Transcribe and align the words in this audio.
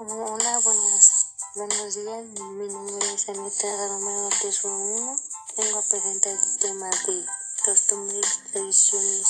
Hola, 0.00 0.60
buenas, 0.60 1.26
buenos 1.56 1.94
días. 1.96 2.22
Mi 2.22 2.68
nombre 2.68 3.14
es 3.14 3.28
Anita 3.30 3.88
Romero 3.88 4.28
Tesoro 4.40 4.78
1. 4.78 5.16
Vengo 5.56 5.78
a 5.80 5.82
presentar 5.82 6.32
el 6.34 6.58
tema 6.58 6.88
de 6.88 7.26
costumbres 7.64 8.38
y 8.46 8.52
tradiciones 8.52 9.26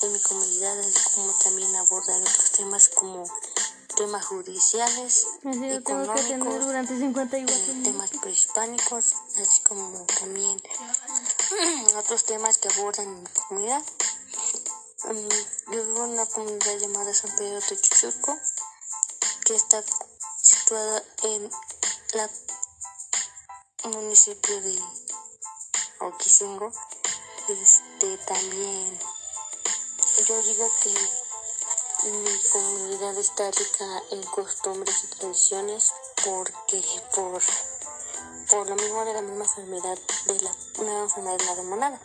de 0.00 0.08
mi 0.08 0.18
comunidad, 0.18 0.80
así 0.80 1.10
como 1.14 1.32
también 1.34 1.76
abordar 1.76 2.20
otros 2.22 2.50
temas 2.50 2.88
como 2.88 3.24
temas 3.96 4.26
judiciales, 4.26 5.26
económicos, 5.44 6.66
durante 6.66 6.98
54 6.98 7.54
eh, 7.54 7.80
temas 7.84 8.10
prehispánicos, 8.20 9.14
así 9.40 9.62
como 9.62 10.06
también 10.18 10.60
otros 11.96 12.24
temas 12.24 12.58
que 12.58 12.66
abordan 12.66 13.22
mi 13.22 13.28
comunidad. 13.28 13.82
Mm, 15.04 15.72
Yo 15.72 15.86
vivo 15.86 16.04
en 16.04 16.10
una 16.10 16.26
comunidad 16.26 16.78
llamada 16.78 17.14
San 17.14 17.30
Pedro 17.36 17.60
Techuchurco, 17.60 18.36
que 19.44 19.54
está 19.54 19.82
situada 20.70 21.02
en 21.24 21.50
la 22.14 22.30
municipio 23.90 24.60
de 24.62 24.78
Oquisingo. 25.98 26.70
Este 27.48 28.16
también 28.18 28.98
yo 30.28 30.42
digo 30.42 30.70
que 30.84 30.90
mi 32.10 32.40
comunidad 32.52 33.18
está 33.18 33.50
rica 33.50 34.02
en 34.12 34.22
costumbres 34.22 35.02
y 35.02 35.06
tradiciones 35.08 35.92
porque 36.24 36.84
por 37.16 37.42
por 38.48 38.68
lo 38.68 38.76
mismo 38.76 39.04
de 39.04 39.14
la 39.14 39.22
misma 39.22 39.44
enfermedad 39.46 39.98
de 40.26 40.40
la 40.40 40.54
nueva 40.78 41.02
enfermedad 41.02 41.38
de 41.38 41.44
la 41.46 41.52
hormonada 41.52 42.00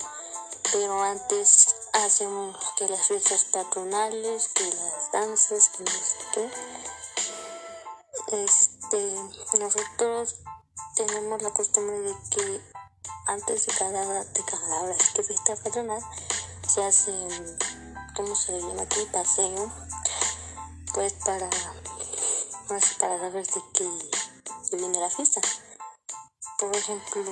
pero 0.72 1.04
antes 1.04 1.68
hacemos 1.94 2.58
que 2.78 2.88
las 2.88 3.06
fiestas 3.08 3.46
patronales 3.46 4.48
que 4.56 4.64
las 4.64 5.12
danzas 5.12 5.70
que 5.70 5.84
no 5.84 5.92
sé 5.92 6.16
qué 6.34 6.50
este, 8.86 9.16
nosotros 9.60 10.36
tenemos 10.96 11.42
la 11.42 11.52
costumbre 11.52 12.00
de 12.02 12.16
que 12.30 12.62
antes 13.28 13.66
de 13.66 13.74
cada, 13.74 14.24
de 14.24 14.44
cada 14.46 14.82
hora 14.82 14.96
de 14.96 15.24
fiesta 15.24 15.56
patronal 15.56 16.02
se 16.68 16.84
hace, 16.84 17.12
¿cómo 18.16 18.36
se 18.36 18.52
le 18.52 18.62
llama 18.62 18.84
aquí? 18.84 19.00
Paseo, 19.12 19.72
pues 20.94 21.14
para, 21.26 21.50
para 22.68 22.82
saber 22.82 23.48
de 23.48 23.62
qué 23.74 23.90
viene 24.74 25.00
la 25.00 25.10
fiesta. 25.10 25.42
Por 26.60 26.76
ejemplo, 26.76 27.24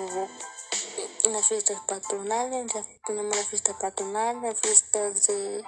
las 1.29 1.47
fiestas 1.47 1.79
patronales, 1.87 2.73
tenemos 3.05 3.35
la 3.35 3.43
fiesta 3.43 3.77
patronal, 3.77 4.41
las 4.41 4.59
fiestas 4.59 5.27
de 5.27 5.63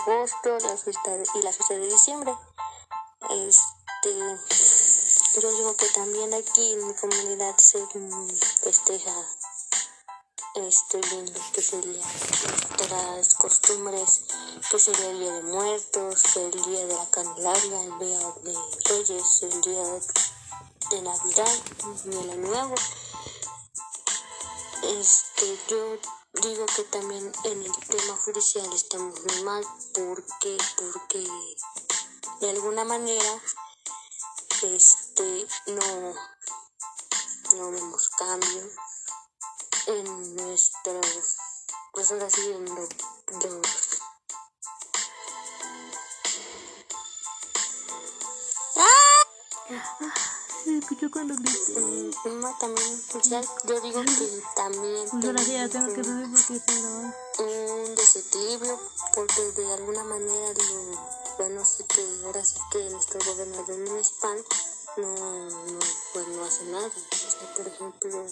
agosto, 0.00 0.58
la 0.60 0.76
fiesta 0.76 1.10
y 1.34 1.42
la 1.42 1.52
fiesta 1.52 1.74
de 1.74 1.86
diciembre. 1.86 2.34
Este, 3.30 4.77
yo 5.40 5.52
digo 5.52 5.76
que 5.76 5.86
también 5.90 6.34
aquí 6.34 6.72
en 6.72 6.88
mi 6.88 6.94
comunidad 6.94 7.56
se 7.58 7.78
festeja 8.60 9.14
este 10.56 11.00
lindo 11.00 11.40
que 11.52 11.62
sería 11.62 12.02
nuestras 12.02 13.34
costumbres, 13.34 14.22
que 14.68 14.78
sería 14.80 15.10
el 15.10 15.20
día 15.20 15.32
de 15.34 15.42
muertos, 15.42 16.36
el 16.36 16.62
día 16.62 16.86
de 16.86 16.94
la 16.94 17.10
Candelaria, 17.10 17.84
el 17.84 17.98
día 17.98 18.18
de 18.42 18.56
Reyes, 18.86 19.42
el 19.42 19.60
día 19.60 19.84
de 20.90 21.02
Navidad, 21.02 21.62
el 22.06 22.30
Año 22.30 22.36
Nuevo. 22.36 22.74
Este, 24.82 25.58
yo 25.68 25.98
digo 26.42 26.66
que 26.74 26.82
también 26.84 27.32
en 27.44 27.62
el 27.62 27.72
tema 27.86 28.16
judicial 28.24 28.72
estamos 28.72 29.14
muy 29.24 29.42
mal 29.44 29.64
porque, 29.94 30.58
porque 30.76 31.24
de 32.40 32.50
alguna 32.50 32.84
manera 32.84 33.40
este 34.62 35.07
no 35.66 36.14
no 37.56 37.70
vemos 37.72 38.08
cambio 38.10 38.70
en 39.86 40.36
nuestros 40.36 41.36
pues 41.92 42.12
ahora 42.12 42.30
sí 42.30 42.52
en 42.52 42.64
lo, 42.66 42.82
los 42.82 43.66
Se 50.64 50.78
escuchó 50.78 51.10
cuando 51.10 51.34
grité. 51.34 51.80
No, 52.26 52.56
también 52.58 53.02
social 53.02 53.44
yo 53.64 53.80
digo 53.80 54.02
que 54.02 54.42
también 54.54 55.08
Gracias, 55.14 55.70
tengo 55.70 55.94
que 55.94 56.02
tenemos 56.02 56.40
subir 56.40 56.46
porque 56.48 56.54
está 56.54 56.74
grabando. 56.74 57.16
un 57.38 57.94
desequilibrio 57.96 58.80
porque 59.14 59.42
de 59.52 59.72
alguna 59.72 60.04
manera 60.04 60.52
lo 60.52 61.36
bueno 61.38 61.64
sí 61.64 61.84
que 61.84 62.06
ahora 62.24 62.44
sí 62.44 62.58
que 62.70 62.90
nuestro 62.90 63.18
gobernador 63.24 63.78
municipal 63.78 64.44
no, 64.96 65.14
no 65.14 65.78
pues 66.12 66.28
no 66.28 66.44
hace 66.44 66.64
nada. 66.64 66.86
O 66.88 66.90
sea, 67.30 67.54
por 67.54 67.66
ejemplo 67.68 68.26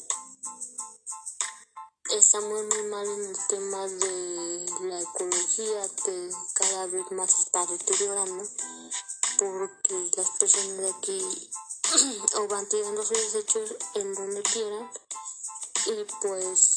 estamos 2.11 2.65
muy 2.65 2.83
mal 2.85 3.07
en 3.07 3.25
el 3.27 3.37
tema 3.49 3.87
de 3.87 4.67
la 4.83 5.01
ecología 5.01 5.83
que 6.05 6.31
cada 6.55 6.87
vez 6.87 7.11
más 7.13 7.39
está 7.41 7.67
deteriorando 7.67 8.45
porque 9.39 10.11
las 10.17 10.31
personas 10.39 10.77
de 10.79 10.91
aquí 10.91 11.51
o 12.37 12.49
van 12.49 12.69
tirando 12.69 13.05
sus 13.05 13.19
desechos 13.19 13.75
en 13.95 14.15
donde 14.15 14.43
quieran 14.43 14.91
y 15.87 16.05
pues 16.23 16.77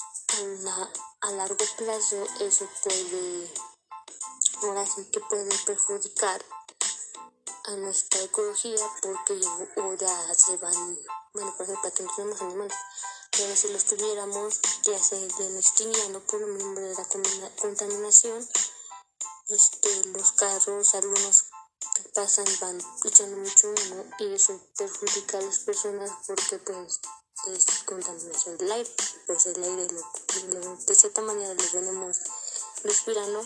la- 0.63 0.91
a 1.21 1.31
largo 1.31 1.65
plazo 1.77 2.25
eso 2.39 2.67
puede 2.83 3.51
ahora 4.63 4.85
sí 4.85 5.05
que 5.11 5.19
puede 5.21 5.55
perjudicar 5.65 6.43
a 7.69 7.75
nuestra 7.77 8.21
ecología 8.21 8.77
porque 9.01 9.39
ya 9.99 10.35
se 10.35 10.57
van, 10.57 10.99
bueno, 11.33 11.55
por 11.55 11.65
ejemplo, 11.65 11.87
aquí 11.89 12.03
no 12.03 12.15
tenemos 12.15 12.41
animales, 12.41 12.77
pero 13.31 13.55
si 13.55 13.67
los 13.69 13.83
tuviéramos 13.85 14.59
ya 14.83 14.97
se 15.01 15.17
irían 15.17 15.55
extinguiendo 15.57 16.19
por 16.25 16.41
lo 16.41 16.47
mismo 16.47 16.79
de 16.79 16.93
la 16.95 17.05
contamina- 17.05 17.55
contaminación. 17.61 18.47
Este, 19.49 20.05
los 20.09 20.31
carros, 20.33 20.93
algunos 20.95 21.45
que 21.95 22.09
pasan 22.09 22.45
van 22.61 22.79
echando 23.03 23.37
mucho 23.37 23.69
humo 23.69 24.05
y 24.19 24.33
eso 24.33 24.59
perjudica 24.77 25.39
a 25.39 25.41
las 25.41 25.59
personas 25.59 26.11
porque 26.27 26.59
pues 26.59 26.99
es 27.47 27.65
contaminación 27.85 28.57
del 28.57 28.71
aire, 28.71 28.91
pues 29.25 29.45
el 29.47 29.63
aire 29.63 29.87
lo, 30.49 30.75
de 30.75 30.95
cierta 30.95 31.21
manera 31.21 31.53
lo 31.53 31.63
venimos 31.73 32.17
respirando 32.83 33.43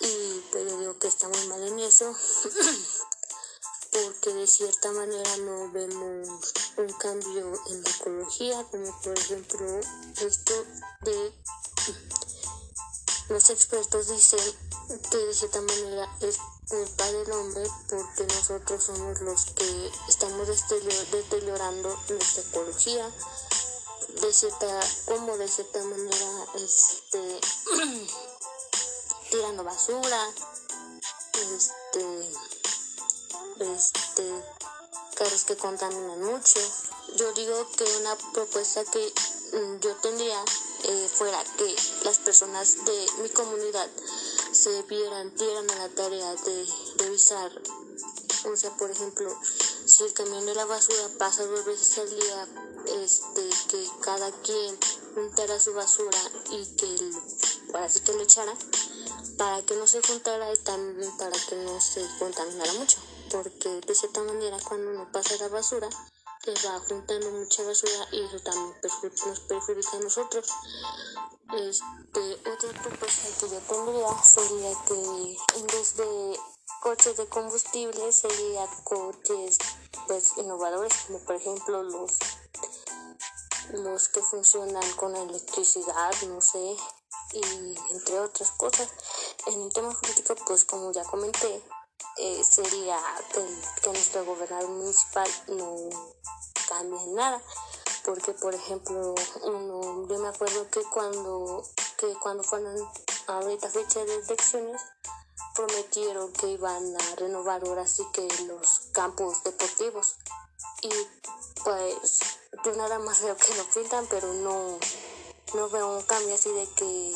y 0.00 0.44
pues 0.52 0.70
yo 0.70 0.78
digo 0.80 0.98
que 0.98 1.08
estamos 1.08 1.46
mal 1.46 1.62
en 1.66 1.78
eso 1.78 2.14
porque 3.92 4.32
de 4.34 4.46
cierta 4.46 4.90
manera 4.92 5.36
no 5.38 5.70
vemos 5.70 6.52
un 6.78 6.92
cambio 6.94 7.52
en 7.70 7.82
la 7.82 7.90
ecología 7.90 8.64
como 8.70 9.00
por 9.02 9.18
ejemplo 9.18 9.80
esto 10.20 10.54
de 11.02 11.32
los 13.28 13.50
expertos 13.50 14.08
dicen 14.08 14.40
que 15.10 15.16
de 15.18 15.34
cierta 15.34 15.60
manera 15.60 16.16
es 16.20 16.38
culpa 16.68 17.04
del 17.12 17.30
hombre 17.32 17.62
porque 17.88 18.34
nosotros 18.34 18.84
somos 18.84 19.20
los 19.20 19.44
que 19.46 19.90
estamos 20.08 20.48
deterior- 20.48 21.06
deteriorando 21.10 21.98
nuestra 22.08 22.42
ecología. 22.42 23.10
De 24.20 24.32
cierta 24.32 24.80
como 25.06 25.36
de 25.38 25.48
cierta 25.48 25.82
manera 25.84 26.46
este 26.54 27.40
tirando 29.30 29.64
basura 29.64 30.30
este 31.32 32.32
este 33.62 34.44
carros 35.14 35.44
que 35.44 35.56
contaminan 35.56 36.22
mucho. 36.22 36.60
Yo 37.16 37.32
digo 37.32 37.68
que 37.76 37.84
una 38.00 38.16
propuesta 38.32 38.84
que 38.84 39.12
mm, 39.52 39.80
yo 39.80 39.94
tendría 39.96 40.42
eh, 40.84 41.08
fuera 41.12 41.42
que 41.56 41.76
las 42.04 42.18
personas 42.18 42.84
de 42.84 43.06
mi 43.22 43.28
comunidad 43.28 43.88
se 44.52 44.82
vieran 44.82 45.34
dieran 45.36 45.70
a 45.70 45.76
la 45.76 45.88
tarea 45.90 46.34
de 46.34 46.66
revisar 46.98 47.52
o 48.44 48.56
sea 48.56 48.76
por 48.76 48.90
ejemplo 48.90 49.30
si 49.86 50.02
el 50.02 50.12
camión 50.12 50.44
de 50.44 50.54
la 50.54 50.64
basura 50.64 51.08
pasa 51.18 51.46
dos 51.46 51.64
veces 51.64 51.98
al 51.98 52.10
día 52.10 52.48
este 53.00 53.48
que 53.68 53.88
cada 54.00 54.30
quien 54.42 54.76
juntara 55.14 55.60
su 55.60 55.72
basura 55.72 56.18
y 56.50 56.66
que 56.74 56.86
el, 56.86 57.16
para 57.70 57.84
así 57.84 58.00
que 58.00 58.12
lo 58.12 58.22
echara 58.22 58.54
para 59.38 59.62
que 59.62 59.76
no 59.76 59.86
se 59.86 60.02
juntara 60.02 60.52
y 60.52 60.56
también 60.58 61.16
para 61.16 61.38
que 61.48 61.54
no 61.56 61.80
se 61.80 62.04
contaminara 62.18 62.72
mucho 62.74 62.98
porque 63.30 63.68
de 63.86 63.94
cierta 63.94 64.22
manera 64.22 64.56
cuando 64.68 64.90
uno 64.90 65.10
pasa 65.12 65.36
la 65.38 65.48
basura 65.48 65.88
se 66.44 66.68
va 66.68 66.78
juntando 66.80 67.30
mucha 67.30 67.62
basura 67.62 68.08
y 68.12 68.22
eso 68.22 68.40
también 68.40 68.74
nos 68.82 69.40
perjudica 69.40 69.96
a 69.96 70.00
nosotros 70.00 70.48
este, 71.54 72.50
otra 72.50 72.82
propuesta 72.82 73.28
que 73.38 73.48
yo 73.50 73.60
tendría 73.60 74.22
sería 74.22 74.84
que 74.86 75.36
en 75.58 75.66
vez 75.66 75.96
de 75.96 76.38
coches 76.80 77.16
de 77.16 77.26
combustible 77.26 78.12
sería 78.12 78.66
coches 78.84 79.58
pues 80.06 80.32
innovadores 80.38 80.92
como 81.06 81.20
por 81.20 81.36
ejemplo 81.36 81.82
los 81.82 82.18
los 83.70 84.08
que 84.08 84.22
funcionan 84.22 84.84
con 84.96 85.16
electricidad, 85.16 86.12
no 86.28 86.40
sé, 86.40 86.76
y 87.32 87.76
entre 87.90 88.20
otras 88.20 88.50
cosas. 88.52 88.88
En 89.46 89.62
el 89.62 89.72
tema 89.72 89.90
político, 89.98 90.34
pues 90.46 90.64
como 90.64 90.92
ya 90.92 91.04
comenté, 91.04 91.62
eh, 92.18 92.42
sería 92.44 92.98
que, 93.32 93.88
nuestro 93.88 94.24
gobernador 94.24 94.68
municipal 94.68 95.28
no 95.48 95.76
cambie 96.68 97.06
nada. 97.08 97.42
Porque 98.04 98.32
por 98.32 98.54
ejemplo 98.54 99.14
uno, 99.42 100.08
yo 100.08 100.18
me 100.18 100.28
acuerdo 100.28 100.68
que 100.70 100.82
cuando 100.84 101.62
que 101.98 102.14
cuando 102.14 102.42
fueron 102.42 102.76
ahorita 103.28 103.70
fecha 103.70 104.04
de 104.04 104.14
elecciones 104.16 104.82
prometieron 105.54 106.32
que 106.32 106.48
iban 106.48 106.96
a 106.96 107.14
renovar 107.16 107.62
ahora 107.64 107.86
sí 107.86 108.04
que 108.12 108.26
los 108.46 108.88
campos 108.92 109.44
deportivos. 109.44 110.16
Y 110.82 110.90
pues 111.62 112.18
yo 112.64 112.72
nada 112.72 112.98
más 112.98 113.22
veo 113.22 113.36
que 113.36 113.54
lo 113.54 113.64
pintan 113.70 114.06
pero 114.10 114.32
no 114.32 114.78
no 115.54 115.68
veo 115.68 115.96
un 115.96 116.02
cambio 116.02 116.34
así 116.34 116.50
de 116.50 116.66
que 116.74 117.12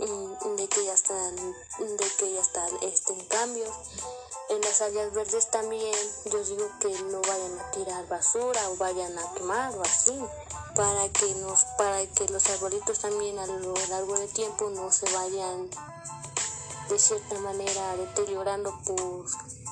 de 0.00 0.68
que 0.68 0.84
ya 0.84 0.94
están 0.94 1.36
de 1.36 2.06
que 2.18 2.32
ya 2.32 2.40
están 2.40 2.70
este 2.80 3.12
en 3.12 3.24
cambios 3.26 3.70
en 4.48 4.60
las 4.62 4.80
áreas 4.80 5.12
verdes 5.12 5.50
también 5.50 5.94
yo 6.24 6.42
digo 6.42 6.70
que 6.80 6.88
no 7.02 7.20
vayan 7.20 7.58
a 7.60 7.70
tirar 7.70 8.08
basura 8.08 8.70
o 8.70 8.76
vayan 8.76 9.18
a 9.18 9.34
quemar 9.34 9.76
o 9.76 9.82
así 9.82 10.18
para 10.74 11.06
que 11.10 11.34
nos 11.34 11.64
para 11.76 12.06
que 12.06 12.26
los 12.28 12.48
arbolitos 12.48 12.98
también 13.00 13.38
a 13.38 13.46
lo 13.46 13.74
largo 13.90 14.18
del 14.18 14.32
tiempo 14.32 14.70
no 14.70 14.90
se 14.90 15.04
vayan 15.12 15.68
de 16.88 16.98
cierta 16.98 17.38
manera 17.40 17.96
deteriorando 17.96 18.72
por 18.86 19.26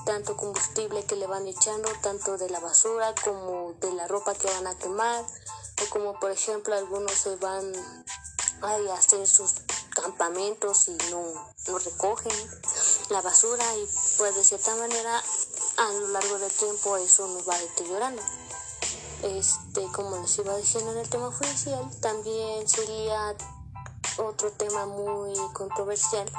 tanto 0.05 0.37
combustible 0.37 1.05
que 1.05 1.17
le 1.17 1.27
van 1.27 1.47
echando 1.47 1.91
tanto 2.03 2.37
de 2.37 2.51
la 2.51 2.61
basura 2.61 3.15
como 3.25 3.73
de 3.81 3.93
la 3.93 4.07
ropa 4.07 4.35
que 4.35 4.47
van 4.47 4.67
a 4.67 4.77
quemar 4.77 5.25
o 5.83 5.91
como 5.91 6.21
por 6.21 6.31
ejemplo 6.31 6.75
algunos 6.75 7.13
se 7.13 7.37
van 7.37 7.73
a 8.61 8.95
hacer 8.95 9.27
sus 9.27 9.55
campamentos 10.01 10.89
y 10.89 10.97
no, 11.11 11.23
no 11.69 11.79
recogen 11.79 12.33
la 13.11 13.23
basura 13.23 13.65
y 13.77 13.89
pues 14.19 14.35
de 14.35 14.45
cierta 14.45 14.75
manera 14.77 15.23
a 15.79 15.93
lo 15.93 16.09
largo 16.09 16.39
del 16.39 16.53
tiempo 16.53 16.97
eso 16.97 17.27
nos 17.29 17.49
va 17.49 17.59
deteriorando. 17.59 18.23
Este, 19.23 19.83
como 19.93 20.19
les 20.19 20.39
iba 20.39 20.57
diciendo 20.57 20.93
en 20.93 20.99
el 20.99 21.09
tema 21.09 21.31
judicial, 21.33 21.85
también 22.01 22.69
sería 22.69 23.37
otro 24.19 24.53
tema 24.53 24.87
muy 24.87 25.35
controversial. 25.53 26.31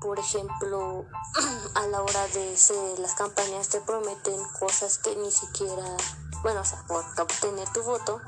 Por 0.00 0.18
ejemplo, 0.18 1.04
a 1.74 1.86
la 1.88 2.02
hora 2.02 2.26
de 2.28 2.54
hacer 2.54 2.98
las 2.98 3.14
campañas 3.14 3.68
te 3.68 3.80
prometen 3.82 4.40
cosas 4.58 4.96
que 4.98 5.14
ni 5.16 5.30
siquiera, 5.30 5.96
bueno, 6.42 6.62
o 6.62 6.64
sea, 6.64 6.82
por 6.86 7.04
obtener 7.20 7.70
tu 7.72 7.82
voto, 7.82 8.20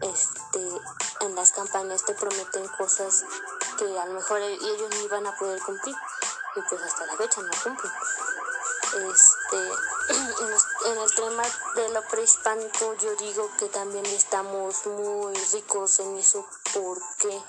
este, 0.00 0.80
en 1.20 1.34
las 1.34 1.52
campañas 1.52 2.04
te 2.04 2.14
prometen 2.14 2.66
cosas 2.78 3.24
que 3.78 3.98
a 3.98 4.06
lo 4.06 4.14
mejor 4.14 4.40
ellos 4.40 4.90
ni 5.00 5.08
van 5.08 5.26
a 5.26 5.36
poder 5.36 5.60
cumplir 5.60 5.94
y 6.56 6.60
pues 6.68 6.82
hasta 6.82 7.06
la 7.06 7.16
fecha 7.16 7.42
no 7.42 7.50
cumplen. 7.62 7.92
Este, 8.90 9.56
en 10.90 10.98
el 10.98 11.14
tema 11.14 11.42
de 11.76 11.88
lo 11.90 12.02
prehispánico 12.08 12.94
yo 12.94 13.14
digo 13.16 13.48
que 13.58 13.68
también 13.68 14.04
estamos 14.06 14.86
muy 14.86 15.34
ricos 15.52 16.00
en 16.00 16.16
eso 16.16 16.44
porque 16.74 17.42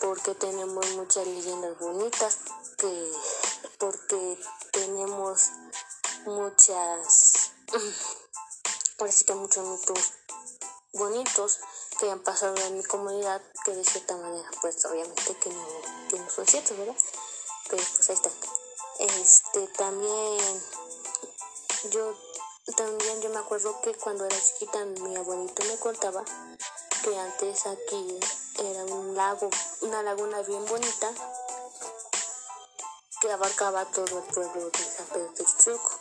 porque 0.00 0.34
tenemos 0.34 0.88
muchas 0.90 1.26
leyendas 1.26 1.76
bonitas 1.78 2.38
que 2.78 3.12
porque 3.78 4.38
tenemos 4.70 5.50
muchas 6.26 7.50
ahora 8.98 9.12
sí 9.12 9.24
que 9.24 9.34
muchos 9.34 9.64
mitos 9.66 10.12
bonitos 10.96 11.60
que 11.98 12.10
han 12.10 12.20
pasado 12.20 12.56
en 12.56 12.76
mi 12.76 12.84
comunidad 12.84 13.40
que 13.64 13.72
de 13.72 13.84
cierta 13.84 14.16
manera 14.16 14.50
pues 14.60 14.84
obviamente 14.84 15.36
que 15.36 15.50
no, 15.50 15.66
que 16.10 16.18
no 16.18 16.30
son 16.30 16.46
ciertos 16.46 16.76
verdad 16.76 16.96
pero 17.68 17.82
pues 17.96 18.10
ahí 18.10 18.14
está. 18.14 18.30
Este, 18.98 19.66
también, 19.76 20.62
yo, 21.90 22.14
también 22.76 23.20
yo 23.20 23.30
me 23.30 23.38
acuerdo 23.38 23.80
que 23.82 23.94
cuando 23.94 24.24
era 24.24 24.36
chiquita 24.40 24.84
mi 24.84 25.16
abuelito 25.16 25.64
me 25.64 25.76
contaba 25.78 26.24
que 27.02 27.18
antes 27.18 27.66
aquí 27.66 28.18
era 28.58 28.84
un 28.84 29.14
lago, 29.14 29.50
una 29.82 30.02
laguna 30.02 30.40
bien 30.42 30.64
bonita 30.66 31.12
que 33.20 33.30
abarcaba 33.30 33.84
todo 33.86 34.18
el 34.18 34.24
pueblo 34.24 34.70
de 34.70 34.78
San 34.78 35.06
Pedro 35.06 35.46
Chuco 35.58 36.00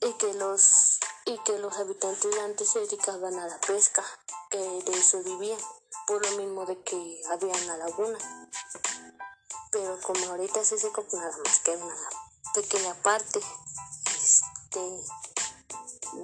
y 0.00 0.12
que 0.14 0.34
los 0.34 0.91
y 1.24 1.38
que 1.38 1.58
los 1.58 1.76
habitantes 1.76 2.38
antes 2.38 2.68
se 2.68 2.80
dedicaban 2.80 3.38
a 3.38 3.46
la 3.46 3.58
pesca, 3.60 4.04
que 4.50 4.58
de 4.58 4.92
eso 4.92 5.22
vivían 5.22 5.60
por 6.06 6.24
lo 6.24 6.36
mismo 6.36 6.66
de 6.66 6.80
que 6.82 7.22
había 7.30 7.54
una 7.64 7.76
laguna. 7.76 8.18
Pero 9.70 9.98
como 10.02 10.26
ahorita 10.26 10.64
se 10.64 10.78
secó, 10.78 11.02
pues 11.04 11.22
nada 11.22 11.36
más 11.44 11.60
que 11.60 11.76
una 11.76 11.94
pequeña 12.54 12.94
parte. 13.02 13.40
Este, 14.14 14.80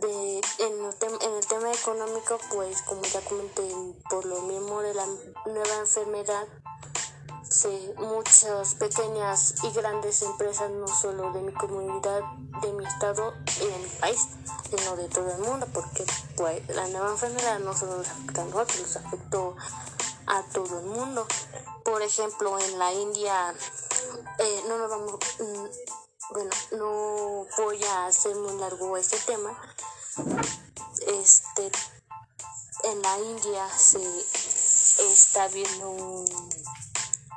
de, 0.01 0.41
en, 0.59 0.85
el 0.85 1.23
en 1.23 1.35
el 1.35 1.47
tema 1.47 1.73
económico, 1.73 2.39
pues 2.51 2.83
como 2.83 3.03
ya 3.03 3.21
comenté, 3.23 3.67
por 4.11 4.25
lo 4.27 4.43
mismo 4.43 4.83
de 4.83 4.95
la 4.95 5.07
nueva 5.47 5.77
enfermedad, 5.79 6.47
Sí, 7.51 7.95
muchas 7.97 8.75
pequeñas 8.75 9.55
y 9.63 9.71
grandes 9.71 10.21
empresas, 10.21 10.71
no 10.71 10.87
solo 10.87 11.33
de 11.33 11.41
mi 11.41 11.53
comunidad, 11.53 12.21
de 12.61 12.73
mi 12.75 12.85
estado 12.85 13.33
y 13.63 13.67
de 13.67 13.79
mi 13.79 13.89
país, 13.99 14.29
sino 14.69 14.97
de 14.97 15.09
todo 15.09 15.31
el 15.33 15.39
mundo, 15.39 15.67
porque 15.73 16.05
pues, 16.37 16.69
la 16.69 16.87
nueva 16.89 17.11
enfermedad 17.13 17.59
no 17.61 17.75
solo 17.75 17.97
nos 17.97 18.09
afecta 18.09 18.43
a 18.43 18.45
nosotros, 18.45 18.81
nos 18.81 18.97
afectó 18.97 19.57
a 20.27 20.43
todo 20.53 20.81
el 20.81 20.87
mundo. 20.87 21.27
Por 21.85 22.03
ejemplo, 22.03 22.59
en 22.59 22.79
la 22.79 22.93
India, 22.93 23.55
eh, 24.39 24.63
no 24.69 24.77
nos 24.77 24.91
vamos, 24.91 25.15
mm, 25.39 26.35
bueno, 26.35 26.51
no 26.73 27.47
voy 27.65 27.83
a 27.83 28.07
hacer 28.07 28.37
muy 28.37 28.59
largo 28.61 28.95
este 28.99 29.17
tema. 29.21 29.59
Este, 31.07 31.73
en 32.85 33.01
la 33.01 33.19
India 33.21 33.67
se 33.71 34.03
está 34.99 35.49
viendo 35.49 35.89
un 35.89 36.27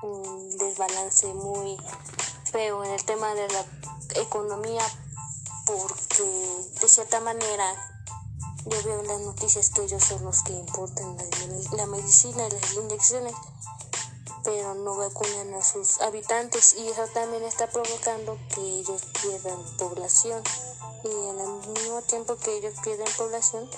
un 0.01 0.57
desbalance 0.57 1.27
muy 1.33 1.77
feo 2.51 2.83
en 2.83 2.91
el 2.91 3.03
tema 3.05 3.33
de 3.33 3.47
la 3.47 3.65
economía 4.21 4.83
porque 5.65 6.23
de 6.81 6.87
cierta 6.87 7.19
manera 7.19 7.65
yo 8.65 8.83
veo 8.83 9.01
las 9.03 9.21
noticias 9.21 9.69
que 9.69 9.83
ellos 9.83 10.03
son 10.03 10.23
los 10.23 10.43
que 10.43 10.53
importan 10.53 11.17
la, 11.73 11.85
medicina 11.87 12.47
y 12.47 12.51
las 12.51 12.73
inyecciones 12.73 13.33
pero 14.43 14.73
no 14.75 14.95
vacunan 14.97 15.53
a 15.53 15.63
sus 15.63 16.01
habitantes 16.01 16.73
y 16.73 16.87
eso 16.87 17.07
también 17.13 17.43
está 17.43 17.67
provocando 17.67 18.37
que 18.53 18.61
ellos 18.61 19.03
pierdan 19.21 19.59
población 19.77 20.43
y 21.03 21.07
el 21.07 21.73
mismo 21.73 22.01
tiempo 22.03 22.35
que 22.37 22.57
ellos 22.57 22.73
pierden 22.83 23.07
población 23.17 23.69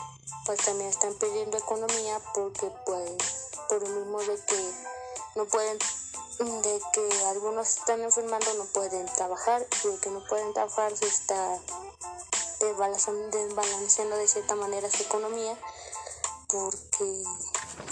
pues 0.45 0.59
también 0.61 0.89
están 0.89 1.13
perdiendo 1.15 1.57
economía 1.57 2.19
porque 2.33 2.71
pues 2.85 3.11
por 3.69 3.81
lo 3.81 3.89
mismo 3.89 4.19
de 4.19 4.35
que 4.45 4.73
no 5.35 5.45
pueden 5.45 5.77
de 6.39 6.81
que 6.93 7.25
algunos 7.27 7.77
están 7.77 8.01
enfermando 8.01 8.53
no 8.55 8.65
pueden 8.65 9.05
trabajar 9.05 9.65
y 9.83 9.87
de 9.87 9.97
que 9.99 10.09
no 10.09 10.25
pueden 10.27 10.53
trabajar 10.53 10.95
se 10.97 11.05
está 11.05 11.59
desbalanceando 12.59 14.17
de 14.17 14.27
cierta 14.27 14.55
manera 14.55 14.89
su 14.89 15.03
economía 15.03 15.57
porque 16.47 17.23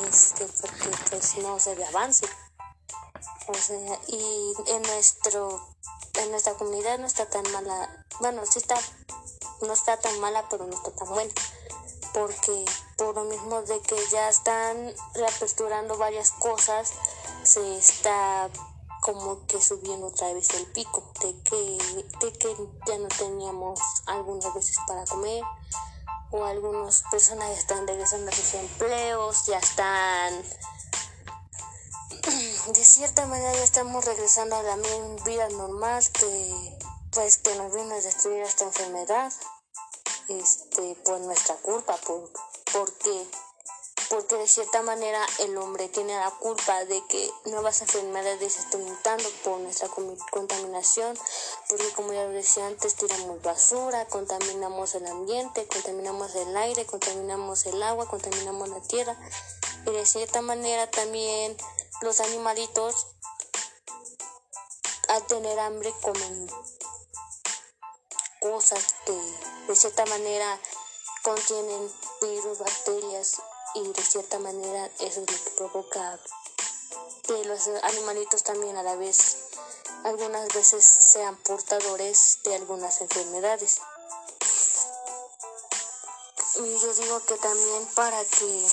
este 0.07 0.45
porque 0.45 0.89
pues 1.09 1.37
no 1.37 1.59
se 1.59 1.75
ve 1.75 1.85
avance. 1.85 2.25
O 3.47 3.53
sea 3.53 3.99
y 4.07 4.53
en 4.67 4.81
nuestro 4.83 5.67
en 6.15 6.31
nuestra 6.31 6.53
comunidad 6.53 6.99
no 6.99 7.07
está 7.07 7.29
tan 7.29 7.49
mala 7.51 8.05
bueno 8.19 8.45
sí 8.45 8.59
está 8.59 8.75
no 9.61 9.73
está 9.73 9.97
tan 9.97 10.19
mala 10.19 10.47
pero 10.49 10.65
no 10.65 10.75
está 10.75 10.91
tan 10.91 11.09
buena 11.09 11.33
porque 12.13 12.65
por 13.01 13.15
lo 13.15 13.23
mismo 13.23 13.63
de 13.63 13.79
que 13.81 13.95
ya 14.11 14.29
están 14.29 14.93
reaperturando 15.15 15.97
varias 15.97 16.29
cosas 16.33 16.93
se 17.43 17.77
está 17.79 18.47
como 19.01 19.43
que 19.47 19.59
subiendo 19.59 20.07
otra 20.07 20.31
vez 20.33 20.51
el 20.51 20.67
pico 20.67 21.11
de 21.19 21.35
que, 21.41 21.79
de 22.21 22.33
que 22.33 22.55
ya 22.85 22.99
no 22.99 23.07
teníamos 23.07 23.79
algunas 24.05 24.53
veces 24.53 24.77
para 24.87 25.03
comer 25.05 25.43
o 26.29 26.45
algunas 26.45 27.03
personas 27.09 27.49
ya 27.49 27.55
están 27.55 27.87
regresando 27.87 28.29
a 28.29 28.35
sus 28.35 28.53
empleos, 28.53 29.47
ya 29.47 29.57
están 29.57 30.43
de 32.73 32.85
cierta 32.85 33.25
manera 33.25 33.53
ya 33.53 33.63
estamos 33.63 34.05
regresando 34.05 34.57
a 34.57 34.61
la 34.61 34.75
vida 35.25 35.49
normal 35.49 36.03
que 36.13 36.77
pues 37.11 37.37
que 37.39 37.55
nos 37.55 37.73
vino 37.73 37.95
a 37.95 37.99
destruir 37.99 38.43
esta 38.43 38.65
enfermedad 38.65 39.33
este 40.39 40.95
por 41.05 41.19
nuestra 41.21 41.55
culpa 41.57 41.97
por 41.97 42.29
porque 42.73 43.27
porque 44.11 44.35
de 44.35 44.47
cierta 44.47 44.81
manera 44.81 45.25
el 45.39 45.57
hombre 45.57 45.87
tiene 45.87 46.13
la 46.13 46.29
culpa 46.31 46.83
de 46.83 47.01
que 47.07 47.31
nuevas 47.45 47.81
enfermedades 47.81 48.57
estén 48.57 48.83
mutando 48.83 49.23
por 49.41 49.57
nuestra 49.59 49.87
contaminación, 50.31 51.17
porque 51.69 51.89
como 51.93 52.11
ya 52.11 52.25
lo 52.25 52.31
decía 52.31 52.67
antes, 52.67 52.95
tiramos 52.95 53.41
basura, 53.41 54.05
contaminamos 54.07 54.95
el 54.95 55.07
ambiente, 55.07 55.65
contaminamos 55.65 56.35
el 56.35 56.57
aire, 56.57 56.85
contaminamos 56.85 57.65
el 57.67 57.81
agua, 57.81 58.05
contaminamos 58.09 58.67
la 58.67 58.81
tierra, 58.81 59.17
y 59.85 59.91
de 59.91 60.05
cierta 60.05 60.41
manera 60.41 60.91
también 60.91 61.55
los 62.01 62.19
animalitos 62.19 63.07
al 65.07 65.25
tener 65.27 65.57
hambre 65.57 65.93
comen 66.01 66.49
cosas 68.41 68.95
que 69.05 69.13
de 69.67 69.75
cierta 69.75 70.05
manera 70.07 70.59
contienen 71.23 71.93
virus, 72.21 72.57
bacterias 72.57 73.41
y 73.75 73.87
de 73.87 74.03
cierta 74.03 74.39
manera 74.39 74.87
eso 74.99 75.21
es 75.21 75.31
lo 75.31 75.43
que 75.43 75.51
provoca 75.55 76.19
que 77.23 77.45
los 77.45 77.67
animalitos 77.83 78.43
también 78.43 78.75
a 78.75 78.83
la 78.83 78.95
vez 78.95 79.37
algunas 80.03 80.47
veces 80.53 80.83
sean 80.83 81.35
portadores 81.37 82.39
de 82.43 82.55
algunas 82.55 83.01
enfermedades. 83.01 83.81
Y 86.55 86.79
yo 86.79 86.93
digo 86.93 87.19
que 87.25 87.35
también 87.37 87.85
para 87.95 88.23
que, 88.25 88.67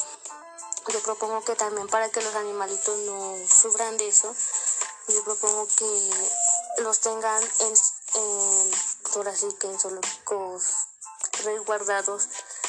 yo 0.89 1.01
propongo 1.03 1.45
que 1.45 1.55
también 1.55 1.87
para 1.89 2.09
que 2.11 2.23
los 2.23 2.35
animalitos 2.35 2.99
no 3.01 3.37
sufran 3.47 3.97
de 3.99 4.09
eso, 4.09 4.35
yo 5.09 5.25
propongo 5.25 5.69
que 5.77 6.11
los 6.79 7.01
tengan 7.01 7.43
en, 7.43 7.75
en 8.15 8.71
ahora 9.17 9.35
sí 9.35 9.49
que 9.61 9.69
en 9.69 9.79
zoológicos 9.79 10.89
resguardados 11.45 12.29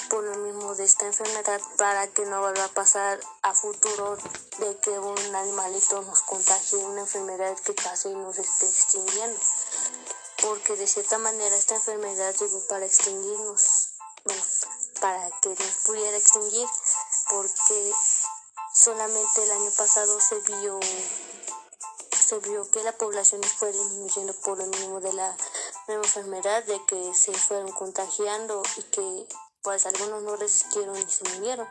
por 0.10 0.24
lo 0.24 0.36
mismo 0.38 0.74
de 0.76 0.86
esta 0.86 1.06
enfermedad 1.06 1.62
para 1.78 2.08
que 2.08 2.26
no 2.26 2.42
vuelva 2.42 2.66
a 2.66 2.70
pasar 2.70 3.20
a 3.44 3.54
futuro 3.54 4.18
de 4.58 4.78
que 4.80 4.98
un 4.98 5.36
animalito 5.36 6.02
nos 6.02 6.22
contagie 6.22 6.78
una 6.78 7.02
enfermedad 7.02 7.58
que 7.60 7.76
casi 7.76 8.10
nos 8.10 8.38
esté 8.38 8.66
extinguiendo. 8.66 9.40
Porque 10.42 10.76
de 10.78 10.88
cierta 10.88 11.18
manera 11.18 11.56
esta 11.56 11.76
enfermedad 11.76 12.34
llegó 12.36 12.60
para 12.68 12.86
extinguirnos, 12.86 13.90
bueno, 14.24 14.42
para 15.00 15.30
que 15.42 15.50
nos 15.50 15.76
pudiera 15.86 16.18
extinguir, 16.18 16.68
porque 17.30 17.94
solamente 18.74 19.44
el 19.44 19.52
año 19.52 19.72
pasado 19.72 20.20
se 20.20 20.40
vio 20.40 20.80
se 22.30 22.38
vio 22.40 22.70
que 22.70 22.84
la 22.84 22.92
población 22.92 23.42
fue 23.44 23.72
disminuyendo 23.72 24.34
por 24.36 24.60
lo 24.60 24.68
mismo 24.68 25.00
de 25.00 25.12
la 25.14 25.36
enfermedad, 25.94 26.64
de 26.66 26.80
que 26.86 27.14
se 27.14 27.34
fueron 27.34 27.72
contagiando 27.72 28.62
y 28.78 28.84
que 28.84 29.28
pues 29.62 29.86
algunos 29.86 30.24
no 30.24 30.36
resistieron 30.36 30.98
y 30.98 31.10
se 31.10 31.24
murieron. 31.36 31.68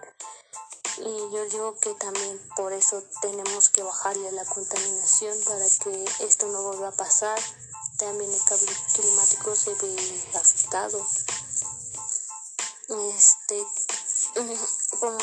Y 0.98 1.32
yo 1.32 1.44
digo 1.50 1.78
que 1.78 1.94
también 1.94 2.40
por 2.56 2.72
eso 2.72 3.02
tenemos 3.20 3.68
que 3.68 3.82
bajarle 3.82 4.32
la 4.32 4.44
contaminación 4.44 5.36
para 5.44 5.64
que 5.64 6.04
esto 6.20 6.46
no 6.48 6.62
vuelva 6.62 6.88
a 6.88 6.92
pasar. 6.92 7.38
También 7.98 8.32
el 8.32 8.44
cambio 8.44 8.68
climático 8.94 9.54
se 9.54 9.74
ve 9.74 10.24
afectado. 10.34 11.06
Este, 13.16 13.66
como 15.00 15.18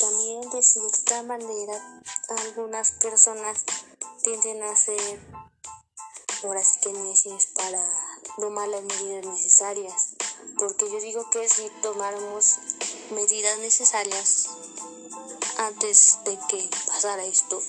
también 0.00 0.50
de 0.50 0.62
cierta 0.62 1.22
manera 1.22 2.02
algunas 2.28 2.92
personas 2.92 3.64
tienden 4.22 4.62
a 4.62 4.72
hacer 4.72 5.20
horas 6.44 6.78
que 6.82 6.92
necias 6.92 7.46
para 7.46 7.82
tomar 8.36 8.68
las 8.68 8.82
medidas 8.82 9.26
necesarias 9.26 10.14
porque 10.58 10.90
yo 10.90 11.00
digo 11.00 11.28
que 11.30 11.48
si 11.48 11.68
tomáramos 11.82 12.58
medidas 13.10 13.58
necesarias 13.58 14.48
antes 15.58 16.18
de 16.24 16.38
que 16.48 16.68
pasara 16.86 17.24
esto, 17.24 17.60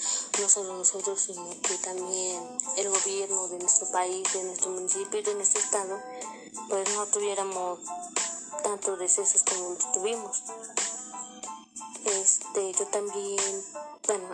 no 0.42 0.50
solo 0.50 0.78
nosotros, 0.78 1.22
sino 1.22 1.50
que 1.62 1.78
también 1.78 2.42
el 2.78 2.90
gobierno 2.90 3.48
de 3.48 3.60
nuestro 3.60 3.90
país, 3.92 4.32
de 4.34 4.44
nuestro 4.44 4.72
municipio 4.72 5.20
y 5.20 5.24
de 5.24 5.36
nuestro 5.36 5.62
estado, 5.62 6.00
pues 6.70 6.90
no 6.96 7.06
tuviéramos 7.08 7.80
tantos 8.64 9.00
decesos 9.00 9.44
como 9.44 9.72
los 9.72 9.92
tuvimos. 9.92 10.44
Este, 12.06 12.72
yo 12.74 12.88
también, 12.88 13.66
bueno, 14.08 14.30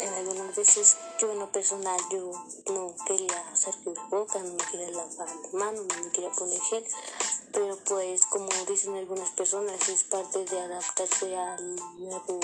en 0.00 0.14
algunas 0.14 0.56
veces 0.56 0.96
yo 1.18 1.30
en 1.30 1.38
lo 1.38 1.50
personal 1.52 2.00
yo 2.10 2.32
no 2.72 2.94
quería 3.06 3.48
hacer 3.52 3.74
boca, 4.10 4.38
no 4.40 4.54
me 4.54 4.64
quería 4.70 4.90
lavar 4.90 5.28
las 5.42 5.54
manos, 5.54 5.84
no 5.86 6.04
me 6.04 6.10
quería 6.10 6.30
poner 6.30 6.60
gel, 6.60 6.84
pero 7.52 7.78
pues 7.84 8.26
como 8.26 8.48
dicen 8.66 8.96
algunas 8.96 9.30
personas 9.30 9.88
es 9.88 10.04
parte 10.04 10.44
de 10.44 10.60
adaptarse 10.60 11.36
al 11.36 11.76
nuevo, 11.98 12.40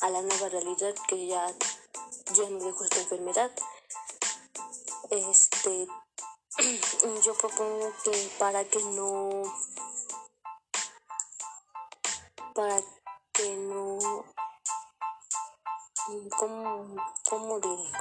a 0.00 0.10
la 0.10 0.22
nueva 0.22 0.48
realidad 0.50 0.94
que 1.08 1.26
ya, 1.26 1.46
ya 2.34 2.50
no 2.50 2.58
dejó 2.64 2.84
esta 2.84 3.00
enfermedad. 3.00 3.50
Este, 5.10 5.86
yo 7.24 7.34
propongo 7.34 7.92
que 8.04 8.30
para 8.38 8.64
que 8.64 8.82
no, 8.82 9.42
para 12.54 12.82
que 13.32 13.56
no 13.56 14.24
¿cómo, 16.38 16.96
cómo 17.28 17.60
diré? 17.60 17.92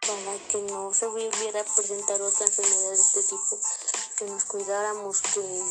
para 0.00 0.38
que 0.48 0.62
no 0.62 0.92
se 0.92 1.06
volviera 1.06 1.60
a 1.60 1.64
presentar 1.64 2.20
otra 2.20 2.46
enfermedad 2.46 2.90
de 2.90 2.94
este 2.94 3.22
tipo, 3.22 3.58
que 4.16 4.24
nos 4.26 4.44
cuidáramos, 4.44 5.20
que, 5.22 5.64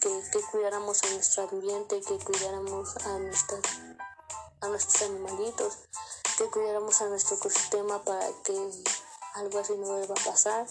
que, 0.00 0.40
cuidáramos 0.50 1.02
a 1.04 1.10
nuestro 1.10 1.48
ambiente, 1.48 2.00
que 2.00 2.18
cuidáramos 2.18 2.96
a, 2.96 3.18
nuestra, 3.18 3.58
a 4.60 4.68
nuestros 4.68 5.02
animalitos, 5.02 5.78
que 6.38 6.46
cuidáramos 6.50 7.00
a 7.00 7.06
nuestro 7.06 7.36
ecosistema 7.36 8.02
para 8.02 8.28
que 8.42 8.70
algo 9.34 9.58
así 9.58 9.74
no 9.76 9.86
vuelva 9.86 10.14
a 10.18 10.24
pasar. 10.24 10.66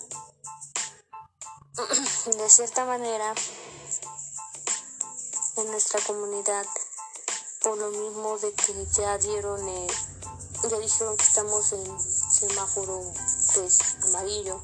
De 2.37 2.49
cierta 2.49 2.85
manera, 2.85 3.33
en 5.57 5.71
nuestra 5.71 6.01
comunidad 6.01 6.65
por 7.65 7.79
lo 7.79 7.89
mismo 7.89 8.37
de 8.37 8.53
que 8.53 8.85
ya 8.91 9.17
dieron 9.17 9.67
eh, 9.67 9.87
ya 10.69 10.77
dijeron 10.77 11.17
que 11.17 11.23
estamos 11.23 11.71
en 11.71 11.99
semáforo 11.99 13.01
pues 13.55 13.79
amarillo 14.03 14.61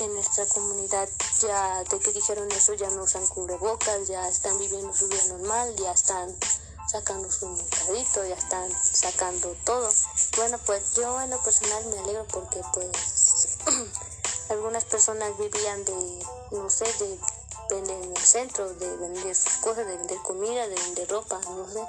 en 0.00 0.12
nuestra 0.12 0.44
comunidad. 0.46 1.08
Ya 1.40 1.82
de 1.84 1.98
que 1.98 2.12
dijeron 2.12 2.52
eso 2.52 2.74
ya 2.74 2.90
no 2.90 3.04
usan 3.04 3.26
cubrebocas 3.28 4.08
ya 4.08 4.28
están 4.28 4.58
viviendo 4.58 4.94
su 4.94 5.08
vida 5.08 5.24
normal 5.28 5.74
ya 5.76 5.92
están 5.92 6.36
sacando 6.86 7.32
su 7.32 7.48
mercadito 7.48 8.22
ya 8.26 8.34
están 8.34 8.70
sacando 8.82 9.56
todo. 9.64 9.88
Bueno 10.36 10.58
pues 10.66 10.92
yo 10.96 11.18
en 11.22 11.30
lo 11.30 11.42
personal 11.42 11.86
me 11.86 11.98
alegro 11.98 12.26
porque 12.30 12.60
pues 12.74 13.56
algunas 14.50 14.84
personas 14.84 15.32
vivían 15.38 15.82
de 15.86 16.26
no 16.50 16.68
sé 16.68 16.84
de 16.84 17.18
vender 17.70 18.02
en 18.04 18.14
el 18.14 18.22
centro 18.22 18.68
de 18.74 18.96
vender 18.98 19.34
sus 19.34 19.54
cosas 19.54 19.86
de 19.86 19.96
vender 19.96 20.18
comida 20.18 20.68
de 20.68 20.74
vender 20.74 21.08
ropa 21.08 21.40
no 21.48 21.66
sé 21.68 21.82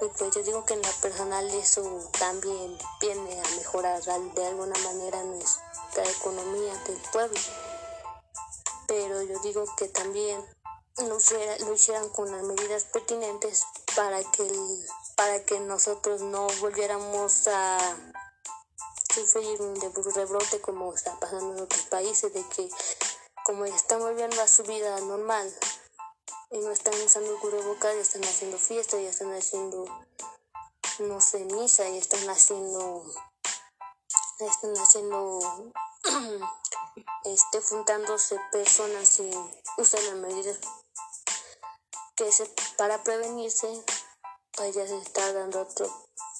y 0.00 0.08
pues 0.08 0.34
yo 0.34 0.42
digo 0.42 0.64
que 0.64 0.74
en 0.74 0.82
la 0.82 0.92
personal 1.02 1.48
eso 1.50 1.82
también 2.18 2.78
viene 3.00 3.40
a 3.40 3.56
mejorar 3.56 4.02
de 4.02 4.46
alguna 4.46 4.78
manera 4.78 5.22
nuestra 5.24 6.04
economía 6.04 6.74
del 6.86 6.98
pueblo. 7.12 7.38
Pero 8.86 9.22
yo 9.22 9.38
digo 9.40 9.64
que 9.76 9.88
también 9.88 10.42
lo, 10.98 11.74
hicieran 11.74 12.08
con 12.10 12.30
las 12.30 12.42
medidas 12.42 12.84
pertinentes 12.84 13.66
para 13.94 14.22
que, 14.32 14.50
para 15.16 15.44
que 15.44 15.60
nosotros 15.60 16.22
no 16.22 16.46
volviéramos 16.60 17.46
a 17.48 17.78
sufrir 19.14 19.60
un 19.60 19.74
rebrote 20.14 20.60
como 20.60 20.94
está 20.94 21.18
pasando 21.20 21.56
en 21.56 21.62
otros 21.62 21.82
países, 21.82 22.32
de 22.32 22.42
que 22.48 22.68
como 23.44 23.64
están 23.66 24.00
volviendo 24.00 24.40
a 24.40 24.48
su 24.48 24.62
vida 24.62 24.98
normal, 25.00 25.52
no 26.50 26.72
están 26.72 26.94
usando 27.00 27.38
cubrebocas, 27.38 27.94
ya 27.94 28.00
están 28.00 28.24
haciendo 28.24 28.58
fiesta, 28.58 29.00
ya 29.00 29.10
están 29.10 29.32
haciendo, 29.32 29.84
no 30.98 31.20
sé, 31.20 31.44
misa, 31.44 31.88
ya 31.88 31.96
están 31.96 32.28
haciendo, 32.28 33.04
están 34.40 34.76
haciendo, 34.76 35.72
este, 37.24 37.60
juntándose 37.60 38.40
personas 38.50 39.08
sin 39.08 39.32
usar 39.78 40.02
las 40.02 40.16
medidas 40.16 40.58
que 42.16 42.32
se, 42.32 42.46
para 42.76 43.02
prevenirse, 43.04 43.84
pues 44.52 44.74
ya 44.74 44.86
se 44.86 44.98
está 44.98 45.32
dando 45.32 45.62
otro, 45.62 45.86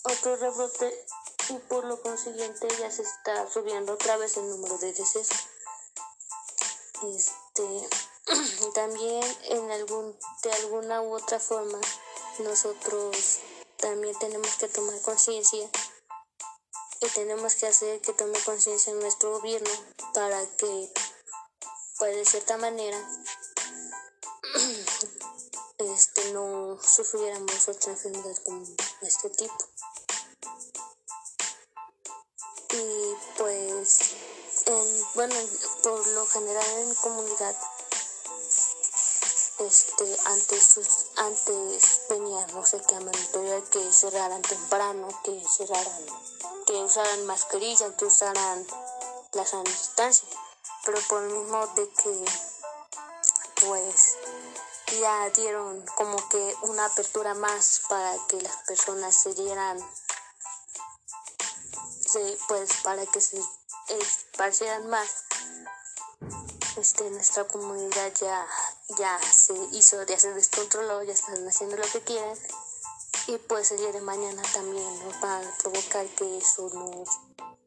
otro 0.03 0.37
rebrote 0.37 1.07
y 1.51 1.55
por 1.69 1.85
lo 1.85 2.03
consiguiente 2.03 2.69
ya 2.79 2.91
se 2.91 3.03
está 3.03 3.49
subiendo 3.49 3.95
otra 3.95 4.17
vez 4.17 4.37
el 4.37 4.49
número 4.49 4.77
de 4.79 4.93
decesos. 4.93 5.49
Este, 7.03 7.89
también 8.75 9.25
en 9.45 9.71
algún, 9.71 10.17
de 10.43 10.53
alguna 10.53 11.03
u 11.03 11.15
otra 11.15 11.41
forma 11.41 11.81
nosotros 12.39 13.41
también 13.77 14.17
tenemos 14.19 14.55
que 14.57 14.69
tomar 14.69 15.01
conciencia 15.03 15.69
y 17.01 17.07
tenemos 17.09 17.55
que 17.55 17.67
hacer 17.67 18.01
que 18.01 18.13
tome 18.13 18.39
conciencia 18.45 18.93
nuestro 18.95 19.33
gobierno 19.33 19.71
para 20.13 20.45
que 20.57 20.93
pues 21.99 22.17
de 22.17 22.25
cierta 22.25 22.57
manera 22.57 22.99
este 25.79 26.33
no 26.33 26.79
sufriéramos 26.83 27.69
otra 27.69 27.93
enfermedad 27.93 28.37
como 28.45 28.65
este 29.03 29.31
tipo. 29.31 29.55
Y 32.73 33.15
pues 33.37 33.99
en, 34.67 35.05
bueno 35.15 35.35
por 35.83 36.07
lo 36.09 36.27
general 36.27 36.79
en 36.79 36.95
comunidad 36.97 37.57
este 39.61 40.19
antes 40.25 40.65
sus 40.65 41.07
antes 41.17 42.01
no 42.55 42.65
sé 42.65 42.81
qué 42.89 42.95
mandatoria 42.95 43.63
que 43.71 43.93
cerraran 43.93 44.43
temprano 44.43 45.09
que 45.23 45.43
cerraran 45.47 46.07
que 46.67 46.73
usaran 46.73 47.27
mascarilla 47.27 47.95
que 47.97 48.07
usaran 48.07 48.67
la 49.33 49.47
sana 49.47 49.65
distancia 49.65 50.27
pero 50.85 50.99
por 51.09 51.23
lo 51.23 51.41
mismo 51.41 51.67
de 51.69 51.89
que 51.91 52.25
pues 53.61 54.17
ya 54.99 55.31
dieron 55.31 55.85
como 55.95 56.17
que 56.31 56.55
una 56.63 56.87
apertura 56.87 57.35
más 57.35 57.83
para 57.89 58.17
que 58.29 58.41
las 58.41 58.57
personas 58.67 59.15
se 59.15 59.35
dieran 59.35 59.79
se, 62.09 62.39
pues 62.49 62.71
para 62.83 63.05
que 63.07 63.21
se 63.21 63.41
esparcieran 63.89 64.89
más 64.89 65.25
este 66.77 67.11
nuestra 67.11 67.47
comunidad 67.47 68.13
ya 68.21 68.47
ya 68.99 69.19
se 69.33 69.55
hizo 69.73 70.03
ya 70.05 70.19
se 70.19 70.33
descontroló 70.35 71.03
ya 71.03 71.13
están 71.13 71.47
haciendo 71.47 71.77
lo 71.77 71.85
que 71.85 72.01
quieren. 72.01 72.39
Y 73.27 73.39
pues 73.39 73.71
el 73.73 73.79
día 73.79 73.93
de 73.93 74.01
mañana 74.01 74.43
también 74.55 75.05
nos 75.05 75.15
va 75.23 75.39
a 75.39 75.59
provocar 75.59 76.07
que 76.07 76.39
eso 76.39 76.71
nos 76.73 77.09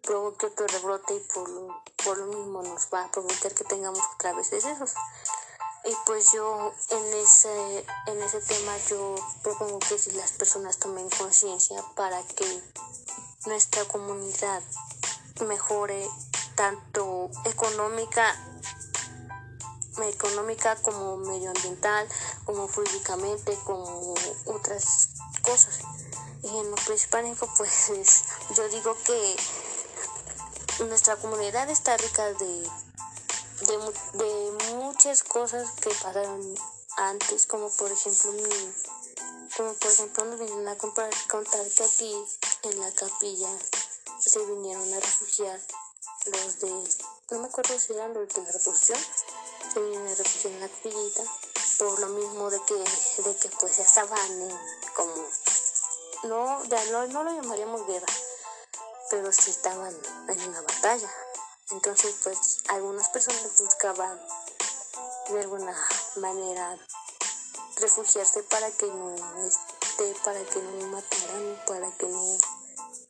provoque 0.02 0.48
otro 0.48 0.68
rebrote 0.68 1.16
y 1.16 1.20
por 1.34 1.48
lo, 1.48 1.82
por 2.04 2.18
lo 2.18 2.26
mismo 2.28 2.62
nos 2.64 2.88
va 2.94 3.06
a 3.06 3.12
provocar 3.12 3.54
que 3.54 3.64
tengamos 3.64 4.02
otra 4.16 4.34
vez 4.34 4.52
esos 4.52 4.94
y 5.86 5.94
pues 6.06 6.32
yo 6.32 6.74
en 6.90 7.14
ese, 7.16 7.86
en 8.08 8.22
ese 8.22 8.40
tema 8.42 8.78
yo 8.90 9.16
propongo 9.42 9.80
que 9.80 10.00
si 10.00 10.12
las 10.12 10.32
personas 10.32 10.78
tomen 10.78 11.10
conciencia 11.10 11.84
para 11.96 12.24
que 12.24 12.64
nuestra 13.46 13.84
comunidad 13.86 14.64
mejore 15.46 16.08
tanto 16.56 17.30
económica 17.46 18.34
económica 20.02 20.76
como 20.78 21.18
medioambiental, 21.18 22.08
como 22.46 22.68
físicamente, 22.68 23.58
como 23.64 24.16
otras 24.46 25.10
cosas. 25.42 25.80
Y 26.44 26.48
en 26.48 26.70
lo 26.70 26.76
principal 26.76 27.26
pues 27.58 28.24
yo 28.56 28.68
digo 28.70 28.96
que 29.06 29.36
nuestra 30.86 31.16
comunidad 31.18 31.70
está 31.70 31.96
rica 31.98 32.34
de 32.34 32.70
de, 33.68 33.78
de 34.24 34.52
muchas 34.76 35.24
cosas 35.24 35.72
que 35.80 35.90
pasaron 35.90 36.56
antes, 36.98 37.46
como 37.46 37.70
por 37.70 37.92
ejemplo 37.92 38.32
mi, 38.34 38.74
como 39.56 39.74
por 39.74 39.92
ejemplo 39.92 40.26
nos 40.26 40.40
vinieron 40.40 40.68
a 40.68 40.78
contar 40.78 41.10
que 41.10 41.84
aquí 41.84 42.16
en 42.64 42.80
la 42.80 42.92
capilla 42.92 43.50
se 44.20 44.46
vinieron 44.46 44.94
a 44.94 45.00
refugiar 45.00 45.60
los 46.26 46.60
de, 46.60 46.72
no 47.32 47.40
me 47.40 47.48
acuerdo 47.48 47.78
si 47.80 47.94
eran 47.94 48.14
los 48.14 48.30
de 48.30 48.42
la 48.42 48.52
revolución, 48.52 49.00
se 49.74 50.16
refugiar 50.16 50.54
en 50.54 50.60
la 50.60 50.70
capillita 50.70 51.24
por 51.80 52.00
lo 52.00 52.08
mismo 52.10 52.50
de 52.50 52.62
que, 52.64 52.76
de 53.24 53.36
que 53.36 53.50
pues 53.60 53.78
ya 53.78 53.84
estaban 53.84 54.60
como, 54.96 55.14
no, 56.24 56.64
ya 56.66 56.86
no, 56.92 57.08
no 57.08 57.24
lo 57.24 57.32
llamaríamos 57.34 57.88
guerra, 57.88 58.08
pero 59.10 59.32
sí 59.32 59.50
estaban 59.50 59.96
en 60.30 60.50
una 60.50 60.62
batalla. 60.62 61.10
Entonces, 61.72 62.16
pues 62.24 62.60
algunas 62.70 63.10
personas 63.10 63.60
buscaban 63.60 64.20
de 65.30 65.40
alguna 65.40 65.76
manera 66.18 66.78
refugiarse 67.78 68.44
para 68.44 68.70
que 68.72 68.86
no 68.86 69.16
esté, 69.46 70.16
para 70.24 70.44
que 70.46 70.62
no 70.62 70.88
mataran, 70.88 71.64
para 71.66 71.92
que 71.98 72.08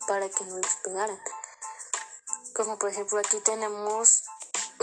para 0.08 0.29
que 0.29 0.43
no 0.46 0.58
les 0.58 0.75
pegaran. 0.84 1.20
Como 2.55 2.77
por 2.77 2.89
ejemplo 2.89 3.20
aquí 3.20 3.39
tenemos, 3.39 4.23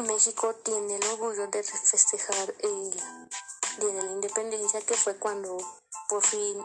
México 0.02 0.54
tiene 0.56 0.96
el 0.96 1.04
orgullo 1.04 1.46
de 1.48 1.62
festejar 1.62 2.54
el 2.60 2.90
Día 2.90 3.88
de 3.88 4.02
la 4.02 4.12
Independencia, 4.12 4.80
que 4.82 4.94
fue 4.94 5.16
cuando 5.16 5.58
por 6.08 6.24
fin 6.24 6.64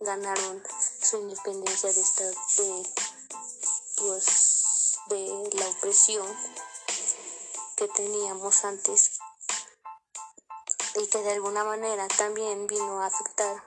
ganaron 0.00 0.62
su 1.00 1.18
independencia 1.18 1.92
de 1.92 2.00
esta, 2.00 2.24
de, 2.24 2.82
pues, 3.96 4.98
de 5.08 5.50
la 5.54 5.68
opresión 5.68 6.26
que 7.76 7.88
teníamos 7.88 8.64
antes 8.64 9.18
y 10.96 11.06
que 11.06 11.18
de 11.18 11.32
alguna 11.32 11.64
manera 11.64 12.06
también 12.08 12.66
vino 12.66 13.00
a 13.00 13.06
afectar. 13.06 13.64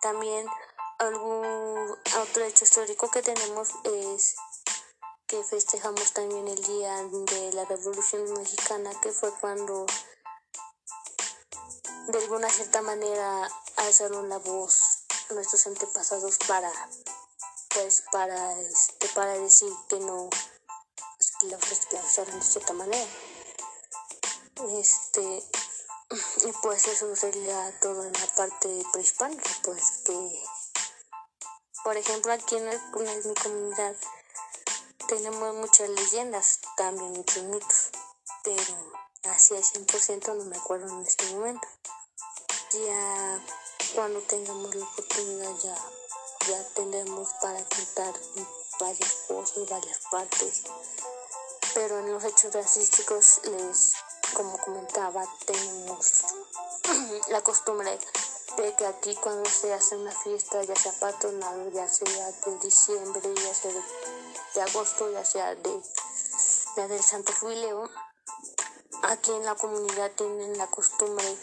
También 0.00 0.46
algún 0.98 1.98
otro 2.20 2.44
hecho 2.44 2.64
histórico 2.64 3.10
que 3.10 3.22
tenemos 3.22 3.70
es 3.84 4.36
que 5.26 5.42
festejamos 5.42 6.12
también 6.12 6.46
el 6.46 6.62
día 6.62 7.02
de 7.02 7.52
la 7.52 7.64
Revolución 7.64 8.32
Mexicana, 8.34 8.90
que 9.00 9.10
fue 9.10 9.32
cuando 9.40 9.86
de 12.08 12.18
alguna 12.18 12.48
cierta 12.48 12.80
manera 12.82 13.48
alzaron 13.76 14.28
la 14.28 14.38
voz 14.38 15.04
nuestros 15.30 15.66
antepasados 15.66 16.38
para 16.46 16.70
pues 17.70 18.04
para 18.12 18.60
este 18.60 19.08
para 19.08 19.32
decir 19.38 19.72
que 19.88 19.98
no 19.98 20.30
los 21.42 21.72
esclavizaron 21.72 22.38
de 22.38 22.44
cierta 22.44 22.72
manera. 22.72 23.06
Este 24.78 25.42
y 26.46 26.52
pues 26.62 26.86
eso 26.86 27.16
sería 27.16 27.80
todo 27.80 28.04
en 28.04 28.12
la 28.12 28.26
parte 28.36 28.84
prehispánica 28.92 29.50
pues 29.64 30.02
que 30.04 30.44
por 31.82 31.96
ejemplo 31.96 32.32
aquí 32.32 32.56
en, 32.56 32.68
en 32.68 33.28
mi 33.28 33.34
comunidad 33.34 33.96
tenemos 35.06 35.54
muchas 35.54 35.88
leyendas 35.88 36.60
también 36.76 37.12
muchos 37.12 37.42
mitos 37.44 37.90
pero 38.42 38.92
así 39.24 39.54
al 39.54 39.62
100% 39.62 40.34
no 40.34 40.44
me 40.44 40.56
acuerdo 40.56 40.88
en 40.88 41.06
este 41.06 41.26
momento 41.32 41.66
ya 42.72 43.40
cuando 43.94 44.20
tengamos 44.20 44.74
la 44.74 44.84
oportunidad 44.84 45.56
ya 45.62 45.74
ya 46.48 46.62
tendremos 46.74 47.28
para 47.42 47.58
contar 47.64 48.14
varias 48.78 49.14
cosas, 49.26 49.68
varias 49.68 49.98
partes. 50.10 50.62
Pero 51.74 51.98
en 51.98 52.12
los 52.12 52.22
hechos 52.24 52.54
racísticos, 52.54 53.40
les, 53.44 53.94
como 54.34 54.56
comentaba, 54.58 55.24
tenemos 55.44 56.22
la 57.28 57.42
costumbre 57.42 57.98
de 58.56 58.74
que 58.76 58.86
aquí 58.86 59.14
cuando 59.16 59.48
se 59.48 59.72
hace 59.74 59.96
una 59.96 60.12
fiesta, 60.12 60.62
ya 60.62 60.76
sea 60.76 60.92
patronal, 60.92 61.72
ya 61.72 61.88
sea 61.88 62.32
de 62.32 62.58
diciembre, 62.58 63.34
ya 63.34 63.54
sea 63.54 63.72
de, 64.54 64.62
agosto, 64.62 65.10
ya 65.12 65.24
sea 65.24 65.54
de, 65.54 65.82
de 66.76 66.88
del 66.88 67.02
Santo 67.02 67.32
Jubileo, 67.40 67.90
aquí 69.02 69.32
en 69.32 69.44
la 69.44 69.54
comunidad 69.54 70.10
tienen 70.12 70.56
la 70.56 70.66
costumbre 70.68 71.36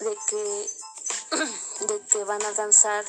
de 0.00 0.18
que, 0.28 0.70
de 1.86 2.00
que 2.06 2.24
van 2.24 2.42
a 2.44 2.52
danzar 2.52 3.04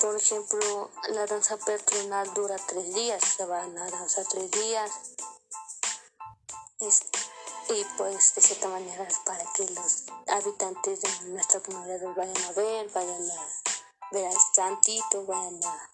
por 0.00 0.14
ejemplo, 0.14 0.90
la 1.08 1.24
danza 1.26 1.56
patronal 1.56 2.32
dura 2.34 2.56
tres 2.66 2.94
días, 2.94 3.22
se 3.36 3.46
van 3.46 3.76
a 3.78 3.90
danzar 3.90 4.26
tres 4.26 4.50
días. 4.50 4.90
Y 7.68 7.84
pues 7.96 8.34
de 8.34 8.42
cierta 8.42 8.68
manera 8.68 9.08
para 9.24 9.44
que 9.52 9.66
los 9.70 10.04
habitantes 10.28 11.00
de 11.00 11.28
nuestra 11.28 11.60
comunidad 11.60 12.00
vayan 12.14 12.44
a 12.44 12.52
ver, 12.52 12.90
vayan 12.92 13.30
a 13.30 13.48
ver 14.12 14.26
al 14.26 14.36
santito, 14.54 15.24
vayan 15.26 15.62
a 15.64 15.90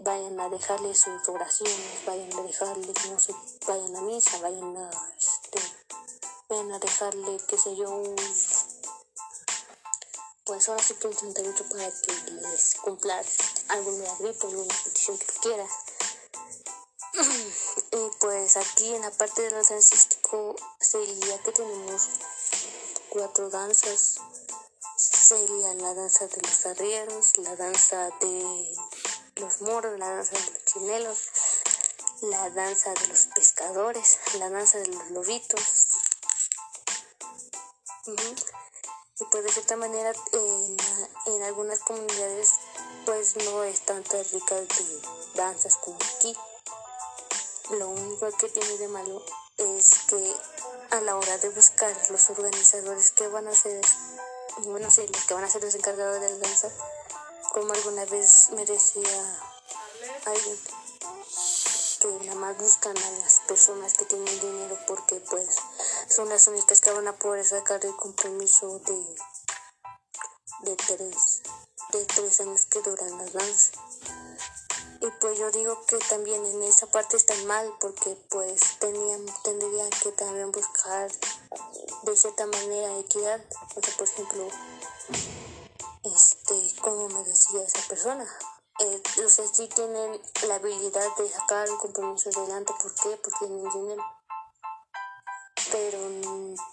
vayan 0.00 0.38
a 0.38 0.48
dejarle 0.48 0.94
sus 0.94 1.28
oraciones, 1.28 2.04
vayan 2.06 2.32
a 2.38 2.42
dejarle, 2.42 2.92
no 3.10 3.18
sé, 3.18 3.34
vayan 3.66 3.96
a 3.96 4.00
misa, 4.02 4.38
vayan 4.38 4.76
a, 4.76 4.90
este, 5.18 5.58
vayan 6.48 6.72
a 6.72 6.78
dejarle, 6.78 7.38
qué 7.48 7.58
sé 7.58 7.74
yo, 7.74 7.90
un 7.90 8.14
pues 10.44 10.68
ahora 10.68 10.82
sí 10.82 10.94
que 10.94 11.06
un 11.06 11.14
38 11.14 11.64
para 11.70 11.90
que 11.90 12.30
les 12.30 12.74
cumpla 12.74 13.22
alguna 13.68 14.14
grito, 14.18 14.46
alguna 14.46 14.74
petición 14.84 15.16
que 15.16 15.26
quieras. 15.40 15.70
Y 17.14 18.10
pues 18.18 18.56
aquí 18.56 18.94
en 18.94 19.02
la 19.02 19.10
parte 19.10 19.42
de 19.42 19.50
los 19.52 19.68
dancístico 19.68 20.56
sería 20.80 21.42
que 21.42 21.52
tenemos 21.52 22.08
cuatro 23.10 23.50
danzas. 23.50 24.18
Sería 24.96 25.74
la 25.74 25.94
danza 25.94 26.26
de 26.26 26.40
los 26.42 26.66
arrieros, 26.66 27.38
la 27.38 27.56
danza 27.56 28.10
de 28.20 28.76
los 29.36 29.60
moros, 29.62 29.98
la 29.98 30.08
danza 30.08 30.36
de 30.36 30.50
los 30.50 30.64
chinelos, 30.64 31.18
la 32.22 32.50
danza 32.50 32.92
de 32.94 33.06
los 33.08 33.26
pescadores, 33.34 34.18
la 34.38 34.50
danza 34.50 34.78
de 34.78 34.88
los 34.88 35.10
lobitos 35.10 35.60
y 38.06 39.24
pues 39.30 39.44
de 39.44 39.52
cierta 39.52 39.76
manera 39.76 40.12
en, 40.32 40.76
en 41.26 41.42
algunas 41.44 41.78
comunidades 41.80 42.52
pues 43.06 43.36
no 43.36 43.64
es 43.64 43.80
tanta 43.80 44.22
rica 44.24 44.54
de 44.56 44.68
danzas 45.34 45.76
como 45.76 45.96
aquí. 46.16 46.36
Lo 47.70 47.88
único 47.88 48.30
que 48.36 48.48
tiene 48.48 48.76
de 48.76 48.88
malo 48.88 49.24
es 49.56 49.90
que 50.06 50.36
a 50.90 51.00
la 51.00 51.16
hora 51.16 51.38
de 51.38 51.48
buscar 51.48 51.96
los 52.10 52.28
organizadores 52.30 53.10
que 53.12 53.26
van 53.28 53.48
a 53.48 53.54
ser, 53.54 53.80
bueno, 54.64 54.90
sí, 54.90 55.06
los 55.06 55.24
que 55.24 55.34
van 55.34 55.44
a 55.44 55.48
ser 55.48 55.64
los 55.64 55.74
encargados 55.74 56.20
de 56.20 56.38
danza, 56.38 56.70
como 57.52 57.72
alguna 57.72 58.04
vez 58.04 58.50
me 58.50 58.66
decía 58.66 59.40
alguien, 60.26 60.58
que 62.00 62.26
nada 62.26 62.38
más 62.38 62.58
buscan 62.58 62.96
a 62.98 63.10
las 63.22 63.40
personas 63.48 63.94
que 63.94 64.04
tienen 64.04 64.40
dinero 64.40 64.78
porque 64.86 65.20
pues 65.30 65.56
son 66.08 66.28
las 66.28 66.46
únicas 66.48 66.82
que 66.82 66.92
van 66.92 67.08
a 67.08 67.16
poder 67.16 67.46
sacar 67.46 67.84
el 67.84 67.96
compromiso 67.96 68.78
de, 68.80 69.16
de 70.70 70.76
tres 70.76 71.42
de 71.92 72.04
tres 72.06 72.40
años 72.40 72.66
que 72.66 72.82
duran 72.82 73.18
las 73.18 73.32
danzas. 73.32 73.70
Y 75.04 75.10
pues 75.20 75.38
yo 75.38 75.50
digo 75.50 75.84
que 75.84 75.98
también 75.98 76.46
en 76.46 76.62
esa 76.62 76.86
parte 76.86 77.18
están 77.18 77.46
mal 77.46 77.70
porque 77.78 78.16
pues 78.30 78.78
tenían, 78.78 79.26
tendrían 79.42 79.90
que 79.90 80.12
también 80.12 80.50
buscar 80.50 81.10
de 82.04 82.16
cierta 82.16 82.46
manera 82.46 82.98
equidad. 83.00 83.44
O 83.76 83.82
sea, 83.82 83.96
por 83.98 84.08
ejemplo, 84.08 84.48
este, 86.04 86.80
como 86.80 87.08
me 87.10 87.22
decía 87.24 87.62
esa 87.64 87.86
persona, 87.86 88.26
eh, 88.80 89.02
sea, 89.28 89.46
sí 89.52 89.68
tienen 89.68 90.22
la 90.48 90.54
habilidad 90.54 91.14
de 91.18 91.28
sacar 91.28 91.68
el 91.68 91.76
compromiso 91.76 92.30
adelante. 92.30 92.72
¿Por 92.80 92.94
qué? 92.94 93.18
Porque 93.18 93.38
tienen 93.40 93.68
dinero. 93.68 94.02
Pero, 95.70 95.98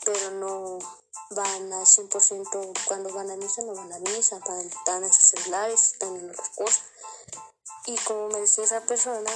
pero 0.06 0.32
no 0.32 0.80
van 1.32 1.74
al 1.74 1.86
100% 1.86 2.86
cuando 2.88 3.14
van 3.14 3.30
a 3.30 3.36
misa, 3.36 3.62
no 3.64 3.76
van 3.76 3.92
a 3.92 4.00
misa, 4.00 4.40
van, 4.48 4.60
están 4.60 5.04
en 5.04 5.12
sus 5.12 5.24
celulares, 5.24 5.92
están 5.92 6.16
en 6.16 6.30
otras 6.30 6.50
cosas. 6.56 6.84
Y 7.86 7.98
como 7.98 8.30
me 8.30 8.42
decía 8.42 8.64
esa 8.64 8.82
persona, 8.82 9.32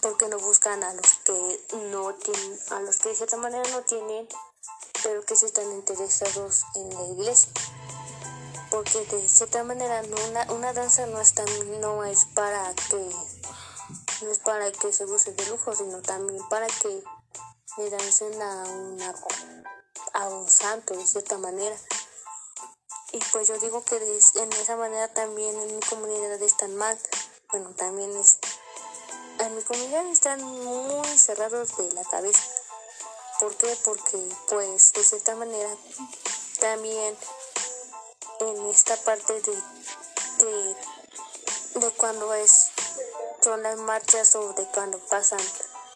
porque 0.00 0.28
no 0.28 0.38
buscan 0.38 0.82
a 0.82 0.94
los 0.94 1.12
que 1.24 1.66
no 1.90 2.14
tienen, 2.14 2.58
a 2.70 2.80
los 2.80 2.96
que 2.96 3.10
de 3.10 3.16
cierta 3.16 3.36
manera 3.36 3.68
no 3.70 3.82
tienen, 3.82 4.28
pero 5.02 5.24
que 5.24 5.36
sí 5.36 5.46
están 5.46 5.70
interesados 5.72 6.62
en 6.74 6.94
la 6.94 7.02
iglesia. 7.04 7.50
Porque 8.70 9.04
de 9.06 9.28
cierta 9.28 9.62
manera 9.64 10.02
no, 10.02 10.16
una, 10.28 10.52
una 10.52 10.72
danza 10.72 11.06
no 11.06 11.20
es, 11.20 11.34
tan, 11.34 11.46
no 11.80 12.04
es 12.04 12.24
para 12.34 12.74
que 12.74 13.10
no 14.22 14.30
es 14.30 14.38
para 14.38 14.72
que 14.72 14.92
se 14.92 15.04
use 15.04 15.32
de 15.32 15.46
lujo, 15.46 15.74
sino 15.74 16.00
también 16.02 16.46
para 16.48 16.66
que 16.66 17.02
le 17.78 17.90
dancen 17.90 18.40
a 18.40 18.64
una 18.64 19.14
a 20.14 20.28
un 20.28 20.48
santo 20.48 20.96
de 20.96 21.06
cierta 21.06 21.36
manera. 21.38 21.76
Y 23.16 23.18
pues 23.32 23.48
yo 23.48 23.58
digo 23.58 23.82
que 23.82 23.96
en 23.96 24.52
esa 24.52 24.76
manera 24.76 25.08
también 25.08 25.58
en 25.58 25.74
mi 25.74 25.80
comunidad 25.80 26.42
están 26.42 26.76
mal. 26.76 26.98
Bueno, 27.50 27.70
también 27.70 28.14
es... 28.14 28.36
En 29.38 29.56
mi 29.56 29.62
comunidad 29.62 30.04
están 30.08 30.42
muy 30.42 31.06
cerrados 31.16 31.74
de 31.78 31.92
la 31.92 32.04
cabeza. 32.04 32.42
¿Por 33.40 33.56
qué? 33.56 33.74
Porque 33.86 34.18
pues 34.50 34.92
de 34.92 35.02
cierta 35.02 35.34
manera 35.34 35.74
también 36.60 37.16
en 38.40 38.66
esta 38.66 38.98
parte 38.98 39.32
de, 39.40 39.62
de, 40.44 40.76
de 41.80 41.90
cuando 41.92 42.34
es 42.34 42.66
son 43.40 43.62
las 43.62 43.78
marchas 43.78 44.36
o 44.36 44.52
de 44.52 44.66
cuando 44.74 44.98
pasan 44.98 45.40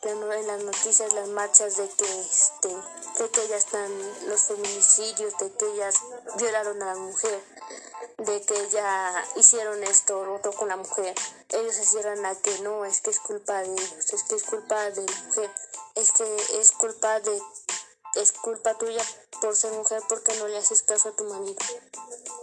en 0.02 0.46
las 0.46 0.62
noticias 0.62 1.12
las 1.12 1.28
marchas 1.28 1.76
de 1.76 1.86
que 1.90 2.20
este 2.20 2.68
de 2.68 3.30
que 3.30 3.48
ya 3.48 3.56
están 3.56 3.90
los 4.28 4.40
feminicidios 4.44 5.36
de 5.38 5.52
que 5.52 5.66
ellas 5.66 5.94
violaron 6.38 6.82
a 6.82 6.86
la 6.86 6.94
mujer 6.94 7.38
de 8.16 8.40
que 8.40 8.68
ya 8.70 9.24
hicieron 9.36 9.82
esto 9.84 10.18
o 10.18 10.34
otro 10.34 10.52
con 10.52 10.68
la 10.68 10.76
mujer. 10.76 11.14
Ellos 11.50 11.74
se 11.74 11.84
cierran 11.84 12.24
a 12.24 12.34
que 12.34 12.58
no 12.60 12.84
es 12.86 13.02
que 13.02 13.10
es 13.10 13.20
culpa 13.20 13.60
de 13.60 13.72
ellos 13.72 14.12
es 14.12 14.22
que 14.24 14.36
es 14.36 14.42
culpa 14.44 14.90
de 14.90 15.06
la 15.06 15.20
mujer 15.26 15.50
es 15.96 16.12
que 16.12 16.36
es 16.60 16.72
culpa 16.72 17.20
de 17.20 17.42
es 18.14 18.32
culpa 18.32 18.78
tuya 18.78 19.04
por 19.42 19.54
ser 19.54 19.72
mujer 19.72 20.02
porque 20.08 20.34
no 20.36 20.48
le 20.48 20.56
haces 20.56 20.82
caso 20.82 21.10
a 21.10 21.12
tu 21.12 21.24
marido. 21.24 21.56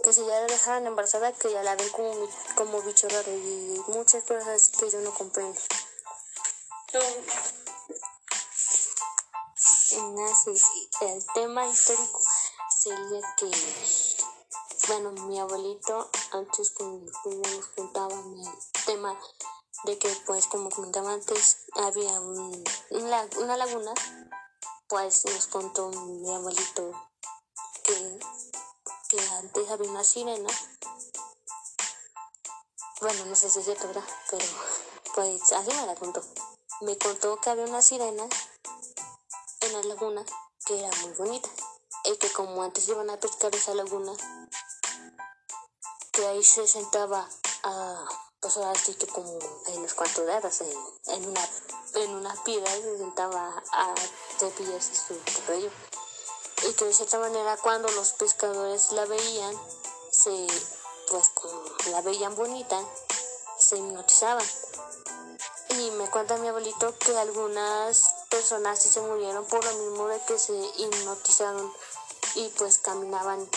Que 0.04 0.12
si 0.12 0.20
ya 0.20 0.40
la 0.40 0.46
dejaran 0.46 0.86
embarazada 0.86 1.32
que 1.32 1.50
ya 1.50 1.62
la 1.64 1.74
ven 1.74 1.88
como, 1.90 2.28
como 2.54 2.82
bicho 2.82 3.08
raro 3.08 3.32
y 3.32 3.82
muchas 3.88 4.22
cosas 4.22 4.68
que 4.68 4.90
yo 4.90 5.00
no 5.00 5.12
comprendo 5.12 5.60
el 11.00 11.26
tema 11.34 11.66
histórico 11.66 12.20
sería 12.70 13.20
que, 13.36 13.50
bueno, 14.88 15.12
mi 15.26 15.38
abuelito 15.38 16.10
antes 16.32 16.70
cuando 16.70 17.12
nos 17.24 17.66
contaba 17.76 18.14
el 18.14 18.84
tema 18.86 19.18
de 19.84 19.98
que, 19.98 20.08
pues, 20.26 20.46
como 20.46 20.70
comentaba 20.70 21.12
antes, 21.12 21.58
había 21.74 22.20
un, 22.20 22.64
una 22.90 23.56
laguna, 23.56 23.92
pues 24.88 25.26
nos 25.26 25.46
contó 25.46 25.90
mi 25.90 26.34
abuelito 26.34 26.92
que, 27.82 28.18
que 29.08 29.20
antes 29.20 29.70
había 29.70 29.90
una 29.90 30.04
sirena. 30.04 30.48
Bueno, 33.00 33.26
no 33.26 33.36
sé 33.36 33.50
si 33.50 33.58
es 33.58 33.64
cierto. 33.66 33.88
Pero, 34.30 34.44
pues, 35.14 35.52
así 35.52 35.70
me 35.70 35.86
la 35.86 35.94
contó 35.94 36.22
me 36.80 36.96
contó 36.96 37.40
que 37.40 37.50
había 37.50 37.64
una 37.64 37.82
sirena 37.82 38.24
en 39.60 39.72
la 39.72 39.82
laguna 39.82 40.24
que 40.64 40.78
era 40.78 40.90
muy 41.02 41.12
bonita 41.12 41.48
y 42.04 42.16
que 42.16 42.32
como 42.32 42.62
antes 42.62 42.88
iban 42.88 43.10
a 43.10 43.18
pescar 43.18 43.54
esa 43.54 43.74
laguna 43.74 44.12
que 46.12 46.26
ahí 46.26 46.42
se 46.44 46.68
sentaba 46.68 47.28
a 47.64 48.08
pues 48.40 48.56
así 48.58 48.94
que 48.94 49.08
como 49.08 49.38
en 49.66 49.82
los 49.82 49.94
cuantos 49.94 50.24
de 50.24 50.32
en, 50.32 51.22
en, 51.22 51.28
una 51.28 51.48
en 51.94 52.14
una 52.14 52.44
piedra 52.44 52.70
se 52.70 52.98
sentaba 52.98 53.62
a 53.72 53.94
cepillarse 54.38 54.94
su 54.94 55.18
cabello 55.46 55.70
y 56.68 56.72
que 56.74 56.84
de 56.84 56.94
cierta 56.94 57.18
manera 57.18 57.56
cuando 57.56 57.88
los 57.90 58.12
pescadores 58.12 58.92
la 58.92 59.04
veían 59.06 59.54
se 60.12 60.46
pues 61.10 61.28
como 61.30 61.64
la 61.90 62.00
veían 62.02 62.36
bonita 62.36 62.80
se 63.58 63.78
hipnotizaban 63.78 64.46
y 65.78 65.90
me 65.92 66.10
cuenta 66.10 66.36
mi 66.38 66.48
abuelito 66.48 66.98
que 66.98 67.16
algunas 67.16 68.14
personas 68.30 68.82
sí 68.82 68.88
se 68.88 69.00
murieron 69.00 69.44
por 69.46 69.64
lo 69.64 69.72
mismo 69.74 70.08
de 70.08 70.20
que 70.26 70.36
se 70.36 70.52
hipnotizaron 70.76 71.72
y 72.34 72.48
pues 72.58 72.78
caminaban 72.78 73.48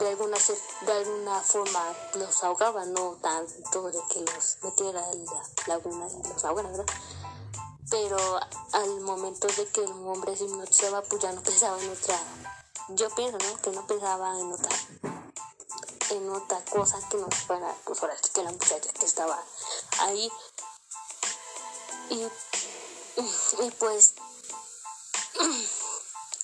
de 0.00 0.08
alguna, 0.08 0.36
de 0.80 0.92
alguna 0.92 1.40
forma 1.40 1.94
los 2.14 2.42
ahogaban, 2.42 2.92
no 2.92 3.16
tanto 3.22 3.90
de 3.92 4.00
que 4.10 4.20
los 4.20 4.58
metiera 4.62 5.08
en 5.12 5.24
la 5.24 5.42
laguna 5.66 6.08
y 6.08 6.28
los 6.28 6.44
ahogara, 6.44 6.68
¿verdad? 6.70 6.86
Pero 7.90 8.18
al 8.72 9.00
momento 9.00 9.46
de 9.46 9.68
que 9.68 9.84
el 9.84 9.90
hombre 9.90 10.36
se 10.36 10.44
hipnotizaba, 10.44 11.02
pues 11.02 11.22
ya 11.22 11.32
no 11.32 11.42
pensaba 11.42 11.80
en 11.80 11.90
otra, 11.90 12.18
yo 12.88 13.08
pienso, 13.10 13.38
¿no? 13.38 13.62
Que 13.62 13.70
no 13.70 13.86
pensaba 13.86 14.36
en 14.38 14.52
otra, 14.52 14.76
en 16.10 16.30
otra 16.30 16.64
cosa 16.64 16.98
que 17.08 17.18
no 17.18 17.28
fuera, 17.46 17.72
pues 17.84 18.02
ahora 18.02 18.16
que 18.34 18.42
la 18.42 18.50
muchacha 18.50 18.92
que 18.92 19.06
estaba 19.06 19.38
ahí 20.00 20.30
y, 22.10 22.28
y 23.64 23.70
pues 23.78 24.14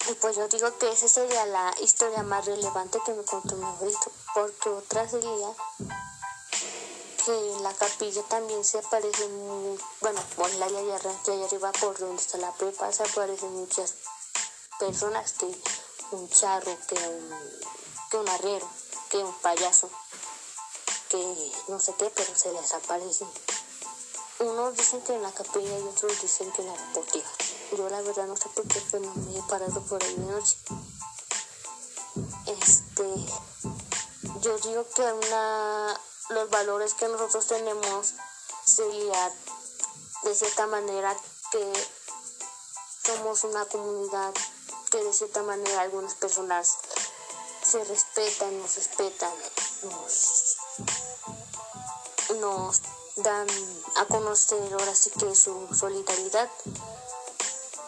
y 0.09 0.15
pues 0.15 0.37
yo 0.37 0.47
digo 0.47 0.79
que 0.79 0.89
esa 0.89 1.09
sería 1.09 1.45
la 1.47 1.75
historia 1.81 2.23
más 2.23 2.47
relevante 2.47 3.01
que 3.05 3.13
me 3.13 3.25
contó 3.25 3.57
mi 3.57 3.65
abuelito, 3.65 4.13
porque 4.35 4.69
otra 4.69 5.09
sería 5.09 5.49
que 7.25 7.33
en 7.33 7.63
la 7.65 7.75
capilla 7.75 8.23
también 8.29 8.65
se 8.65 8.79
aparecen, 8.79 9.29
bueno, 10.01 10.23
por 10.37 10.49
la 10.55 10.69
de 10.69 10.79
allá, 10.79 11.01
arriba 11.45 11.73
por 11.73 11.99
donde 11.99 12.23
está 12.23 12.39
la 12.39 12.53
prepa 12.53 12.93
se 12.93 13.03
aparecen 13.03 13.53
muchas 13.53 13.95
personas 14.79 15.33
que 15.33 15.47
un 16.13 16.29
charro, 16.29 16.77
que 16.87 16.95
un, 16.95 17.61
que 18.09 18.17
un 18.19 18.29
arriero, 18.29 18.69
que 19.11 19.19
un 19.19 19.35
payaso, 19.41 19.91
que 21.09 21.53
no 21.67 21.81
sé 21.81 21.95
qué, 21.99 22.13
pero 22.15 22.33
se 22.37 22.53
les 22.53 22.73
aparecen 22.75 23.29
unos 24.40 24.77
dicen 24.77 25.01
que 25.03 25.14
en 25.14 25.22
la 25.22 25.33
capilla 25.33 25.79
y 25.79 25.83
otros 25.83 26.20
dicen 26.20 26.53
que 26.53 26.62
en 26.62 26.68
la 26.68 26.75
deportiva. 26.75 27.27
Yo 27.77 27.88
la 27.88 28.03
verdad 28.03 28.27
no 28.27 28.37
sé 28.37 28.49
por 28.51 28.66
qué, 28.68 28.83
pero 28.90 29.12
me 29.14 29.38
he 29.38 29.42
parado 29.42 29.81
por 29.83 30.03
ahí 30.03 30.14
de 30.14 30.27
noche. 30.27 30.57
Este, 32.46 33.05
yo 34.40 34.59
digo 34.59 34.87
que 34.94 35.03
una, 35.03 36.01
los 36.31 36.51
valores 36.51 36.94
que 36.94 37.09
nosotros 37.09 37.46
tenemos 37.46 38.14
sería 38.64 39.33
de 40.22 40.35
cierta 40.35 40.66
manera 40.66 41.16
que 41.53 41.72
somos 43.05 43.44
una 43.44 43.64
comunidad 43.66 44.35
que 44.90 45.03
de 45.03 45.12
cierta 45.12 45.42
manera 45.42 45.81
algunas 45.81 46.14
personas 46.14 46.77
se 47.62 47.85
respetan, 47.85 48.59
nos 48.61 48.77
respetan, 48.77 49.33
nos, 49.83 50.57
nos 52.40 52.81
dan 53.17 53.47
a 53.97 54.05
conocer 54.07 54.73
ahora 54.73 54.95
sí 54.95 55.11
que 55.11 55.35
su 55.35 55.69
solidaridad 55.75 56.51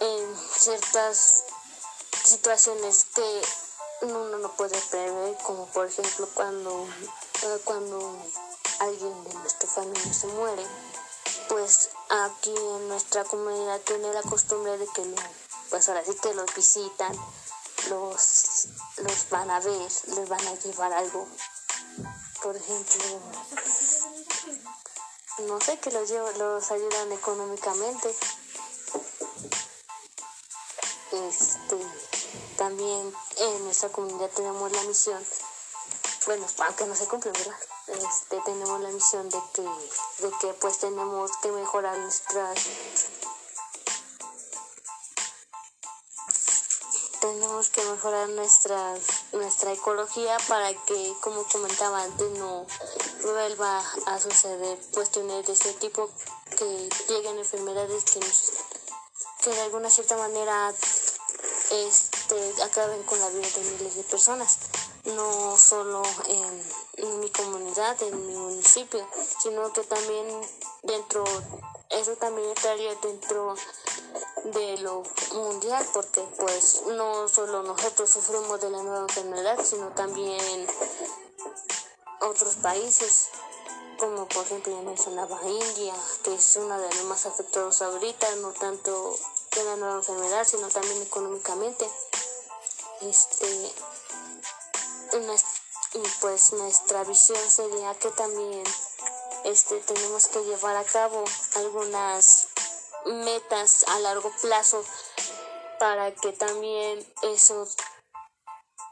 en 0.01 0.37
ciertas 0.57 1.45
situaciones 2.25 3.07
que 3.15 3.43
uno 4.03 4.39
no 4.39 4.53
puede 4.53 4.81
prever, 4.91 5.37
como 5.43 5.67
por 5.67 5.87
ejemplo 5.87 6.29
cuando, 6.35 6.87
eh, 7.43 7.61
cuando 7.65 8.17
alguien 8.81 9.25
de 9.25 9.35
nuestra 9.35 9.69
familia 9.69 10.15
se 10.15 10.29
muere, 10.29 10.65
pues 11.49 11.91
aquí 12.09 12.55
en 12.55 12.89
nuestra 12.89 13.25
comunidad 13.25 13.81
tiene 13.81 14.13
la 14.13 14.23
costumbre 14.23 14.79
de 14.79 14.87
que 14.87 15.03
pues 15.71 15.89
ahora 15.89 16.05
sí 16.05 16.15
que 16.23 16.33
los 16.35 16.55
visitan, 16.55 17.15
los, 17.91 18.69
los 18.99 19.29
van 19.31 19.51
a 19.51 19.61
ver, 19.61 19.91
les 20.07 20.29
van 20.29 20.47
a 20.47 20.55
llevar 20.55 20.93
algo. 20.93 21.29
Por 22.43 22.57
ejemplo, 22.57 23.21
no 25.47 25.61
sé, 25.61 25.79
que 25.79 25.91
los, 25.91 26.09
lleva- 26.09 26.33
los 26.33 26.71
ayudan 26.71 27.13
económicamente. 27.13 28.15
Este, 31.13 31.77
también 32.57 33.13
en 33.37 33.65
nuestra 33.65 33.89
comunidad 33.91 34.31
tenemos 34.31 34.71
la 34.73 34.83
misión, 34.83 35.25
bueno, 36.27 36.47
aunque 36.67 36.87
no 36.87 36.95
se 36.95 37.07
cumple, 37.07 37.31
¿verdad? 37.33 37.57
Este, 37.89 38.41
tenemos 38.45 38.81
la 38.81 38.91
misión 38.91 39.29
de 39.31 39.41
que, 39.55 39.63
de 39.63 40.31
que 40.41 40.53
pues 40.61 40.79
tenemos 40.79 41.31
que 41.43 41.51
mejorar 41.53 41.97
nuestras 41.99 42.59
tenemos 47.21 47.69
que 47.71 47.83
mejorar 47.85 48.29
nuestra, 48.29 48.95
nuestra 49.33 49.73
ecología 49.73 50.37
para 50.49 50.73
que, 50.85 51.15
como 51.21 51.45
comentaba 51.45 52.03
antes, 52.03 52.31
no 52.39 52.67
vuelva 53.23 53.83
a 54.07 54.21
suceder 54.21 54.79
cuestiones 54.93 55.47
de 55.47 55.53
ese 55.53 55.73
tipo, 55.75 56.11
que 56.57 56.89
lleguen 57.09 57.39
enfermedades 57.39 58.05
que, 58.05 58.21
de 59.51 59.61
alguna 59.63 59.89
cierta 59.91 60.17
manera 60.17 60.75
este, 61.71 62.63
acaben 62.63 63.03
con 63.05 63.19
la 63.21 63.29
vida 63.31 63.49
de 63.55 63.71
miles 63.73 63.97
de 63.97 64.03
personas, 64.05 64.59
no 65.05 65.57
solo 65.57 66.03
en, 66.27 66.63
en 66.97 67.21
mi 67.21 67.31
comunidad, 67.31 68.03
en 68.03 68.27
mi 68.27 68.35
municipio, 68.35 69.07
sino 69.43 69.73
que 69.73 69.83
también 69.83 70.27
dentro, 70.83 71.25
eso 71.91 72.17
también 72.17 72.51
estaría 72.51 72.95
dentro 72.97 73.55
mundial 75.33 75.85
porque 75.93 76.21
pues 76.39 76.83
no 76.87 77.29
solo 77.29 77.63
nosotros 77.63 78.11
sufrimos 78.11 78.61
de 78.61 78.71
la 78.71 78.83
nueva 78.83 79.01
enfermedad 79.01 79.59
sino 79.65 79.89
también 79.91 80.67
otros 82.21 82.57
países 82.57 83.29
como 83.99 84.27
por 84.29 84.45
ejemplo 84.45 84.73
ya 84.73 84.83
mencionaba 84.83 85.41
India 85.45 85.95
que 86.23 86.35
es 86.35 86.57
una 86.57 86.79
de 86.79 86.89
las 86.89 87.05
más 87.05 87.27
afectadas 87.27 87.83
ahorita 87.83 88.35
no 88.37 88.53
tanto 88.53 89.17
de 89.55 89.65
la 89.65 89.77
nueva 89.77 89.97
enfermedad 89.97 90.47
sino 90.47 90.69
también 90.69 91.03
económicamente. 91.03 91.89
Este 93.01 93.73
y 95.95 96.03
pues 96.21 96.53
nuestra 96.53 97.05
visión 97.05 97.39
sería 97.51 97.95
que 97.95 98.11
también 98.11 98.65
este 99.45 99.81
tenemos 99.81 100.29
que 100.29 100.45
llevar 100.45 100.77
a 100.77 100.85
cabo 100.85 101.25
algunas 101.57 102.48
metas 103.09 103.85
a 103.89 103.99
largo 104.01 104.31
plazo 104.41 104.85
para 105.79 106.15
que 106.15 106.33
también 106.33 107.07
eso 107.23 107.67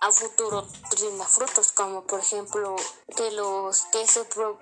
a 0.01 0.13
futuro 0.13 0.67
rinda 1.01 1.25
frutos 1.27 1.73
como 1.73 2.07
por 2.07 2.21
ejemplo 2.21 2.77
que 3.17 3.31
los 3.33 3.83
que 3.87 4.07
se 4.07 4.25
pro- 4.25 4.59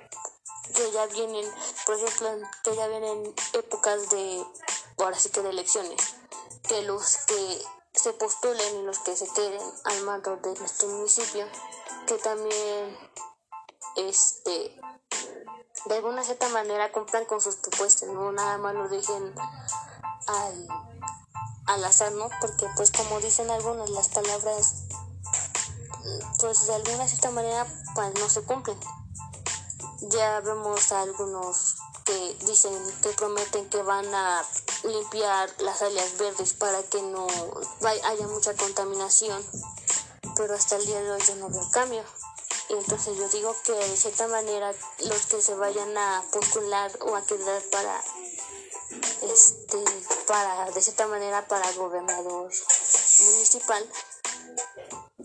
que 0.75 0.91
ya 0.93 1.07
vienen 1.07 1.47
por 1.85 1.97
ejemplo 1.97 2.49
que 2.63 2.77
ya 2.77 2.87
vienen 2.89 3.35
épocas 3.53 4.09
de 4.11 4.45
ahora 4.99 5.19
sí 5.19 5.31
que 5.31 5.43
de 5.43 5.51
elecciones 5.51 6.01
que 6.69 6.83
los 6.83 7.17
que 7.27 7.63
se 7.93 8.13
postulen 8.15 8.81
y 8.81 8.83
los 8.85 8.99
que 9.01 9.17
se 9.17 9.29
queden 9.35 9.61
al 9.85 10.03
mando 10.03 10.37
de 10.37 10.55
nuestro 10.55 10.89
municipio 10.89 11.47
que 12.07 12.15
también 12.19 12.97
este 13.97 14.81
de 15.87 15.97
alguna 15.97 16.25
cierta 16.25 16.49
manera 16.49 16.93
cumplan 16.93 17.25
con 17.27 17.41
sus 17.41 17.57
propuestas, 17.57 18.09
no 18.09 18.33
nada 18.33 18.59
más 18.59 18.75
lo 18.75 18.89
dejen 18.89 19.35
al, 20.27 20.69
al 21.67 21.85
azar, 21.85 22.13
¿no? 22.13 22.29
Porque 22.41 22.67
pues 22.77 22.91
como 22.91 23.21
dicen 23.21 23.51
algunas, 23.51 23.91
las 23.91 24.09
palabras 24.09 24.85
pues 26.41 26.67
de 26.67 26.75
alguna 26.75 27.09
cierta 27.09 27.31
manera 27.31 27.67
pues 27.95 28.15
no 28.19 28.29
se 28.29 28.43
cumplen. 28.43 28.79
Ya 30.11 30.41
vemos 30.41 30.93
a 30.93 31.03
algunos 31.03 31.77
que 32.05 32.37
dicen 32.47 32.73
que 33.03 33.11
prometen 33.11 33.69
que 33.71 33.83
van 33.83 34.07
a 34.15 34.45
limpiar 34.85 35.51
las 35.61 35.81
áreas 35.81 36.19
verdes 36.19 36.53
para 36.53 36.83
que 36.83 37.01
no 37.03 37.27
haya 37.81 38.27
mucha 38.29 38.55
contaminación, 38.55 39.43
pero 40.37 40.55
hasta 40.55 40.77
el 40.77 40.87
día 40.87 41.01
de 41.01 41.13
hoy 41.13 41.23
yo 41.27 41.37
no 41.37 41.49
veo 41.49 41.71
cambio. 41.71 42.05
Entonces 42.69 43.17
yo 43.17 43.29
digo 43.29 43.55
que 43.65 43.73
de 43.73 43.97
cierta 43.97 44.27
manera 44.29 44.73
los 45.01 45.27
que 45.27 45.43
se 45.43 45.55
vayan 45.55 45.97
a 45.97 46.25
postular 46.33 46.91
o 47.01 47.15
a 47.15 47.25
quedar 47.25 47.63
para 47.71 48.03
este 49.23 49.85
para 50.27 50.71
de 50.71 50.81
cierta 50.81 51.07
manera 51.07 51.47
para 51.47 51.71
gobernador 51.73 52.51
municipal 53.21 53.91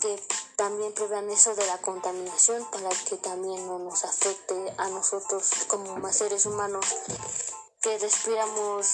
que 0.02 0.21
también 0.56 0.93
prevean 0.93 1.30
eso 1.30 1.56
de 1.56 1.65
la 1.67 1.78
contaminación 1.78 2.65
para 2.71 2.89
que 2.89 3.17
también 3.17 3.65
no 3.67 3.80
nos 3.80 4.04
afecte 4.06 4.73
a 4.78 4.88
nosotros 4.89 5.49
como 5.67 5.97
más 5.97 6.17
seres 6.17 6.45
humanos 6.45 6.86
que 7.82 7.97
respiramos 7.97 8.88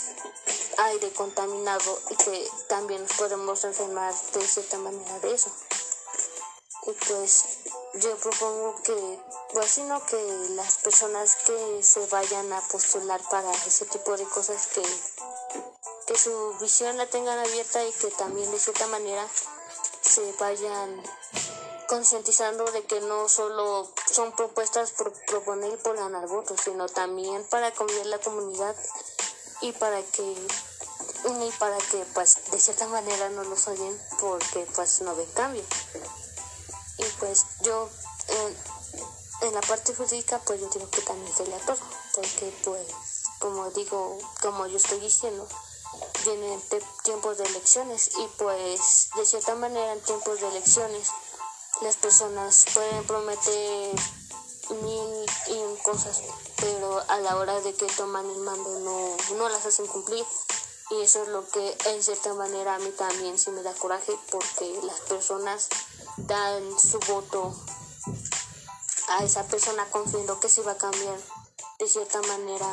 aire 0.77 1.12
contaminado 1.13 1.99
y 2.10 2.15
que 2.15 2.47
también 2.69 3.01
nos 3.01 3.13
podemos 3.13 3.63
enfermar 3.63 4.13
de 4.34 4.47
cierta 4.47 4.77
manera 4.77 5.19
de 5.19 5.34
eso. 5.34 5.51
Y 6.88 6.91
pues 7.08 7.43
yo 7.95 8.15
propongo 8.17 8.76
que, 8.84 9.19
pues 9.54 9.71
sino 9.71 10.06
que 10.06 10.21
las 10.52 10.78
personas 10.78 11.36
que 11.48 11.82
se 11.82 12.06
vayan 12.08 12.54
a 12.54 12.62
postular 12.62 13.21
para 13.30 13.52
ese 13.65 13.86
tipo 13.86 14.15
de 14.17 14.26
cosas 14.26 14.67
que, 14.67 14.84
que 16.06 16.17
su 16.17 16.56
visión 16.62 16.98
la 16.98 17.08
tengan 17.08 17.39
abierta 17.39 17.84
y 17.84 17.91
que 17.93 18.12
también 18.12 18.52
de 18.52 18.60
cierta 18.60 18.86
manera 18.88 19.28
se 20.02 20.32
vayan 20.34 21.02
concientizando 21.88 22.65
de 22.71 22.84
que 22.84 23.00
no 23.02 23.30
solo 23.30 23.89
son 24.12 24.32
propuestas 24.34 24.91
por 24.91 25.12
proponer 25.26 25.78
por 25.80 25.95
ganar 25.95 26.28
votos, 26.28 26.60
sino 26.63 26.88
también 26.88 27.43
para 27.50 27.71
cambiar 27.71 28.06
la 28.08 28.19
comunidad 28.19 28.76
y 29.62 29.71
para 29.71 30.02
que 30.04 30.36
y 31.28 31.52
para 31.58 31.78
que 31.78 32.06
pues 32.13 32.52
de 32.52 32.60
cierta 32.60 32.88
manera 32.88 33.30
no 33.30 33.43
los 33.43 33.67
oyen 33.67 34.00
porque 34.19 34.67
pues 34.76 35.02
no 35.02 35.15
ven 35.15 35.30
cambio. 35.34 35.63
Y 36.97 37.03
pues 37.19 37.45
yo 37.62 37.89
en, 38.27 39.47
en 39.47 39.53
la 39.53 39.62
parte 39.62 39.93
jurídica 39.93 40.39
pues 40.45 40.62
yo 40.62 40.69
digo 40.69 40.89
que 40.89 41.01
también 41.01 41.34
sería 41.36 41.60
todo, 41.60 41.77
porque 42.13 42.53
pues 42.63 42.88
como 43.39 43.69
digo, 43.71 44.17
como 44.41 44.65
yo 44.67 44.77
estoy 44.77 44.99
diciendo, 44.99 45.47
vienen 46.25 46.62
tiempos 47.03 47.38
de 47.38 47.45
elecciones 47.45 48.12
y 48.17 48.27
pues 48.38 49.10
de 49.15 49.25
cierta 49.25 49.55
manera 49.55 49.93
en 49.93 50.01
tiempos 50.01 50.41
de 50.41 50.47
elecciones 50.47 51.10
las 51.81 51.97
personas 51.97 52.65
pueden 52.73 53.05
prometer 53.05 53.95
mil 54.81 55.25
y 55.47 55.53
un 55.53 55.75
cosas, 55.77 56.21
pero 56.60 57.03
a 57.08 57.17
la 57.19 57.36
hora 57.36 57.60
de 57.62 57.73
que 57.73 57.86
toman 57.86 58.29
el 58.29 58.38
mando 58.39 58.79
no, 58.79 59.17
no 59.38 59.49
las 59.49 59.65
hacen 59.65 59.86
cumplir. 59.88 60.25
Y 60.91 61.01
eso 61.01 61.23
es 61.23 61.29
lo 61.29 61.47
que 61.49 61.77
en 61.86 62.03
cierta 62.03 62.34
manera 62.36 62.75
a 62.75 62.79
mí 62.79 62.91
también 62.91 63.38
sí 63.39 63.49
me 63.49 63.63
da 63.63 63.73
coraje 63.73 64.17
porque 64.31 64.79
las 64.84 64.99
personas 65.01 65.67
dan 66.17 66.80
su 66.80 66.99
voto 67.08 67.54
a 69.10 69.23
esa 69.23 69.45
persona 69.47 69.86
confiando 69.91 70.39
que 70.39 70.49
se 70.49 70.62
va 70.62 70.73
a 70.73 70.78
cambiar 70.78 71.19
de 71.80 71.88
cierta 71.88 72.21
manera 72.21 72.67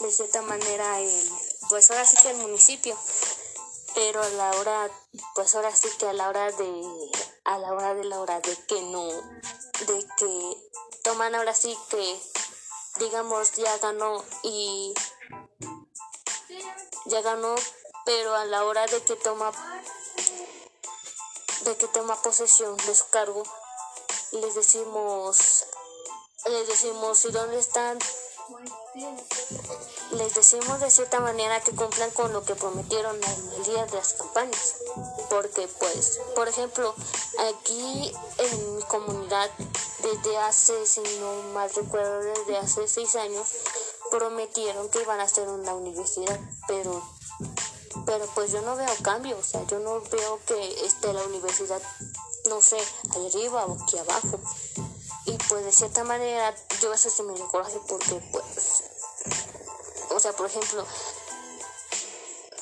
de 0.00 0.10
cierta 0.10 0.42
manera 0.42 1.00
el 1.00 1.28
pues 1.68 1.90
ahora 1.90 2.04
sí 2.04 2.16
que 2.20 2.30
el 2.30 2.38
municipio. 2.38 2.98
Pero 3.94 4.22
a 4.22 4.28
la 4.30 4.50
hora 4.52 4.90
pues 5.34 5.54
ahora 5.54 5.74
sí 5.74 5.88
que 5.98 6.08
a 6.08 6.12
la 6.12 6.28
hora 6.28 6.50
de 6.50 6.82
a 7.44 7.58
la 7.58 7.72
hora 7.72 7.94
de 7.94 8.04
la 8.04 8.20
hora 8.20 8.40
de 8.40 8.56
que 8.66 8.82
no 8.82 9.06
de 9.06 10.06
que 10.16 10.56
toman 11.04 11.34
ahora 11.34 11.54
sí 11.54 11.76
que 11.90 12.20
digamos 12.98 13.52
ya 13.52 13.76
ganó 13.78 14.24
y 14.42 14.94
ya 17.06 17.20
ganó 17.20 17.54
pero 18.04 18.34
a 18.34 18.44
la 18.44 18.64
hora 18.64 18.86
de 18.86 19.02
que 19.02 19.16
toma 19.16 19.52
de 21.64 21.76
que 21.76 21.88
toma 21.88 22.20
posesión 22.22 22.76
de 22.76 22.94
su 22.94 23.06
cargo 23.08 23.42
les 24.32 24.54
decimos 24.54 25.66
les 26.46 26.66
decimos 26.66 27.24
y 27.24 27.30
dónde 27.30 27.58
están 27.58 27.98
les 30.12 30.34
decimos 30.34 30.80
de 30.80 30.90
cierta 30.90 31.20
manera 31.20 31.60
que 31.60 31.72
cumplan 31.72 32.10
con 32.10 32.32
lo 32.32 32.44
que 32.44 32.54
prometieron 32.54 33.16
en 33.16 33.52
el 33.56 33.64
día 33.64 33.86
de 33.86 33.96
las 33.96 34.14
campañas. 34.14 34.74
Porque 35.30 35.68
pues, 35.78 36.20
por 36.34 36.48
ejemplo, 36.48 36.94
aquí 37.54 38.12
en 38.38 38.76
mi 38.76 38.82
comunidad, 38.82 39.50
desde 40.02 40.36
hace, 40.38 40.86
si 40.86 41.00
no 41.20 41.32
mal 41.54 41.70
recuerdo, 41.74 42.20
desde 42.20 42.58
hace 42.58 42.88
seis 42.88 43.16
años, 43.16 43.46
prometieron 44.10 44.90
que 44.90 45.00
iban 45.00 45.20
a 45.20 45.24
hacer 45.24 45.48
una 45.48 45.74
universidad, 45.74 46.38
pero 46.66 47.02
pero 48.12 48.26
pues 48.34 48.52
yo 48.52 48.60
no 48.60 48.76
veo 48.76 48.94
cambio, 49.02 49.38
o 49.38 49.42
sea, 49.42 49.66
yo 49.68 49.78
no 49.78 50.02
veo 50.02 50.38
que 50.44 50.84
esté 50.84 51.14
la 51.14 51.22
universidad, 51.22 51.80
no 52.46 52.60
sé, 52.60 52.76
ahí 53.14 53.26
arriba 53.26 53.64
o 53.64 53.82
aquí 53.82 53.96
abajo. 53.96 54.38
Y 55.24 55.38
pues 55.48 55.64
de 55.64 55.72
cierta 55.72 56.04
manera 56.04 56.54
yo 56.82 56.92
eso 56.92 57.08
sí 57.08 57.22
me 57.22 57.32
dio 57.32 57.48
coraje 57.48 57.80
porque 57.88 58.20
pues, 58.30 58.82
o 60.10 60.20
sea, 60.20 60.34
por 60.34 60.44
ejemplo, 60.44 60.84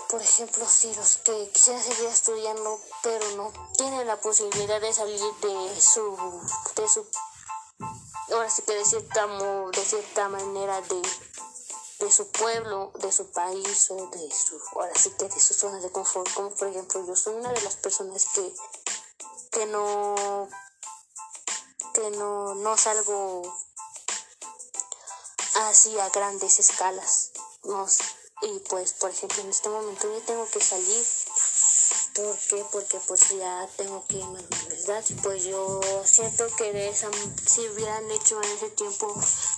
por 0.09 0.23
ejemplo, 0.23 0.65
si 0.69 0.95
los 0.95 1.17
que 1.17 1.51
quisieran 1.53 1.83
seguir 1.83 2.07
estudiando, 2.07 2.79
pero 3.03 3.29
no 3.37 3.53
tienen 3.77 4.07
la 4.07 4.21
posibilidad 4.21 4.81
de 4.81 4.93
salir 4.93 5.19
de 5.19 5.81
su, 5.81 6.17
de 6.77 6.89
su, 6.89 7.05
ahora 8.33 8.49
sí 8.49 8.63
que 8.63 8.75
de 8.75 8.85
cierta, 8.85 9.27
de 9.27 9.85
cierta 9.85 10.29
manera 10.29 10.81
de, 10.83 11.03
de 12.01 12.11
su 12.11 12.31
pueblo, 12.31 12.93
de 12.95 13.13
su 13.13 13.31
país 13.31 13.91
o 13.91 14.07
de 14.09 14.31
su, 14.31 14.61
ahora 14.75 14.95
sí 14.95 15.11
que 15.19 15.29
de 15.29 15.41
zona 15.41 15.79
de 15.81 15.93
confort, 15.93 16.33
como 16.33 16.51
por 16.51 16.69
ejemplo 16.69 17.05
yo 17.07 17.15
soy 17.15 17.35
una 17.35 17.53
de 17.53 17.61
las 17.61 17.77
personas 17.77 18.27
que, 18.35 18.55
que 19.53 19.67
no, 19.67 20.49
que 21.93 22.11
no, 22.13 22.55
no 22.55 22.77
salgo 22.77 23.43
así 25.69 25.99
a 25.99 26.09
grandes 26.09 26.59
escalas, 26.59 27.33
no 27.65 27.87
y 28.43 28.59
pues 28.61 28.95
por 28.95 29.11
ejemplo 29.11 29.43
en 29.43 29.51
este 29.51 29.69
momento 29.69 30.11
yo 30.11 30.23
tengo 30.23 30.49
que 30.49 30.61
salir 30.61 31.05
¿Por 32.15 32.37
qué? 32.37 32.65
Porque 32.73 32.99
pues 33.07 33.31
ya 33.31 33.69
tengo 33.77 34.05
que 34.09 34.17
irme 34.17 34.39
a 34.39 34.43
la 34.43 34.57
universidad. 34.57 35.05
Pues 35.23 35.45
yo 35.45 35.81
siento 36.05 36.47
que 36.57 36.73
de 36.73 36.89
esa, 36.89 37.09
si 37.47 37.69
hubieran 37.69 38.11
hecho 38.11 38.43
en 38.43 38.51
ese 38.51 38.71
tiempo 38.71 39.15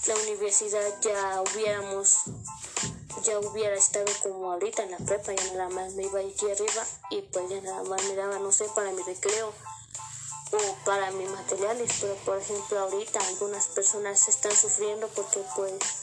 la 0.06 0.16
universidad 0.16 1.00
ya 1.00 1.42
hubiéramos, 1.42 2.24
ya 3.24 3.38
hubiera 3.38 3.74
estado 3.74 4.06
como 4.22 4.52
ahorita 4.52 4.82
en 4.82 4.90
la 4.90 4.98
prepa, 4.98 5.32
ya 5.32 5.52
nada 5.54 5.70
más 5.70 5.94
me 5.94 6.04
iba 6.04 6.20
aquí 6.20 6.50
arriba 6.50 6.86
y 7.10 7.22
pues 7.22 7.48
ya 7.48 7.60
nada 7.62 7.82
más 7.84 8.02
me 8.04 8.16
daba, 8.16 8.38
no 8.38 8.52
sé, 8.52 8.66
para 8.74 8.92
mi 8.92 9.02
recreo 9.02 9.52
o 10.52 10.84
para 10.84 11.10
mis 11.12 11.30
materiales. 11.30 11.90
Pero 12.00 12.14
por 12.16 12.38
ejemplo 12.38 12.78
ahorita 12.80 13.18
algunas 13.28 13.66
personas 13.68 14.28
están 14.28 14.54
sufriendo 14.54 15.08
porque 15.08 15.40
pues 15.56 16.01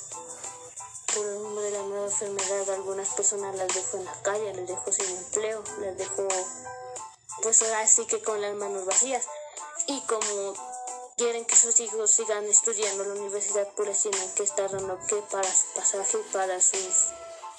por 1.13 1.26
el 1.26 1.41
nombre 1.41 1.65
de 1.65 1.72
la 1.72 1.84
nueva 1.84 2.06
enfermedad, 2.06 2.69
algunas 2.72 3.10
personas 3.10 3.56
las 3.56 3.74
dejo 3.74 3.98
en 3.98 4.06
la 4.06 4.22
calle, 4.22 4.54
les 4.54 4.67
dejo 4.67 4.91
sin 4.91 5.17
empleo, 5.17 5.63
les 5.80 5.98
dejo 5.98 6.28
pues 7.41 7.62
ahora 7.62 7.88
sí 7.88 8.06
que 8.06 8.22
con 8.22 8.41
las 8.41 8.56
manos 8.56 8.86
vacías. 8.86 9.28
Y 9.88 10.02
como 10.02 10.54
quieren 11.17 11.45
que 11.45 11.56
sus 11.56 11.80
hijos 11.80 12.12
sigan 12.12 12.45
estudiando 12.45 13.04
en 13.04 13.10
la 13.10 13.22
universidad, 13.22 13.67
pues 13.76 14.02
tienen 14.02 14.32
que 14.36 14.43
estar 14.43 14.72
dando 14.72 15.00
que 15.08 15.15
para 15.32 15.52
su 15.52 15.65
pasaje, 15.76 16.17
para 16.32 16.62
sus, 16.62 17.08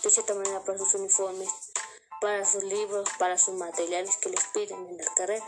de 0.02 0.10
cierta 0.10 0.34
manera, 0.34 0.60
para 0.60 0.78
sus 0.78 0.94
uniformes, 0.94 1.48
para 2.20 2.44
sus 2.44 2.62
libros, 2.64 3.08
para 3.18 3.38
sus 3.38 3.54
materiales 3.54 4.16
que 4.16 4.30
les 4.30 4.44
piden 4.52 4.86
en 4.86 4.98
la 4.98 5.14
carrera. 5.14 5.46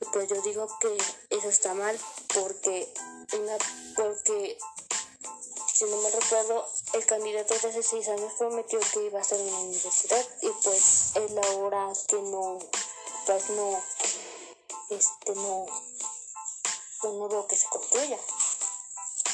Y 0.00 0.04
pues 0.06 0.28
yo 0.28 0.40
digo 0.42 0.66
que 0.80 0.96
eso 1.30 1.48
está 1.48 1.74
mal 1.74 1.98
porque, 2.34 2.92
una, 3.34 3.56
porque 3.96 4.58
si 5.82 5.90
no 5.90 5.96
me 5.96 6.10
recuerdo, 6.10 6.64
el 6.92 7.04
candidato 7.06 7.54
de 7.58 7.68
hace 7.68 7.82
seis 7.82 8.06
años 8.06 8.32
prometió 8.38 8.78
que 8.92 9.04
iba 9.04 9.20
a 9.20 9.34
en 9.34 9.50
la 9.50 9.58
universidad 9.58 10.24
y 10.40 10.48
pues 10.62 11.10
es 11.16 11.30
la 11.32 11.40
hora 11.56 11.88
que 12.06 12.22
no, 12.22 12.58
pues 13.26 13.50
no, 13.50 13.82
este 14.90 15.34
no, 15.34 15.66
pues 17.00 17.14
no 17.14 17.28
veo 17.28 17.46
que 17.48 17.56
se 17.56 17.66
construya. 17.66 18.16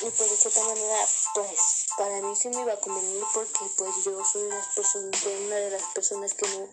Y 0.00 0.08
pues 0.08 0.30
de 0.30 0.36
cierta 0.38 0.64
manera, 0.64 1.06
pues 1.34 1.86
para 1.98 2.22
mí 2.22 2.34
sí 2.34 2.48
me 2.48 2.62
iba 2.62 2.72
a 2.72 2.80
convenir 2.80 3.24
porque 3.34 3.66
pues 3.76 4.04
yo 4.06 4.24
soy 4.24 4.44
una, 4.44 5.46
una 5.46 5.56
de 5.56 5.70
las 5.70 5.82
personas 5.92 6.32
que 6.32 6.48
no 6.48 6.66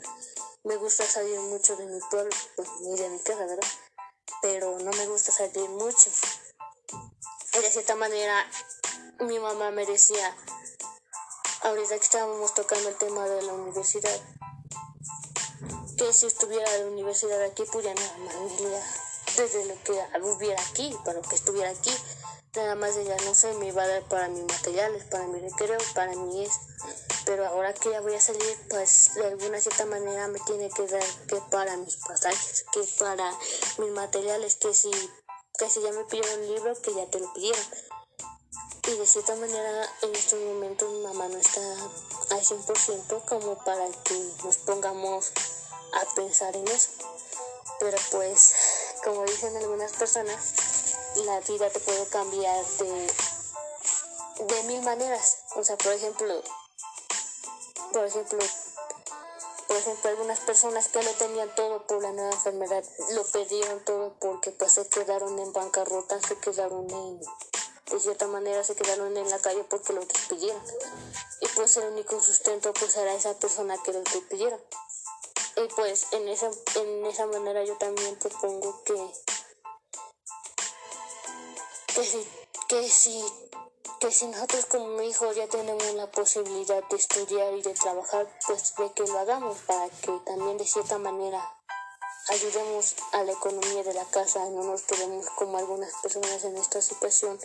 me 0.63 0.77
gusta 0.77 1.05
salir 1.05 1.37
mucho 1.41 1.75
de 1.75 1.85
mi 1.85 1.99
pueblo, 2.09 2.33
pues 2.55 2.69
ni 2.79 2.95
de 2.95 3.09
mi 3.09 3.19
casa, 3.19 3.45
¿verdad? 3.45 3.67
Pero 4.41 4.79
no 4.79 4.91
me 4.91 5.07
gusta 5.07 5.33
salir 5.33 5.69
mucho. 5.69 6.09
Y 7.55 7.57
de 7.59 7.71
cierta 7.71 7.95
manera 7.95 8.49
mi 9.19 9.39
mamá 9.39 9.71
me 9.71 9.85
decía, 9.85 10.35
ahorita 11.61 11.97
que 11.97 12.03
estábamos 12.03 12.53
tocando 12.53 12.89
el 12.89 12.95
tema 12.95 13.25
de 13.25 13.41
la 13.43 13.53
universidad, 13.53 14.21
que 15.97 16.11
si 16.13 16.25
estuviera 16.25 16.77
la 16.77 16.87
universidad 16.87 17.41
aquí, 17.43 17.63
pues 17.71 17.85
ya 17.85 17.93
nada 17.93 18.17
más 18.17 18.33
desde 19.37 19.65
lo 19.65 19.81
que 19.83 19.91
hubiera 20.21 20.61
aquí, 20.61 20.95
para 21.05 21.19
lo 21.19 21.27
que 21.27 21.35
estuviera 21.35 21.69
aquí, 21.69 21.91
nada 22.55 22.75
más 22.75 22.95
ella, 22.97 23.15
no 23.25 23.33
sé, 23.33 23.53
me 23.55 23.67
iba 23.67 23.83
a 23.83 23.87
dar 23.87 24.03
para 24.03 24.27
mis 24.27 24.43
materiales, 24.43 25.03
para 25.05 25.27
mi 25.27 25.39
recreo, 25.39 25.79
para 25.93 26.11
mi 26.13 26.43
eso. 26.43 26.59
Pero 27.25 27.45
ahora 27.47 27.73
que 27.73 27.89
ya 27.89 28.01
voy 28.01 28.15
a 28.15 28.21
salir, 28.21 28.57
pues 28.69 29.15
de 29.15 29.25
alguna 29.25 29.59
cierta 29.59 29.85
manera 29.85 30.27
me 30.27 30.39
tiene 30.41 30.69
que 30.69 30.87
dar 30.87 31.03
que 31.27 31.41
para 31.49 31.75
mis 31.77 31.97
pasajes, 31.97 32.65
que 32.71 32.83
para 32.99 33.31
mis 33.77 33.91
materiales, 33.91 34.55
que 34.55 34.73
si, 34.73 34.91
que 35.57 35.69
si 35.69 35.81
ya 35.81 35.91
me 35.91 36.03
pidieron 36.03 36.41
un 36.41 36.53
libro, 36.53 36.81
que 36.81 36.93
ya 36.93 37.09
te 37.09 37.19
lo 37.19 37.33
pidieron 37.33 37.65
y 38.87 38.91
de 38.97 39.07
cierta 39.07 39.35
manera 39.35 39.89
en 40.03 40.15
estos 40.15 40.39
momentos 40.39 40.89
mi 40.91 40.99
mamá 40.99 41.27
no 41.27 41.37
está 41.37 41.61
al 42.31 42.41
100% 42.41 43.25
como 43.25 43.55
para 43.63 43.89
que 44.03 44.13
nos 44.43 44.57
pongamos 44.57 45.31
a 45.93 46.15
pensar 46.15 46.55
en 46.55 46.67
eso. 46.67 46.89
Pero 47.79 47.97
pues, 48.11 48.53
como 49.03 49.23
dicen 49.23 49.55
algunas 49.57 49.91
personas, 49.93 50.53
la 51.25 51.39
vida 51.41 51.69
te 51.69 51.79
puede 51.79 52.05
cambiar 52.07 52.63
de, 52.65 53.13
de 54.45 54.63
mil 54.63 54.81
maneras. 54.83 55.37
O 55.55 55.63
sea, 55.63 55.77
por 55.77 55.91
ejemplo, 55.91 56.41
por 57.91 58.05
ejemplo, 58.05 58.39
por 59.67 59.77
ejemplo, 59.77 60.09
algunas 60.11 60.39
personas 60.41 60.89
que 60.89 61.01
lo 61.01 61.11
tenían 61.13 61.53
todo 61.55 61.87
por 61.87 62.03
la 62.03 62.11
nueva 62.11 62.31
enfermedad, 62.31 62.83
lo 63.11 63.25
perdieron 63.25 63.83
todo 63.83 64.13
porque 64.19 64.51
pues 64.51 64.73
se 64.73 64.87
quedaron 64.89 65.39
en 65.39 65.51
bancarrota, 65.53 66.19
se 66.21 66.37
quedaron 66.37 66.89
en 66.89 67.19
de 67.91 67.99
cierta 67.99 68.27
manera 68.27 68.63
se 68.63 68.75
quedaron 68.75 69.15
en 69.15 69.29
la 69.29 69.39
calle 69.39 69.63
porque 69.63 69.93
lo 69.93 70.03
despidieron. 70.05 70.61
Y 71.41 71.47
pues 71.55 71.77
el 71.77 71.85
único 71.85 72.19
sustento 72.21 72.73
pues 72.73 72.95
era 72.97 73.13
esa 73.13 73.37
persona 73.39 73.77
que 73.83 73.93
lo 73.93 74.01
despidieron. 74.01 74.59
Y 75.57 75.67
pues 75.75 76.07
en 76.11 76.27
esa, 76.27 76.49
en 76.75 77.05
esa 77.05 77.27
manera 77.27 77.63
yo 77.63 77.77
también 77.77 78.17
propongo 78.17 78.83
que, 78.83 78.95
que 81.93 82.03
si, 82.03 82.27
que 82.67 82.89
si, 82.89 83.23
que 83.99 84.11
si 84.11 84.27
nosotros 84.27 84.65
como 84.65 85.01
hijos 85.01 85.35
ya 85.35 85.47
tenemos 85.47 85.93
la 85.93 86.11
posibilidad 86.11 86.83
de 86.89 86.95
estudiar 86.97 87.53
y 87.53 87.61
de 87.61 87.73
trabajar, 87.73 88.27
pues 88.47 88.75
de 88.75 88.91
que 88.93 89.03
lo 89.03 89.19
hagamos 89.19 89.57
para 89.59 89.89
que 89.89 90.11
también 90.25 90.57
de 90.57 90.65
cierta 90.65 90.97
manera 90.97 91.55
ayudemos 92.27 92.95
a 93.13 93.23
la 93.23 93.31
economía 93.31 93.83
de 93.83 93.93
la 93.93 94.05
casa, 94.05 94.39
no 94.49 94.63
nos 94.63 94.83
quedemos 94.83 95.29
como 95.31 95.57
algunas 95.57 95.91
personas 96.01 96.43
en 96.43 96.57
esta 96.57 96.81
situación 96.81 97.39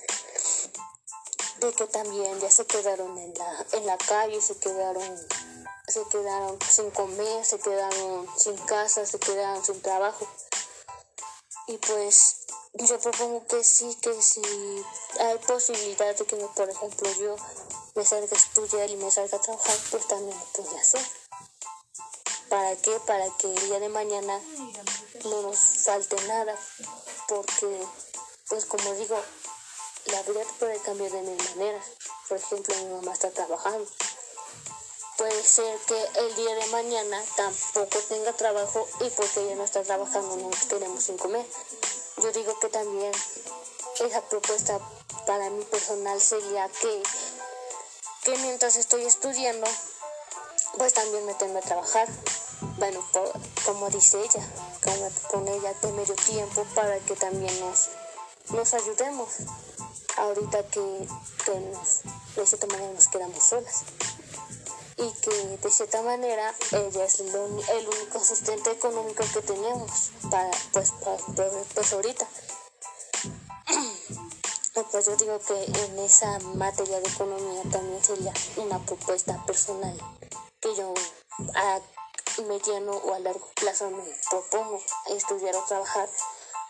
de 1.60 1.72
que 1.72 1.86
también 1.86 2.40
ya 2.40 2.50
se 2.50 2.66
quedaron 2.66 3.16
en 3.18 3.34
la, 3.34 3.66
en 3.72 3.86
la 3.86 3.98
calle, 3.98 4.40
se 4.40 4.58
quedaron, 4.58 5.18
se 5.86 6.02
quedaron 6.04 6.58
sin 6.68 6.90
comer, 6.90 7.44
se 7.44 7.58
quedaron 7.58 8.26
sin 8.36 8.56
casa, 8.56 9.04
se 9.04 9.18
quedaron 9.18 9.62
sin 9.64 9.80
trabajo. 9.82 10.26
Y 11.66 11.76
pues 11.76 12.46
yo 12.74 12.98
propongo 12.98 13.46
que 13.46 13.62
sí, 13.62 13.94
que 14.00 14.22
si 14.22 14.42
hay 15.20 15.38
posibilidad 15.46 16.16
de 16.16 16.24
que, 16.24 16.36
por 16.36 16.70
ejemplo, 16.70 17.10
yo 17.12 17.36
me 17.94 18.04
salga 18.04 18.34
a 18.34 18.38
estudiar 18.38 18.88
y 18.88 18.96
me 18.96 19.10
salga 19.10 19.36
a 19.36 19.40
trabajar, 19.40 19.76
pues 19.90 20.08
también 20.08 20.36
lo 20.38 20.44
puede 20.46 20.80
hacer. 20.80 21.19
¿Para 22.50 22.76
qué? 22.76 22.98
Para 23.06 23.24
que 23.38 23.46
el 23.46 23.60
día 23.68 23.78
de 23.78 23.88
mañana 23.88 24.38
no 25.24 25.42
nos 25.42 25.58
falte 25.84 26.20
nada. 26.26 26.54
Porque, 27.28 27.80
pues 28.48 28.64
como 28.66 28.92
digo, 28.94 29.16
la 30.06 30.22
vida 30.24 30.40
puede 30.58 30.78
cambiar 30.80 31.12
de 31.12 31.22
mil 31.22 31.38
maneras. 31.50 31.86
Por 32.28 32.38
ejemplo, 32.38 32.74
mi 32.76 32.92
mamá 32.96 33.12
está 33.12 33.30
trabajando. 33.30 33.88
Puede 35.16 35.44
ser 35.44 35.78
que 35.86 36.08
el 36.20 36.34
día 36.34 36.54
de 36.56 36.66
mañana 36.66 37.22
tampoco 37.36 37.98
tenga 38.08 38.32
trabajo 38.32 38.88
y 39.00 39.10
porque 39.10 39.42
ella 39.42 39.54
no 39.54 39.64
está 39.64 39.82
trabajando 39.82 40.36
no 40.36 40.50
tenemos 40.68 41.04
sin 41.04 41.18
comer. 41.18 41.46
Yo 42.22 42.32
digo 42.32 42.58
que 42.58 42.68
también 42.68 43.12
esa 44.00 44.22
propuesta 44.22 44.80
para 45.26 45.50
mí 45.50 45.62
personal 45.66 46.20
sería 46.20 46.68
que, 46.68 47.02
que 48.24 48.38
mientras 48.38 48.76
estoy 48.76 49.04
estudiando, 49.04 49.66
pues 50.78 50.94
también 50.94 51.26
me 51.26 51.34
tengo 51.34 51.60
que 51.60 51.66
trabajar. 51.66 52.08
Bueno, 52.60 53.02
como 53.64 53.88
dice 53.88 54.20
ella, 54.22 54.46
con 55.30 55.48
ella 55.48 55.72
de 55.82 55.92
medio 55.92 56.14
tiempo 56.14 56.66
para 56.74 56.98
que 57.00 57.16
también 57.16 57.58
nos, 57.60 57.88
nos 58.50 58.74
ayudemos. 58.74 59.28
Ahorita 60.18 60.62
que, 60.66 60.80
de 60.80 62.46
cierta 62.46 62.66
manera 62.66 62.92
nos 62.92 63.08
quedamos 63.08 63.42
solas. 63.42 63.84
Y 64.98 65.10
que 65.22 65.30
de 65.56 65.70
cierta 65.70 66.02
manera 66.02 66.54
ella 66.72 67.04
es 67.04 67.20
el, 67.20 67.34
único 67.34 68.22
sustento 68.22 68.70
económico 68.70 69.24
que 69.32 69.40
tenemos 69.40 70.10
para 70.30 70.50
pues, 70.72 70.92
pues 71.74 71.92
ahorita. 71.92 72.28
Pues 74.90 75.06
yo 75.06 75.14
digo 75.16 75.38
que 75.40 75.64
en 75.64 75.98
esa 75.98 76.38
materia 76.54 77.00
de 77.00 77.08
economía 77.08 77.62
también 77.70 78.02
sería 78.02 78.32
una 78.56 78.78
propuesta 78.78 79.44
personal 79.44 79.96
que 80.60 80.74
yo 80.74 80.94
mediano 82.42 82.92
o 82.92 83.14
a 83.14 83.18
largo 83.18 83.48
plazo 83.54 83.90
me 83.90 84.02
propongo 84.30 84.82
estudiar 85.08 85.54
o 85.56 85.64
trabajar 85.64 86.08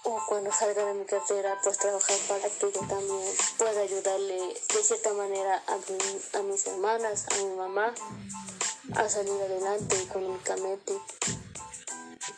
o 0.05 0.19
cuando 0.29 0.51
salga 0.53 0.85
de 0.85 0.95
mi 0.95 1.05
cartera 1.05 1.59
pues 1.63 1.79
trabajar 1.79 2.17
para 2.29 2.49
que 2.49 2.73
yo 2.73 2.81
también 2.81 3.35
pueda 3.59 3.81
ayudarle 3.81 4.55
de 4.75 4.83
cierta 4.83 5.13
manera 5.13 5.63
a, 5.67 6.39
a 6.39 6.43
mis 6.43 6.67
hermanas, 6.67 7.27
a 7.31 7.37
mi 7.37 7.55
mamá 7.57 7.95
a 8.97 9.09
salir 9.09 9.41
adelante 9.43 10.03
económicamente 10.03 10.99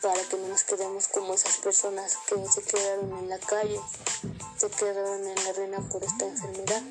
para 0.01 0.21
que 0.23 0.37
no 0.37 0.49
nos 0.49 0.63
quedemos 0.65 1.07
como 1.07 1.33
esas 1.33 1.57
personas 1.57 2.17
que 2.27 2.35
se 2.47 2.61
quedaron 2.63 3.17
en 3.19 3.29
la 3.29 3.39
calle, 3.39 3.79
se 4.57 4.69
quedaron 4.69 5.25
en 5.25 5.45
la 5.45 5.53
ruina 5.53 5.79
por 5.89 6.03
esta 6.03 6.25
enfermedad. 6.25 6.81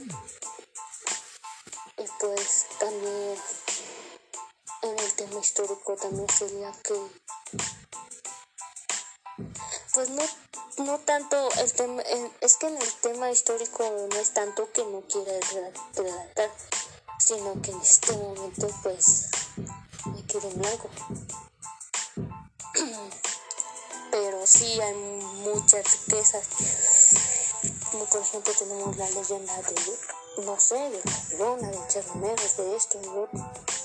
Y 1.99 2.05
pues 2.18 2.66
también 2.80 3.36
en 4.82 4.98
el 4.98 5.12
tema 5.14 5.40
histórico 5.40 5.96
también 5.96 6.28
sería 6.28 6.72
que 6.82 6.94
pues 9.94 10.10
no 10.10 10.22
no 10.78 10.98
tanto 11.00 11.48
el 11.58 11.72
tema 11.72 12.02
es 12.40 12.56
que 12.56 12.66
en 12.66 12.76
el 12.76 12.92
tema 12.94 13.30
histórico 13.30 13.84
no 14.10 14.16
es 14.18 14.34
tanto 14.34 14.70
que 14.72 14.84
no 14.84 15.02
quiera 15.02 15.32
relatar 15.94 16.50
sino 17.24 17.60
que 17.62 17.70
en 17.70 17.80
este 17.80 18.12
momento 18.16 18.68
pues 18.82 19.28
me 20.06 20.26
quedo 20.26 20.50
en 20.50 20.66
algo. 20.66 20.90
Pero 24.10 24.46
sí 24.46 24.80
hay 24.80 24.94
muchas 24.94 26.06
riquezas. 26.06 26.48
Como 27.90 28.06
por 28.06 28.20
ejemplo 28.20 28.52
tenemos 28.58 28.96
la 28.96 29.08
leyenda 29.10 29.56
de 29.62 30.44
no 30.44 30.58
sé 30.58 30.74
de 30.74 31.00
la 31.38 31.56
de 31.56 31.88
Cherromeros 31.88 32.56
de 32.56 32.76
esto 32.76 32.98
de 32.98 33.08
otro 33.08 33.81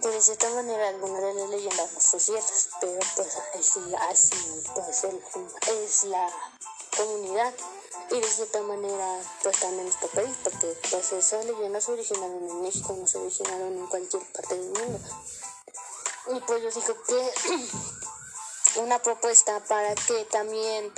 de 0.00 0.20
cierta 0.20 0.50
manera 0.50 0.88
algunas 0.88 1.22
de 1.22 1.34
las 1.34 1.50
leyendas 1.50 1.92
no 1.92 2.00
son 2.00 2.20
ciertas, 2.20 2.68
pero 2.80 2.98
pues 3.16 3.38
así, 3.58 3.80
así 4.10 4.62
pues 4.74 5.04
es 5.68 6.04
la 6.04 6.28
comunidad 6.96 7.54
y 8.10 8.20
de 8.20 8.28
cierta 8.28 8.60
manera 8.62 9.20
pues 9.42 9.58
también 9.60 9.84
nuestro 9.84 10.08
país, 10.08 10.36
porque 10.42 10.76
pues 10.90 11.12
esas 11.12 11.44
leyendas 11.44 11.84
se 11.84 11.92
originaron 11.92 12.50
en 12.50 12.62
México, 12.62 12.96
no 12.98 13.06
se 13.06 13.18
originaron 13.18 13.78
en 13.78 13.86
cualquier 13.86 14.22
parte 14.32 14.56
del 14.56 14.70
mundo. 14.70 14.98
Y 16.34 16.40
pues 16.40 16.62
yo 16.62 16.80
digo 16.80 17.02
que 17.06 18.80
una 18.80 19.00
propuesta 19.00 19.60
para 19.64 19.94
que 19.94 20.24
también 20.24 20.92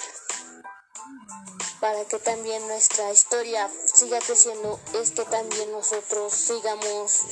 para 1.80 2.04
que 2.06 2.18
también 2.18 2.66
nuestra 2.68 3.12
historia 3.12 3.70
siga 3.92 4.18
creciendo 4.20 4.80
es 4.94 5.10
que 5.10 5.24
también 5.24 5.70
nosotros 5.72 6.32
sigamos 6.32 7.22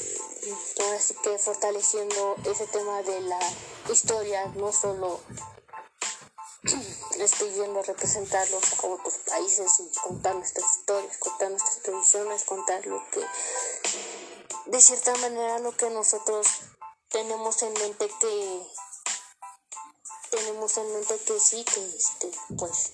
ahora 0.80 1.01
sí 1.01 1.14
que 1.22 1.38
fortaleciendo 1.38 2.36
ese 2.45 2.66
tema 2.66 3.03
de 3.03 3.20
la 3.22 3.40
historia, 3.90 4.47
no 4.57 4.72
solo 4.72 5.20
estoy 7.18 7.51
yendo 7.51 7.80
a 7.80 7.82
representarlos 7.82 8.62
a 8.72 8.86
otros 8.86 9.14
países 9.26 9.80
y 9.80 9.99
contar 10.01 10.34
nuestras 10.34 10.78
historias, 10.78 11.18
contar 11.18 11.51
nuestras 11.51 11.82
tradiciones, 11.82 12.45
contar 12.45 12.86
lo 12.86 13.03
que, 13.11 13.24
de 14.66 14.80
cierta 14.80 15.14
manera, 15.16 15.59
lo 15.59 15.72
que 15.72 15.90
nosotros 15.90 16.47
tenemos 17.09 17.62
en 17.62 17.72
mente 17.74 18.11
que, 18.20 18.66
tenemos 20.30 20.76
en 20.78 20.92
mente 20.92 21.18
que 21.18 21.38
sí, 21.38 21.64
que 21.64 21.97
este, 21.97 22.30
pues, 22.59 22.92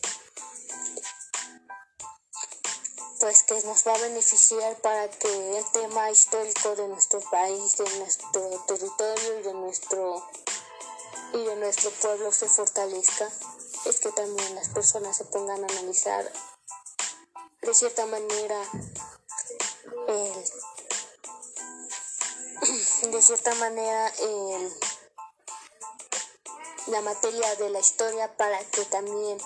pues 3.20 3.42
que 3.42 3.62
nos 3.64 3.86
va 3.86 3.94
a 3.94 3.98
beneficiar 3.98 4.76
para 4.80 5.08
que 5.10 5.58
el 5.58 5.64
tema 5.72 6.10
histórico 6.10 6.74
de 6.74 6.88
nuestro 6.88 7.20
país, 7.30 7.76
de 7.76 7.98
nuestro 7.98 8.40
territorio 8.66 9.38
y 9.38 9.42
de 9.42 9.52
nuestro 9.52 10.26
y 11.34 11.44
de 11.44 11.56
nuestro 11.56 11.90
pueblo 11.90 12.32
se 12.32 12.48
fortalezca, 12.48 13.28
es 13.84 14.00
que 14.00 14.10
también 14.12 14.54
las 14.54 14.70
personas 14.70 15.16
se 15.16 15.26
pongan 15.26 15.62
a 15.62 15.66
analizar 15.66 16.32
de 17.60 17.74
cierta 17.74 18.06
manera 18.06 18.62
el, 20.08 20.32
de 23.12 23.22
cierta 23.22 23.54
manera 23.56 24.08
el, 24.08 24.72
la 26.86 27.02
materia 27.02 27.54
de 27.56 27.68
la 27.68 27.80
historia 27.80 28.34
para 28.36 28.58
que 28.70 28.86
también 28.86 29.38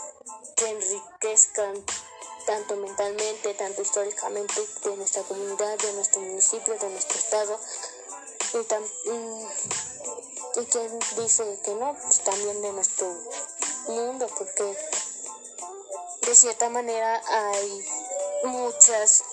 se 0.56 0.70
enriquezcan 0.70 1.84
tanto 2.46 2.76
mentalmente, 2.76 3.54
tanto 3.54 3.82
históricamente, 3.82 4.54
de 4.84 4.96
nuestra 4.96 5.22
comunidad, 5.22 5.78
de 5.78 5.92
nuestro 5.94 6.20
municipio, 6.20 6.78
de 6.78 6.88
nuestro 6.90 7.18
estado. 7.18 7.58
Y, 8.54 8.64
quien 10.66 10.98
dice 11.16 11.58
que 11.64 11.74
no, 11.74 11.96
pues 12.00 12.20
también 12.20 12.62
de 12.62 12.72
nuestro 12.72 13.06
mundo, 13.88 14.28
porque 14.38 14.76
de 16.22 16.34
cierta 16.34 16.68
manera 16.68 17.20
hay 17.26 17.86
muchas 18.44 19.24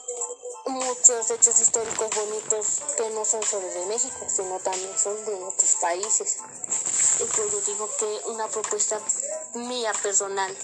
muchos 0.66 1.32
hechos 1.32 1.60
históricos 1.60 2.08
bonitos 2.16 2.82
que 2.96 3.10
no 3.12 3.26
son 3.26 3.44
solo 3.44 3.68
de 3.68 3.86
México, 3.88 4.26
sino 4.28 4.60
también 4.60 4.98
son 4.98 5.24
de 5.26 5.34
otros 5.34 5.76
países. 5.82 6.38
Y 7.20 7.24
pues 7.24 7.52
yo 7.52 7.62
digo 7.62 7.90
que 7.98 8.30
una 8.30 8.48
propuesta 8.48 9.00
mía 9.54 9.92
personal 10.02 10.56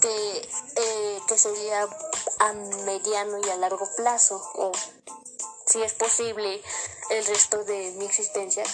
que, 0.00 0.48
eh, 0.76 1.20
que 1.26 1.38
sería 1.38 1.88
a 2.38 2.52
mediano 2.52 3.38
y 3.38 3.50
a 3.50 3.56
largo 3.56 3.88
plazo, 3.96 4.36
o 4.54 4.72
si 5.66 5.82
es 5.82 5.94
posible, 5.94 6.62
el 7.10 7.26
resto 7.26 7.64
de 7.64 7.92
mi 7.92 8.06
existencia, 8.06 8.64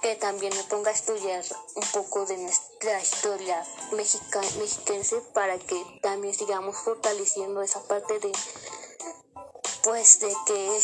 que 0.00 0.16
también 0.16 0.54
me 0.56 0.64
ponga 0.64 0.90
a 0.90 0.94
estudiar 0.94 1.44
un 1.74 1.86
poco 1.92 2.26
de 2.26 2.36
nuestra 2.36 3.00
historia 3.00 3.66
mexica, 3.92 4.40
mexiquense 4.58 5.20
para 5.32 5.58
que 5.58 5.82
también 6.02 6.34
sigamos 6.34 6.76
fortaleciendo 6.76 7.62
esa 7.62 7.82
parte 7.84 8.18
de, 8.20 8.32
pues, 9.82 10.20
de 10.20 10.34
que, 10.46 10.80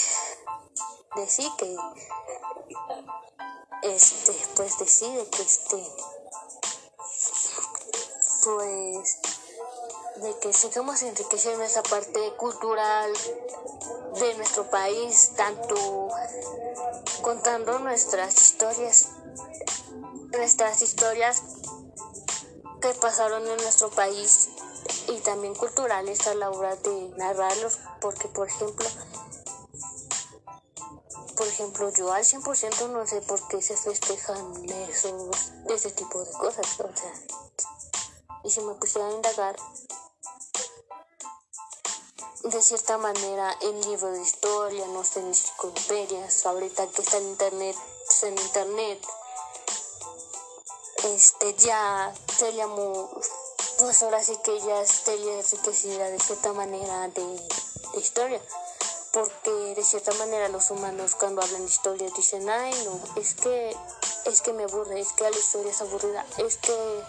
de 1.16 1.28
sí, 1.28 1.50
que, 1.58 1.76
este, 3.82 4.32
pues, 4.56 4.78
de 4.78 4.88
sí, 4.88 5.28
que 5.30 5.42
este, 5.42 5.86
pues, 8.44 9.18
de 10.16 10.38
que 10.38 10.52
sigamos 10.52 11.02
enriqueciendo 11.02 11.62
esa 11.62 11.82
parte 11.82 12.20
cultural 12.36 13.12
de 14.18 14.34
nuestro 14.34 14.68
país, 14.70 15.32
tanto 15.36 16.08
contando 17.22 17.78
nuestras 17.78 18.34
historias, 18.40 19.08
nuestras 20.32 20.82
historias 20.82 21.42
que 22.80 22.94
pasaron 22.94 23.46
en 23.46 23.56
nuestro 23.56 23.90
país 23.90 24.48
y 25.08 25.18
también 25.20 25.54
culturales 25.54 26.26
a 26.26 26.34
la 26.34 26.50
hora 26.50 26.76
de 26.76 27.08
narrarlos, 27.16 27.78
porque 28.00 28.28
por 28.28 28.48
ejemplo, 28.48 28.86
por 31.36 31.46
ejemplo, 31.46 31.90
yo 31.90 32.12
al 32.12 32.24
100% 32.24 32.88
no 32.90 33.06
sé 33.06 33.20
por 33.22 33.46
qué 33.48 33.62
se 33.62 33.76
festejan 33.76 34.64
esos, 34.88 35.52
ese 35.68 35.90
tipo 35.90 36.24
de 36.24 36.32
cosas, 36.32 36.80
o 36.80 36.96
sea, 36.96 37.12
y 38.44 38.50
si 38.50 38.60
me 38.62 38.74
pusiera 38.74 39.08
a 39.08 39.12
indagar, 39.12 39.56
de 42.42 42.62
cierta 42.62 42.96
manera 42.96 43.56
el 43.60 43.80
libro 43.82 44.10
de 44.12 44.22
historia, 44.22 44.86
no 44.86 45.04
sé, 45.04 45.20
en 45.20 45.26
enciclopedias, 45.26 46.46
ahorita 46.46 46.86
que 46.88 47.02
está 47.02 47.18
en 47.18 47.28
internet, 47.28 47.76
pues, 48.06 48.22
en 48.22 48.38
internet, 48.38 49.06
este 51.04 51.54
ya 51.54 52.14
se 52.38 52.52
llamó, 52.54 53.10
pues 53.78 54.02
ahora 54.02 54.22
sí 54.22 54.36
que 54.42 54.58
ya 54.60 54.80
estaría 54.80 55.38
enriquecida 55.38 56.10
de 56.10 56.18
cierta 56.18 56.52
manera 56.52 57.08
de, 57.08 57.40
historia. 57.98 58.40
Porque 59.12 59.50
de 59.50 59.82
cierta 59.82 60.12
manera 60.14 60.48
los 60.48 60.70
humanos 60.70 61.16
cuando 61.16 61.42
hablan 61.42 61.62
de 61.62 61.68
historia 61.68 62.08
dicen, 62.16 62.48
ay 62.48 62.72
no, 62.84 63.20
es 63.20 63.34
que 63.34 63.76
es 64.26 64.42
que 64.42 64.52
me 64.52 64.64
aburre, 64.64 65.00
es 65.00 65.12
que 65.12 65.24
la 65.24 65.30
historia 65.30 65.70
es 65.70 65.80
aburrida, 65.80 66.24
es 66.38 66.56
que 66.56 67.02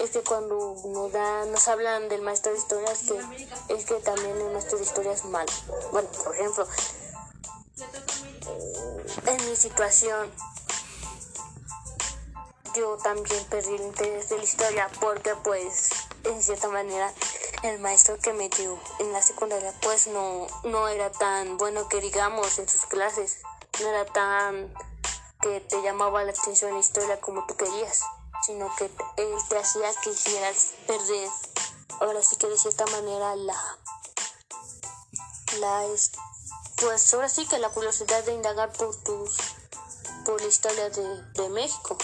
es 0.00 0.10
que 0.10 0.22
cuando 0.22 0.76
nos, 0.84 1.12
nos 1.48 1.68
hablan 1.68 2.08
del 2.08 2.22
maestro 2.22 2.52
de 2.52 2.58
historia, 2.58 2.90
es 2.92 3.00
que, 3.00 3.74
es 3.74 3.84
que 3.84 3.94
también 3.96 4.36
el 4.40 4.52
maestro 4.52 4.78
de 4.78 4.84
historia 4.84 5.12
es 5.12 5.24
malo. 5.24 5.52
Bueno, 5.92 6.08
por 6.24 6.34
ejemplo, 6.34 6.66
en 9.26 9.50
mi 9.50 9.56
situación, 9.56 10.30
yo 12.74 12.96
también 12.98 13.44
perdí 13.50 13.74
el 13.74 13.82
interés 13.82 14.30
de 14.30 14.38
la 14.38 14.44
historia 14.44 14.90
porque 15.00 15.34
pues, 15.36 15.90
en 16.24 16.42
cierta 16.42 16.68
manera, 16.68 17.12
el 17.62 17.78
maestro 17.78 18.18
que 18.18 18.32
me 18.32 18.48
dio 18.48 18.78
en 18.98 19.12
la 19.12 19.22
secundaria 19.22 19.72
pues 19.82 20.08
no, 20.08 20.46
no 20.64 20.88
era 20.88 21.12
tan 21.12 21.58
bueno 21.58 21.88
que 21.88 22.00
digamos 22.00 22.58
en 22.58 22.68
sus 22.68 22.86
clases, 22.86 23.38
no 23.80 23.88
era 23.88 24.04
tan 24.06 24.72
que 25.42 25.60
te 25.60 25.82
llamaba 25.82 26.24
la 26.24 26.30
atención 26.30 26.72
la 26.72 26.80
historia 26.80 27.20
como 27.20 27.44
tú 27.46 27.56
querías 27.56 28.02
sino 28.42 28.74
que 28.76 28.86
él 29.16 29.34
te 29.48 29.58
hacía 29.58 29.90
que 30.02 30.10
quisieras 30.10 30.72
perder, 30.86 31.30
ahora 32.00 32.22
sí 32.22 32.36
que 32.36 32.48
de 32.48 32.58
cierta 32.58 32.84
manera 32.86 33.36
la, 33.36 33.78
la 35.60 35.86
pues 36.76 37.14
ahora 37.14 37.28
sí 37.28 37.46
que 37.46 37.58
la 37.58 37.70
curiosidad 37.70 38.24
de 38.24 38.34
indagar 38.34 38.72
por 38.72 38.96
tus, 39.04 39.36
por 40.24 40.40
la 40.40 40.48
historia 40.48 40.90
de, 40.90 41.22
de 41.34 41.48
México, 41.50 41.96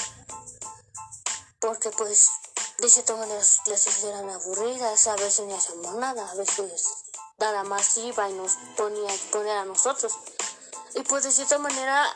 porque 1.60 1.90
pues 1.90 2.30
de 2.78 2.88
cierta 2.88 3.16
manera 3.16 3.42
sus 3.42 3.60
clases 3.62 4.04
eran 4.04 4.30
aburridas, 4.30 5.08
a 5.08 5.16
veces 5.16 5.46
ni 5.46 5.54
hacíamos 5.54 5.96
nada, 5.96 6.30
a 6.30 6.34
veces 6.36 7.04
nada 7.38 7.64
más 7.64 7.96
iba 7.96 8.30
y 8.30 8.34
nos 8.34 8.52
ponía 8.76 9.10
a 9.10 9.14
exponer 9.14 9.56
a 9.56 9.64
nosotros. 9.64 10.16
Y 10.94 11.00
pues 11.02 11.24
de 11.24 11.32
cierta 11.32 11.58
manera, 11.58 12.06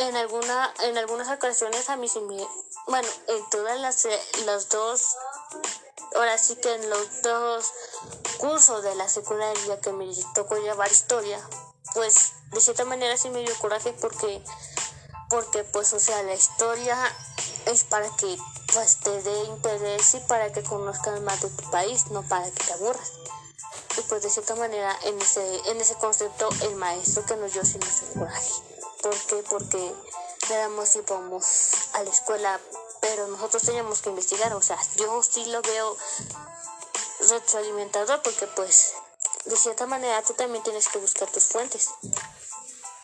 en 0.00 0.16
alguna, 0.16 0.72
en 0.84 0.96
algunas 0.96 1.28
ocasiones 1.28 1.88
a 1.90 1.96
mí 1.96 2.08
sí 2.08 2.20
me, 2.20 2.36
bueno, 2.86 3.08
en 3.28 3.50
todas 3.50 3.78
las, 3.80 4.04
eh, 4.06 4.20
los 4.46 4.68
dos, 4.68 5.16
ahora 6.16 6.38
sí 6.38 6.56
que 6.56 6.74
en 6.74 6.88
los 6.88 7.22
dos 7.22 7.72
cursos 8.38 8.82
de 8.82 8.94
la 8.94 9.08
secundaria 9.08 9.80
que 9.80 9.92
me 9.92 10.06
tocó 10.34 10.56
llevar 10.56 10.90
historia, 10.90 11.38
pues 11.94 12.32
de 12.50 12.60
cierta 12.60 12.84
manera 12.84 13.16
sí 13.16 13.30
me 13.30 13.40
dio 13.40 13.54
coraje 13.58 13.92
porque, 14.00 14.42
porque 15.28 15.64
pues, 15.64 15.92
o 15.92 16.00
sea, 16.00 16.22
la 16.22 16.34
historia 16.34 16.96
es 17.66 17.84
para 17.84 18.08
que 18.16 18.38
pues 18.72 18.98
te 18.98 19.22
dé 19.22 19.44
interés 19.44 20.14
y 20.14 20.20
para 20.20 20.52
que 20.52 20.62
conozcas 20.62 21.20
más 21.20 21.40
de 21.42 21.50
tu 21.50 21.70
país, 21.70 22.06
no 22.10 22.22
para 22.22 22.50
que 22.50 22.64
te 22.64 22.72
aburras. 22.72 23.12
Y 23.98 24.02
pues 24.02 24.22
de 24.22 24.30
cierta 24.30 24.54
manera 24.54 24.96
en 25.04 25.20
ese, 25.20 25.70
en 25.70 25.80
ese 25.80 25.94
concepto 25.96 26.48
el 26.62 26.76
maestro 26.76 27.24
que 27.26 27.36
nos 27.36 27.52
dio 27.52 27.64
sí 27.64 27.78
nos 27.78 28.00
dio 28.00 28.20
coraje. 28.20 28.79
¿Por 29.02 29.16
qué? 29.26 29.42
Porque 29.48 29.94
más 30.76 30.96
íbamos 30.96 31.70
a 31.92 32.02
la 32.02 32.10
escuela, 32.10 32.60
pero 33.00 33.28
nosotros 33.28 33.62
teníamos 33.62 34.02
que 34.02 34.10
investigar. 34.10 34.52
O 34.54 34.62
sea, 34.62 34.78
yo 34.96 35.22
sí 35.22 35.44
lo 35.46 35.62
veo 35.62 35.96
retroalimentador 37.28 38.20
porque 38.22 38.46
pues 38.48 38.94
de 39.44 39.56
cierta 39.56 39.86
manera 39.86 40.22
tú 40.22 40.34
también 40.34 40.64
tienes 40.64 40.88
que 40.88 40.98
buscar 40.98 41.30
tus 41.30 41.44
fuentes. 41.44 41.90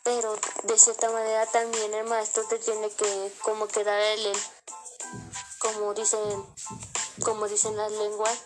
Pero 0.03 0.37
de 0.65 0.79
cierta 0.79 1.11
manera 1.11 1.47
también 1.47 1.95
el 1.95 2.07
maestro 2.07 2.45
te 2.45 2.59
tiene 2.59 2.91
que 2.91 3.33
como 3.43 3.69
que 3.69 3.85
dar 3.85 4.01
el, 4.01 4.33
como 5.59 5.95
dicen, 5.95 6.47
como 7.25 7.49
dicen 7.49 7.77
las 7.77 7.93
lenguas, 7.93 8.39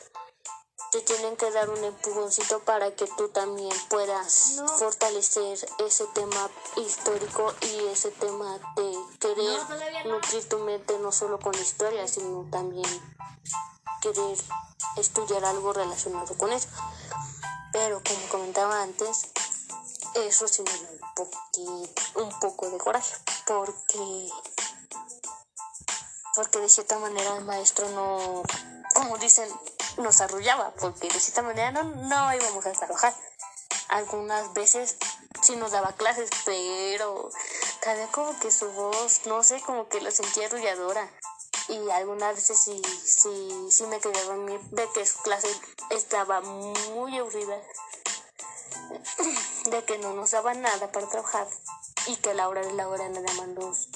te 0.91 1.01
tienen 1.03 1.37
que 1.37 1.51
dar 1.53 1.71
un 1.71 1.85
empujoncito 1.85 2.61
para 2.61 2.95
que 2.95 3.07
tú 3.17 3.29
también 3.29 3.73
puedas 3.89 4.61
fortalecer 4.79 5.59
ese 5.79 6.07
tema 6.15 6.51
histórico 6.77 7.55
y 7.61 7.87
ese 7.87 8.11
tema 8.11 8.59
de 8.77 8.93
querer 9.21 10.07
nutrir 10.07 10.49
tu 10.49 10.59
mente 10.59 10.99
no 10.99 11.13
solo 11.13 11.39
con 11.39 11.55
historia, 11.55 12.09
sino 12.09 12.47
también 12.51 12.89
querer 14.01 14.37
estudiar 14.97 15.45
algo 15.45 15.73
relacionado 15.73 16.37
con 16.37 16.53
eso. 16.53 16.69
Pero 17.73 18.03
como 18.03 18.29
comentaba 18.29 18.83
antes, 18.83 19.29
eso 20.15 20.49
sí 20.49 20.63
me 20.63 20.73
da 20.73 20.91
un, 20.91 21.15
poquito, 21.15 22.21
un 22.21 22.41
poco 22.41 22.69
de 22.69 22.79
coraje, 22.79 23.15
porque 23.47 24.29
porque 26.35 26.59
de 26.59 26.69
cierta 26.69 26.99
manera 26.99 27.37
el 27.37 27.45
maestro 27.45 27.89
no, 27.91 28.43
como 28.95 29.19
dicen, 29.19 29.49
nos 29.99 30.21
arrullaba, 30.21 30.73
porque 30.81 31.09
de 31.09 31.21
cierta 31.21 31.43
manera 31.43 31.71
no, 31.71 32.35
íbamos 32.35 32.67
a 32.67 32.73
trabajar. 32.73 33.15
Algunas 33.89 34.53
veces 34.55 34.97
sí 35.43 35.57
nos 35.57 35.73
daba 35.73 35.93
clases, 35.93 36.31
pero 36.45 37.31
también 37.83 38.09
como 38.09 38.39
que 38.39 38.51
su 38.51 38.71
voz, 38.73 39.27
no 39.27 39.43
sé, 39.43 39.61
como 39.63 39.89
que 39.89 40.01
lo 40.01 40.11
sentía 40.11 40.47
arrulladora. 40.47 41.11
Y 41.69 41.91
algunas 41.91 42.35
veces 42.35 42.61
sí, 42.61 42.83
sí, 43.05 43.69
sí 43.71 43.87
me 43.87 44.01
quedé 44.01 44.23
dormir 44.25 44.61
de 44.71 44.89
que 44.93 45.07
su 45.07 45.19
clase 45.23 45.49
estaba 45.91 46.41
muy 46.41 47.19
aburrida, 47.19 47.57
de 49.71 49.85
que 49.85 49.99
no 49.99 50.15
nos 50.15 50.33
daba 50.33 50.55
nada 50.55 50.91
para 50.91 51.09
trabajar 51.09 51.47
y 52.07 52.17
que 52.17 52.35
la 52.35 52.49
hora 52.49 52.63
de 52.63 52.73
la 52.73 52.89
hora 52.89 53.09
nada 53.09 53.33
más 53.35 53.49
nos 53.49 53.89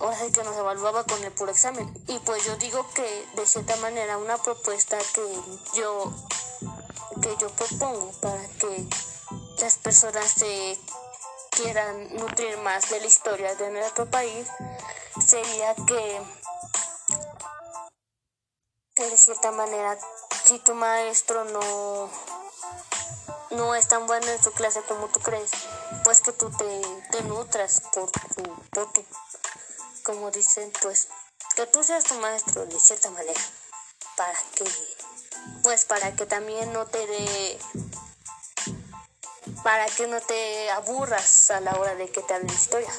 ahora 0.00 0.16
sí 0.16 0.32
que 0.32 0.42
nos 0.42 0.56
evaluaba 0.56 1.04
con 1.04 1.22
el 1.22 1.32
puro 1.32 1.50
examen. 1.50 1.92
Y 2.08 2.18
pues 2.20 2.44
yo 2.44 2.56
digo 2.56 2.86
que 2.94 3.26
de 3.36 3.46
cierta 3.46 3.76
manera 3.76 4.18
una 4.18 4.38
propuesta 4.38 4.98
que 5.14 5.22
yo, 5.74 6.12
que 7.22 7.36
yo 7.38 7.48
propongo 7.50 8.12
para 8.20 8.48
que 8.58 8.86
las 9.60 9.76
personas 9.76 10.30
se 10.30 10.78
quieran 11.50 12.16
nutrir 12.16 12.56
más 12.58 12.88
de 12.90 13.00
la 13.00 13.06
historia 13.06 13.54
de 13.54 13.70
nuestro 13.70 14.06
país 14.10 14.46
sería 15.20 15.74
que, 15.74 16.22
que 18.94 19.10
de 19.10 19.16
cierta 19.16 19.50
manera 19.52 19.98
si 20.44 20.58
tu 20.60 20.74
maestro 20.74 21.44
no 21.44 22.08
no 23.50 23.74
es 23.74 23.88
tan 23.88 24.06
bueno 24.06 24.26
en 24.28 24.42
su 24.42 24.52
clase 24.52 24.80
como 24.82 25.08
tú 25.08 25.20
crees, 25.20 25.50
pues 26.04 26.20
que 26.20 26.32
tú 26.32 26.50
te, 26.50 27.22
nutras 27.22 27.80
por 27.92 28.10
tu, 28.10 28.42
por 28.70 28.92
tu 28.92 29.04
como 30.02 30.30
dicen, 30.30 30.72
pues 30.82 31.08
que 31.56 31.66
tú 31.66 31.84
seas 31.84 32.04
tu 32.04 32.14
maestro 32.14 32.64
de 32.66 32.80
cierta 32.80 33.10
manera, 33.10 33.40
para 34.16 34.38
que, 34.54 34.64
pues 35.62 35.84
para 35.84 36.14
que 36.14 36.26
también 36.26 36.72
no 36.72 36.86
te 36.86 37.06
dé, 37.06 37.58
para 39.62 39.86
que 39.86 40.06
no 40.06 40.20
te 40.20 40.70
aburras 40.70 41.50
a 41.50 41.60
la 41.60 41.74
hora 41.74 41.94
de 41.96 42.08
que 42.10 42.22
te 42.22 42.34
hablen 42.34 42.54
historia. 42.54 42.92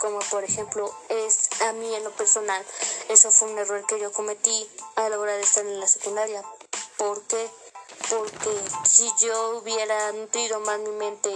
Como 0.00 0.18
por 0.30 0.42
ejemplo, 0.42 0.92
es 1.08 1.48
a 1.62 1.72
mí 1.74 1.94
en 1.94 2.02
lo 2.02 2.10
personal, 2.12 2.64
eso 3.08 3.30
fue 3.30 3.52
un 3.52 3.58
error 3.58 3.86
que 3.86 4.00
yo 4.00 4.10
cometí 4.10 4.68
a 4.96 5.08
la 5.08 5.18
hora 5.18 5.32
de 5.34 5.42
estar 5.42 5.64
en 5.64 5.78
la 5.78 5.86
secundaria. 5.86 6.42
¿Por 6.96 7.22
qué? 7.22 7.48
Porque 8.12 8.62
si 8.84 9.10
yo 9.20 9.56
hubiera 9.56 10.12
nutrido 10.12 10.60
más 10.60 10.78
mi 10.80 10.90
mente, 10.90 11.32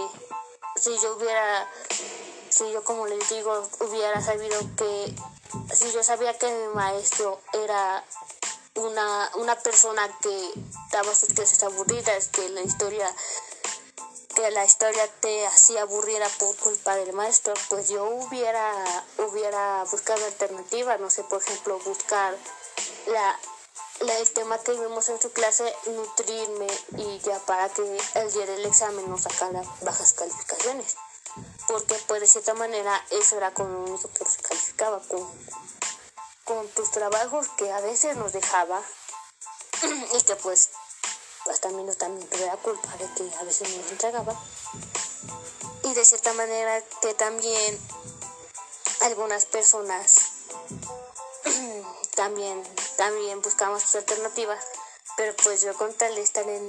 si 0.75 0.95
yo 0.99 1.15
hubiera 1.15 1.67
si 2.49 2.71
yo 2.71 2.83
como 2.83 3.07
les 3.07 3.27
digo 3.29 3.67
hubiera 3.79 4.21
sabido 4.21 4.59
que 4.77 5.15
si 5.73 5.91
yo 5.91 6.03
sabía 6.03 6.37
que 6.37 6.47
mi 6.47 6.75
maestro 6.75 7.41
era 7.53 8.03
una, 8.75 9.31
una 9.35 9.55
persona 9.55 10.07
que 10.21 10.51
daba 10.91 11.15
sus 11.15 11.29
clases 11.29 11.63
aburridas, 11.63 12.27
que 12.27 12.47
la 12.49 12.61
historia 12.61 13.11
que 14.35 14.51
la 14.51 14.63
historia 14.63 15.07
te 15.19 15.47
hacía 15.47 15.81
aburrida 15.81 16.27
por 16.37 16.55
culpa 16.57 16.95
del 16.95 17.11
maestro, 17.13 17.55
pues 17.69 17.89
yo 17.89 18.05
hubiera 18.05 18.71
hubiera 19.17 19.83
buscado 19.85 20.23
alternativas, 20.25 20.99
no 20.99 21.09
sé, 21.09 21.23
por 21.23 21.41
ejemplo, 21.41 21.79
buscar 21.79 22.37
la, 23.07 23.39
el 23.99 24.31
tema 24.31 24.57
que 24.59 24.73
vimos 24.73 25.09
en 25.09 25.19
su 25.19 25.31
clase, 25.31 25.73
nutrirme 25.87 26.67
y 26.97 27.19
ya 27.19 27.39
para 27.39 27.69
que 27.69 27.81
el 28.15 28.33
día 28.33 28.45
del 28.45 28.65
examen 28.65 29.09
no 29.09 29.17
sacara 29.17 29.61
bajas 29.81 30.13
calificaciones. 30.13 30.95
Porque 31.67 31.95
pues 32.07 32.21
de 32.21 32.27
cierta 32.27 32.53
manera 32.53 33.03
eso 33.11 33.37
era 33.37 33.53
con 33.53 33.71
lo 33.71 33.79
único 33.81 34.09
que 34.09 34.25
se 34.25 34.41
calificaba 34.41 35.01
con, 35.07 35.27
con 36.45 36.67
tus 36.69 36.91
trabajos 36.91 37.47
que 37.57 37.71
a 37.71 37.81
veces 37.81 38.15
nos 38.17 38.33
dejaba. 38.33 38.81
Y 40.13 40.21
que 40.21 40.35
pues, 40.37 40.69
pues 41.45 41.59
también, 41.59 41.93
también 41.95 42.27
tuve 42.29 42.45
la 42.45 42.57
culpa 42.57 42.89
de 42.97 43.07
que 43.13 43.35
a 43.35 43.43
veces 43.43 43.69
nos 43.75 43.91
entregaba. 43.91 44.35
Y 45.83 45.93
de 45.93 46.05
cierta 46.05 46.33
manera 46.33 46.81
que 47.01 47.13
también 47.13 47.79
algunas 49.01 49.45
personas 49.45 50.17
también 52.17 52.61
también 52.97 53.41
buscamos 53.41 53.83
sus 53.83 53.95
alternativas 53.95 54.61
pero 55.15 55.33
pues 55.43 55.61
yo 55.61 55.73
con 55.75 55.93
tal 55.93 56.13
de 56.15 56.21
estar 56.21 56.47
en, 56.49 56.67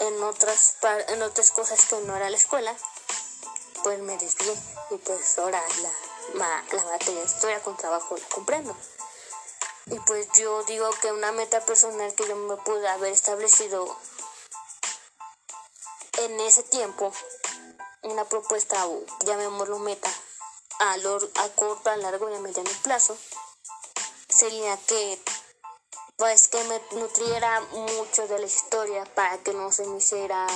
en 0.00 0.22
otras 0.22 0.76
en 1.08 1.22
otras 1.22 1.50
cosas 1.52 1.86
que 1.86 1.96
no 2.02 2.14
era 2.14 2.28
la 2.28 2.36
escuela 2.36 2.76
pues 3.82 4.00
me 4.00 4.18
desvié 4.18 4.52
y 4.90 4.96
pues 4.98 5.38
ahora 5.38 5.62
la, 6.34 6.64
la 6.72 6.84
materia 6.84 7.20
de 7.20 7.26
historia 7.26 7.62
con 7.62 7.76
trabajo 7.76 8.16
la 8.16 8.28
comprendo. 8.28 8.76
Y 9.86 9.98
pues 10.00 10.28
yo 10.36 10.64
digo 10.64 10.90
que 11.00 11.12
una 11.12 11.30
meta 11.30 11.60
personal 11.64 12.12
que 12.14 12.26
yo 12.26 12.34
me 12.34 12.56
pude 12.56 12.88
haber 12.88 13.12
establecido 13.12 13.96
en 16.18 16.40
ese 16.40 16.64
tiempo, 16.64 17.12
una 18.02 18.24
propuesta, 18.24 18.86
o 18.88 19.04
llamémoslo 19.24 19.78
meta, 19.78 20.10
a, 20.80 20.94
a 20.94 21.48
corto, 21.54 21.90
a 21.90 21.96
largo 21.96 22.28
y 22.28 22.34
a 22.34 22.40
mediano 22.40 22.70
plazo, 22.82 23.16
sería 24.36 24.76
que 24.86 25.18
pues 26.16 26.48
que 26.48 26.62
me 26.64 26.80
nutriera 26.98 27.60
mucho 27.72 28.26
de 28.28 28.38
la 28.38 28.46
historia 28.46 29.04
para 29.14 29.38
que 29.38 29.54
no 29.54 29.72
se 29.72 29.86
me 29.86 29.96
hiciera 29.96 30.46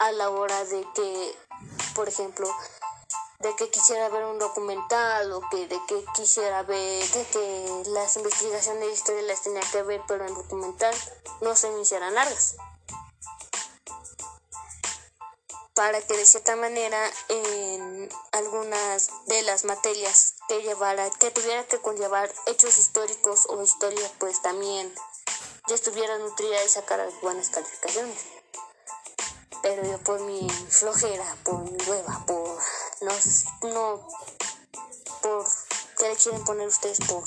a 0.00 0.12
la 0.12 0.30
hora 0.30 0.64
de 0.64 0.84
que 0.94 1.36
por 1.94 2.08
ejemplo, 2.08 2.48
de 3.38 3.54
que 3.56 3.70
quisiera 3.70 4.08
ver 4.08 4.24
un 4.24 4.38
documental 4.38 5.32
o 5.32 5.40
que 5.50 5.68
de 5.68 5.80
que 5.86 6.04
quisiera 6.14 6.62
ver 6.64 7.04
que 7.32 7.82
las 7.86 8.16
investigaciones 8.16 8.80
de 8.80 8.92
historia 8.92 9.22
las 9.22 9.42
tenía 9.42 9.62
que 9.70 9.82
ver 9.82 10.02
pero 10.08 10.26
en 10.26 10.34
documental 10.34 10.94
no 11.40 11.54
se 11.54 11.70
me 11.70 11.82
hicieran 11.82 12.14
largas. 12.14 12.56
Para 15.74 16.00
que 16.00 16.16
de 16.16 16.26
cierta 16.26 16.56
manera 16.56 16.98
en 17.28 18.08
algunas 18.32 19.10
de 19.26 19.42
las 19.42 19.64
materias 19.64 20.35
que 20.48 20.62
llevara 20.62 21.10
que 21.10 21.30
tuviera 21.30 21.64
que 21.66 21.78
conllevar 21.78 22.32
hechos 22.46 22.78
históricos 22.78 23.46
o 23.48 23.62
historia 23.62 24.10
pues 24.18 24.40
también 24.42 24.92
ya 25.68 25.74
estuviera 25.74 26.18
nutrida 26.18 26.62
y 26.64 26.68
sacara 26.68 27.08
buenas 27.22 27.50
calificaciones. 27.50 28.24
Pero 29.62 29.82
yo 29.84 29.98
por 29.98 30.20
mi 30.20 30.48
flojera, 30.48 31.36
por 31.42 31.58
mi 31.70 31.78
hueva, 31.88 32.24
por 32.26 32.58
no, 33.00 33.12
no 33.62 34.08
por 35.22 35.44
qué 35.98 36.08
le 36.08 36.16
quieren 36.16 36.44
poner 36.44 36.68
ustedes 36.68 36.98
por 37.08 37.24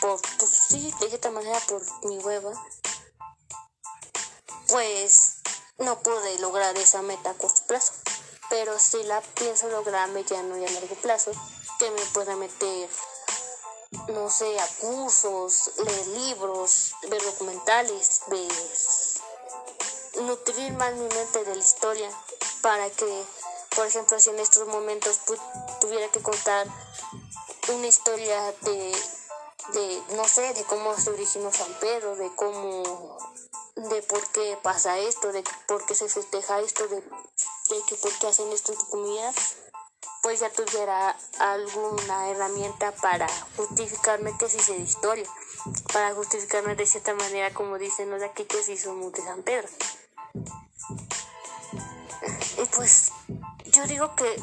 por 0.00 0.20
pues 0.38 0.50
sí, 0.68 0.94
de 1.00 1.08
cierta 1.08 1.30
manera 1.30 1.58
por 1.68 1.82
mi 2.04 2.18
hueva, 2.18 2.52
pues 4.68 5.38
no 5.78 6.00
pude 6.02 6.38
lograr 6.38 6.76
esa 6.76 7.02
meta 7.02 7.30
a 7.30 7.34
corto 7.34 7.62
plazo, 7.66 7.92
pero 8.50 8.78
sí 8.78 9.02
la 9.04 9.20
pienso 9.20 9.68
lograr 9.68 10.08
a 10.08 10.12
mediano 10.12 10.56
y 10.56 10.64
a 10.64 10.70
largo 10.70 10.94
plazo, 10.96 11.32
que 11.78 11.90
me 11.90 12.04
pueda 12.12 12.36
meter 12.36 12.88
no 14.08 14.28
sé, 14.28 14.58
a 14.60 14.66
cursos, 14.80 15.70
leer 15.78 16.06
libros, 16.08 16.94
ver 17.08 17.22
documentales, 17.22 18.20
ver, 18.26 18.52
nutrir 20.22 20.72
más 20.74 20.92
mi 20.94 21.08
mente 21.08 21.44
de 21.44 21.54
la 21.54 21.62
historia 21.62 22.10
para 22.60 22.90
que, 22.90 23.24
por 23.74 23.86
ejemplo, 23.86 24.18
si 24.20 24.30
en 24.30 24.38
estos 24.40 24.66
momentos 24.66 25.20
tuviera 25.80 26.08
que 26.08 26.20
contar 26.20 26.66
una 27.68 27.86
historia 27.86 28.54
de, 28.62 28.96
de, 29.72 30.02
no 30.16 30.26
sé, 30.26 30.52
de 30.54 30.64
cómo 30.64 30.96
se 30.96 31.10
originó 31.10 31.52
San 31.52 31.72
Pedro, 31.80 32.16
de 32.16 32.34
cómo, 32.34 33.18
de 33.76 34.02
por 34.02 34.26
qué 34.32 34.58
pasa 34.62 34.98
esto, 34.98 35.32
de 35.32 35.44
por 35.66 35.86
qué 35.86 35.94
se 35.94 36.08
festeja 36.08 36.60
esto, 36.60 36.86
de, 36.88 36.96
de 36.96 37.82
que 37.86 37.94
por 37.96 38.12
qué 38.18 38.26
hacen 38.26 38.52
esto 38.52 38.72
en 38.72 38.78
tu 38.78 38.86
comunidad, 38.88 39.34
pues 40.28 40.40
ya 40.40 40.50
tuviera 40.50 41.16
alguna 41.38 42.28
herramienta 42.28 42.92
para 42.92 43.26
justificarme 43.56 44.36
que 44.36 44.50
sí 44.50 44.58
sé 44.58 44.74
de 44.74 44.80
historia, 44.80 45.26
para 45.90 46.14
justificarme 46.14 46.76
de 46.76 46.84
cierta 46.84 47.14
manera, 47.14 47.54
como 47.54 47.78
dicen 47.78 48.10
los 48.10 48.22
aquí, 48.22 48.44
que 48.44 48.62
sí 48.62 48.76
somos 48.76 49.10
de 49.14 49.22
San 49.22 49.42
Pedro. 49.42 49.66
Y 52.62 52.66
pues 52.76 53.10
yo 53.72 53.86
digo 53.86 54.14
que 54.16 54.36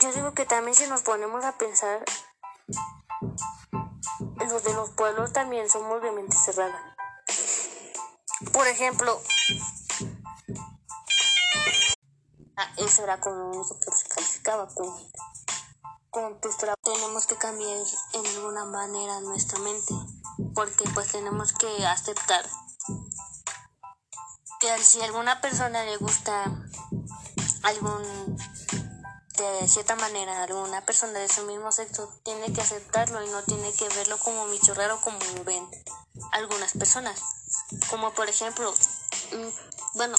yo 0.00 0.10
digo 0.14 0.32
que 0.32 0.46
también 0.46 0.74
si 0.74 0.86
nos 0.86 1.02
ponemos 1.02 1.44
a 1.44 1.58
pensar 1.58 2.02
los 4.38 4.64
de 4.64 4.72
los 4.72 4.88
pueblos 4.92 5.34
también 5.34 5.68
somos 5.68 6.00
de 6.00 6.12
mente 6.12 6.34
cerrada. 6.34 6.96
Por 8.54 8.66
ejemplo, 8.66 9.20
eso 12.76 13.04
era 13.04 13.20
como 13.20 13.50
único 13.50 13.78
que 13.80 13.92
se 13.92 14.08
calificaba 14.08 14.68
con, 14.68 14.88
con 16.10 16.40
tus 16.40 16.56
trabajos. 16.56 16.82
Tenemos 16.82 17.26
que 17.26 17.36
cambiar 17.36 17.84
en 18.12 18.26
alguna 18.36 18.64
manera 18.64 19.20
nuestra 19.20 19.58
mente, 19.60 19.94
porque 20.54 20.84
pues 20.94 21.12
tenemos 21.12 21.52
que 21.52 21.86
aceptar 21.86 22.44
que 24.60 24.78
si 24.84 25.00
a 25.00 25.04
alguna 25.04 25.40
persona 25.40 25.84
le 25.84 25.96
gusta 25.96 26.44
algún 27.64 28.36
de 29.36 29.66
cierta 29.66 29.96
manera 29.96 30.42
alguna 30.42 30.84
persona 30.84 31.18
de 31.18 31.28
su 31.28 31.44
mismo 31.46 31.72
sexo 31.72 32.08
tiene 32.22 32.52
que 32.52 32.60
aceptarlo 32.60 33.24
y 33.24 33.30
no 33.30 33.42
tiene 33.42 33.72
que 33.72 33.88
verlo 33.88 34.18
como 34.18 34.46
bicho 34.46 34.74
raro 34.74 35.00
como 35.00 35.18
ven 35.44 35.68
algunas 36.32 36.72
personas 36.72 37.20
como 37.90 38.12
por 38.12 38.28
ejemplo 38.28 38.72
mm, 39.32 39.96
bueno 39.96 40.16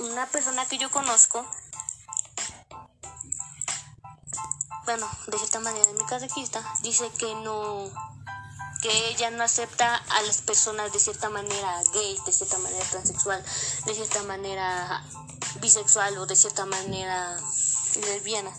una 0.00 0.26
persona 0.26 0.66
que 0.66 0.78
yo 0.78 0.90
conozco 0.90 1.46
bueno 4.86 5.06
de 5.26 5.38
cierta 5.38 5.60
manera 5.60 5.92
mi 5.92 6.06
catequista 6.06 6.62
dice 6.82 7.10
que 7.18 7.34
no 7.34 7.90
que 8.80 9.08
ella 9.08 9.30
no 9.30 9.42
acepta 9.42 9.96
a 9.96 10.22
las 10.22 10.42
personas 10.42 10.92
de 10.92 11.00
cierta 11.00 11.28
manera 11.28 11.82
gay, 11.92 12.18
de 12.24 12.32
cierta 12.32 12.58
manera 12.58 12.84
transexual, 12.84 13.44
de 13.86 13.94
cierta 13.94 14.22
manera 14.22 15.02
bisexual 15.60 16.16
o 16.18 16.26
de 16.26 16.36
cierta 16.36 16.66
manera 16.66 17.36
lesbiana. 18.02 18.52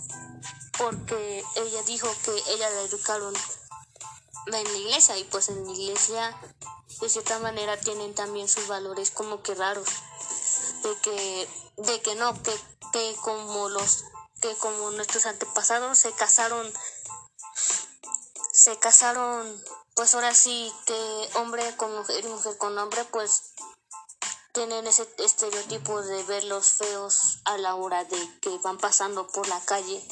Porque 0.78 1.44
ella 1.56 1.84
dijo 1.84 2.08
que 2.26 2.32
ella 2.52 2.70
la 2.70 2.82
educaron 2.82 3.34
en 4.48 4.52
la 4.52 4.62
iglesia 4.62 5.18
y 5.18 5.24
pues 5.26 5.50
en 5.50 5.66
la 5.66 5.72
iglesia 5.72 6.38
de 7.00 7.10
cierta 7.10 7.40
manera 7.40 7.78
tienen 7.78 8.14
también 8.16 8.48
sus 8.48 8.68
valores 8.68 9.12
como 9.12 9.42
que 9.42 9.56
raros. 9.56 9.88
De 10.84 10.96
que, 11.02 11.50
de 11.78 12.02
que 12.02 12.16
no, 12.16 12.34
que, 12.44 12.54
que 12.92 13.16
como 13.22 13.70
los 13.70 14.04
como 14.56 14.92
nuestros 14.92 15.26
antepasados 15.26 16.00
se 16.00 16.12
casaron 16.14 16.72
se 18.52 18.78
casaron 18.80 19.64
pues 19.96 20.16
ahora 20.16 20.34
sí 20.34 20.72
que 20.86 21.30
hombre 21.36 21.76
con 21.76 21.96
mujer 21.96 22.26
y 22.26 22.28
mujer 22.28 22.58
con 22.58 22.78
hombre 22.78 23.04
pues 23.06 23.54
tienen 24.54 24.88
ese 24.88 25.08
estereotipo 25.20 26.02
de 26.02 26.24
verlos 26.24 26.72
feos 26.72 27.40
a 27.46 27.58
la 27.58 27.76
hora 27.76 28.04
de 28.06 28.40
que 28.40 28.58
van 28.64 28.78
pasando 28.78 29.28
por 29.28 29.48
la 29.48 29.60
calle 29.62 30.04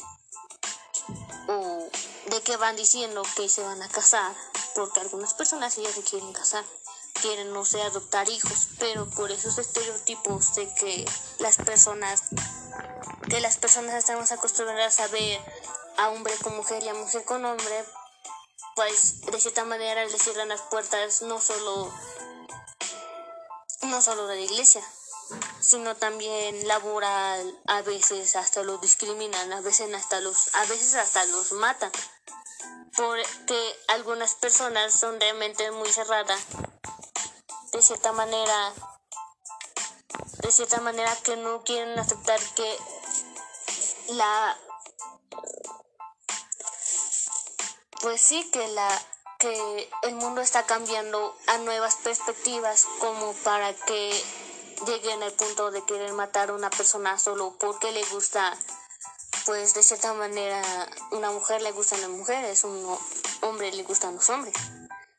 o 1.48 1.88
de 2.30 2.42
que 2.42 2.56
van 2.56 2.76
diciendo 2.76 3.22
que 3.34 3.48
se 3.48 3.62
van 3.62 3.82
a 3.82 3.88
casar 3.88 4.36
porque 4.74 5.00
algunas 5.00 5.34
personas 5.34 5.76
ya 5.76 5.92
se 5.92 6.02
quieren 6.02 6.32
casar 6.32 6.64
quieren 7.22 7.52
no 7.52 7.64
sé 7.64 7.82
adoptar 7.82 8.28
hijos 8.28 8.68
pero 8.78 9.08
por 9.10 9.30
esos 9.30 9.58
estereotipos 9.58 10.54
de 10.54 10.72
que 10.74 11.04
las 11.38 11.56
personas 11.56 12.24
que 13.28 13.40
las 13.40 13.56
personas 13.56 13.94
estamos 13.94 14.32
acostumbradas 14.32 15.00
a 15.00 15.08
ver 15.08 15.40
a 15.98 16.10
hombre 16.10 16.34
con 16.42 16.56
mujer 16.56 16.82
y 16.82 16.88
a 16.88 16.94
mujer 16.94 17.24
con 17.24 17.44
hombre 17.44 17.84
pues 18.74 19.22
de 19.22 19.40
cierta 19.40 19.64
manera 19.64 20.04
le 20.04 20.18
cierran 20.18 20.48
las 20.48 20.60
puertas 20.62 21.22
no 21.22 21.40
solo 21.40 21.92
no 23.82 24.02
solo 24.02 24.26
de 24.26 24.36
la 24.36 24.42
iglesia 24.42 24.82
sino 25.60 25.96
también 25.96 26.66
laboral 26.68 27.58
a 27.66 27.82
veces 27.82 28.36
hasta 28.36 28.62
los 28.62 28.80
discriminan 28.80 29.52
a 29.52 29.60
veces 29.60 29.92
hasta 29.94 30.20
los 30.20 30.54
a 30.54 30.64
veces 30.66 30.94
hasta 30.94 31.24
los 31.26 31.52
matan. 31.52 31.90
Porque 32.96 33.76
algunas 33.88 34.34
personas 34.36 34.92
son 34.94 35.20
realmente 35.20 35.70
muy 35.70 35.90
cerradas 35.90 36.40
de 37.76 37.82
cierta 37.82 38.10
manera 38.12 38.72
de 40.38 40.50
cierta 40.50 40.80
manera 40.80 41.14
que 41.22 41.36
no 41.36 41.62
quieren 41.62 41.98
aceptar 41.98 42.40
que 42.54 42.78
la 44.14 44.56
pues 48.00 48.18
sí 48.18 48.50
que 48.50 48.66
la 48.68 48.88
que 49.38 49.90
el 50.04 50.14
mundo 50.14 50.40
está 50.40 50.64
cambiando 50.64 51.36
a 51.48 51.58
nuevas 51.58 51.96
perspectivas 51.96 52.86
como 52.98 53.34
para 53.44 53.74
que 53.74 54.24
lleguen 54.86 55.22
al 55.22 55.32
punto 55.32 55.70
de 55.70 55.84
querer 55.84 56.14
matar 56.14 56.48
a 56.48 56.54
una 56.54 56.70
persona 56.70 57.18
solo 57.18 57.58
porque 57.60 57.92
le 57.92 58.02
gusta 58.06 58.56
pues 59.44 59.74
de 59.74 59.82
cierta 59.82 60.14
manera 60.14 60.62
una 61.10 61.30
mujer 61.30 61.60
le 61.60 61.72
gustan 61.72 62.00
las 62.00 62.08
mujeres 62.08 62.64
un 62.64 62.98
hombre 63.42 63.70
le 63.72 63.82
gustan 63.82 64.14
los 64.14 64.30
hombres 64.30 64.54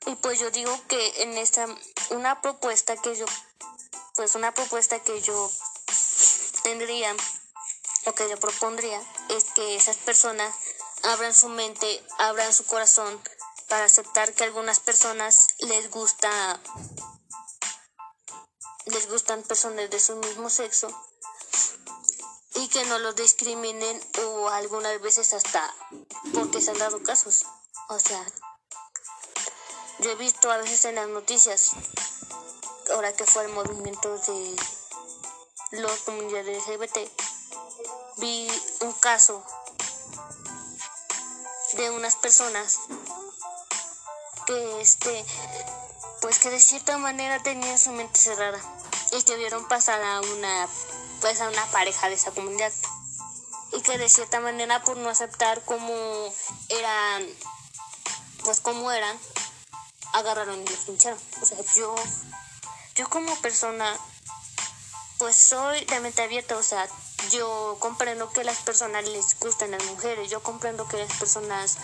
y 0.08 0.16
pues 0.16 0.39
yo 0.39 0.49
digo 0.51 0.74
que 0.88 1.22
en 1.22 1.38
esta 1.38 1.68
una 2.12 2.41
propuesta 2.41 2.95
que 2.95 3.16
yo 3.16 3.26
pues 4.16 4.36
una 4.36 4.53
propuesta 4.53 4.99
que 4.99 5.22
yo 5.22 5.51
tendría 6.64 7.16
o 8.05 8.14
que 8.14 8.30
yo 8.30 8.38
propondría 8.39 9.01
es 9.30 9.43
que 9.55 9.76
esas 9.76 9.97
personas 9.97 10.55
abran 11.03 11.36
su 11.36 11.49
mente, 11.49 12.03
abran 12.20 12.53
su 12.53 12.66
corazón 12.66 13.22
para 13.68 13.86
aceptar 13.86 14.34
que 14.34 14.43
a 14.43 14.47
algunas 14.47 14.80
personas 14.80 15.49
les 15.60 15.91
gusta 15.91 16.60
les 18.86 19.10
gustan 19.10 19.43
personas 19.43 19.89
de 19.89 19.99
su 19.99 20.16
mismo 20.16 20.49
sexo 20.49 20.88
y 22.55 22.70
que 22.70 22.86
no 22.86 22.97
los 22.99 23.16
discriminen 23.16 24.01
o 24.26 24.47
algunas 24.49 25.01
veces 25.01 25.34
hasta 25.34 25.76
porque 26.34 26.62
se 26.62 26.72
han 26.72 26.80
dado 26.80 27.03
casos. 27.03 27.45
O 27.89 27.99
sea, 27.99 28.26
yo 30.00 30.12
he 30.12 30.16
visto 30.16 30.52
a 30.52 30.58
veces 30.58 30.86
en 30.86 30.95
las 30.95 31.08
noticias, 31.08 31.72
ahora 32.93 33.14
que 33.14 33.26
fue 33.26 33.45
el 33.45 33.52
movimiento 33.52 34.18
de 34.18 34.56
los 35.72 36.00
comunidades 36.02 36.68
LGBT, 36.68 36.98
vi 38.18 38.48
un 38.82 38.93
caso 38.93 39.43
de 41.74 41.89
unas 41.91 42.16
personas 42.16 42.80
que 44.45 44.82
este 44.82 45.26
pues 46.22 46.39
que 46.39 46.50
de 46.50 46.60
cierta 46.60 46.98
manera 46.98 47.41
tenían 47.43 47.78
su 47.78 47.91
mente 47.91 48.20
cerrada 48.20 48.60
y 49.12 49.22
que 49.24 49.36
vieron 49.38 49.68
pasar 49.68 50.02
a 50.02 50.22
una 50.22 50.68
pues 51.22 51.41
a 51.41 51.50
una 51.50 51.66
pareja 51.68 52.10
de 52.10 52.16
esa 52.16 52.32
comunidad. 52.32 52.72
Y 53.74 53.82
que 53.82 53.98
de 53.98 54.08
cierta 54.08 54.39
manera 54.39 54.82
por 54.84 54.98
no 54.98 55.10
aceptar 55.10 55.64
como 55.66 55.93
eran 56.70 57.28
pues 58.43 58.62
como 58.62 58.91
eran 58.91 59.18
agarraron 60.14 60.62
y 60.62 60.66
los 60.66 60.80
pincharon. 60.80 61.20
O 61.41 61.45
sea 61.45 61.58
yo 61.76 61.95
yo 62.95 63.10
como 63.10 63.36
persona 63.38 63.95
pues 65.18 65.36
soy 65.36 65.86
de 65.86 65.99
mente 65.99 66.22
abierta 66.22 66.55
o 66.58 66.64
sea 66.64 66.88
yo 67.32 67.78
comprendo 67.80 68.32
que 68.32 68.43
las 68.43 68.58
personas 68.60 69.05
les 69.05 69.39
gustan 69.39 69.72
las 69.72 69.84
mujeres, 69.86 70.30
yo 70.30 70.41
comprendo 70.41 70.88
que 70.88 70.97
las 70.97 71.12
personas 71.18 71.78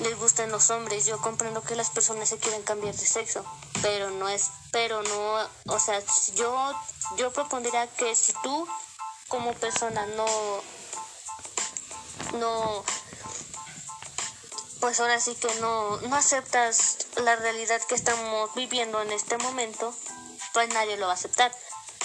les 0.00 0.18
gustan 0.18 0.50
los 0.50 0.70
hombres, 0.70 1.06
yo 1.06 1.20
comprendo 1.20 1.62
que 1.62 1.76
las 1.76 1.90
personas 1.90 2.28
se 2.28 2.38
quieren 2.38 2.62
cambiar 2.62 2.94
de 2.94 3.06
sexo, 3.06 3.44
pero 3.82 4.10
no 4.10 4.28
es, 4.28 4.50
pero 4.70 5.02
no, 5.02 5.48
o 5.66 5.78
sea, 5.78 6.00
yo, 6.34 6.72
yo 7.16 7.32
propondría 7.32 7.86
que 7.86 8.14
si 8.14 8.32
tú 8.42 8.66
como 9.28 9.52
persona 9.54 10.06
no, 10.16 10.26
no, 12.38 12.84
pues 14.80 14.98
ahora 15.00 15.20
sí 15.20 15.34
que 15.34 15.54
no, 15.56 15.98
no 15.98 16.16
aceptas 16.16 17.06
la 17.22 17.36
realidad 17.36 17.80
que 17.82 17.94
estamos 17.94 18.54
viviendo 18.54 19.00
en 19.02 19.12
este 19.12 19.36
momento, 19.38 19.94
pues 20.52 20.68
nadie 20.70 20.96
lo 20.96 21.06
va 21.06 21.12
a 21.12 21.16
aceptar. 21.16 21.52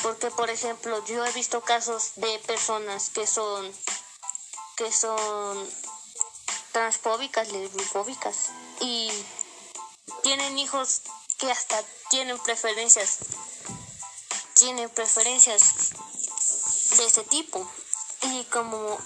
Porque, 0.01 0.29
por 0.29 0.49
ejemplo, 0.49 1.03
yo 1.05 1.25
he 1.25 1.31
visto 1.31 1.61
casos 1.61 2.11
de 2.17 2.39
personas 2.39 3.09
que 3.09 3.25
son, 3.25 3.71
que 4.75 4.91
son 4.91 5.67
transfóbicas, 6.73 7.51
lesbofóbicas, 7.51 8.49
y 8.81 9.09
tienen 10.21 10.59
hijos 10.59 11.01
que 11.37 11.49
hasta 11.49 11.81
tienen 12.09 12.37
preferencias, 12.39 13.19
tienen 14.53 14.89
preferencias 14.89 15.91
de 16.97 17.05
este 17.05 17.23
tipo. 17.23 17.65
Y 18.21 18.43
como 18.45 18.97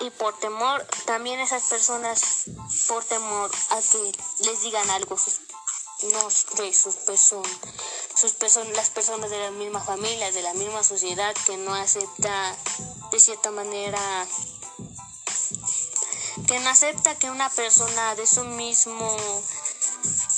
y 0.00 0.10
por 0.10 0.38
temor, 0.38 0.86
también 1.06 1.40
esas 1.40 1.62
personas, 1.64 2.44
por 2.88 3.04
temor 3.04 3.50
a 3.70 3.80
que 3.80 4.12
les 4.44 4.62
digan 4.62 4.88
algo, 4.90 5.16
sus, 5.16 5.40
no 6.12 6.30
sus 6.30 6.94
personas, 6.96 7.50
sus 8.14 8.32
personas, 8.32 8.76
las 8.76 8.90
personas 8.90 9.30
de 9.30 9.38
la 9.38 9.50
misma 9.50 9.80
familia, 9.80 10.30
de 10.32 10.42
la 10.42 10.54
misma 10.54 10.82
sociedad 10.84 11.34
que 11.46 11.56
no 11.56 11.74
acepta 11.74 12.56
de 13.10 13.20
cierta 13.20 13.50
manera 13.50 14.26
que 16.48 16.58
no 16.58 16.68
acepta 16.68 17.16
que 17.16 17.30
una 17.30 17.48
persona 17.48 18.14
de 18.16 18.26
su 18.26 18.44
mismo 18.44 19.16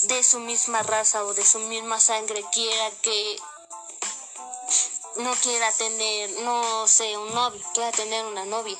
de 0.03 0.23
su 0.23 0.41
misma 0.41 0.83
raza 0.83 1.25
o 1.25 1.35
de 1.35 1.45
su 1.45 1.59
misma 1.61 1.99
sangre 1.99 2.45
quiera 2.53 2.91
que 3.03 3.37
no 5.17 5.33
quiera 5.37 5.73
tener, 5.73 6.31
no 6.43 6.87
sé, 6.87 7.17
un 7.17 7.35
novio, 7.35 7.61
quiera 7.73 7.91
tener 7.93 8.25
una 8.27 8.45
novia. 8.45 8.79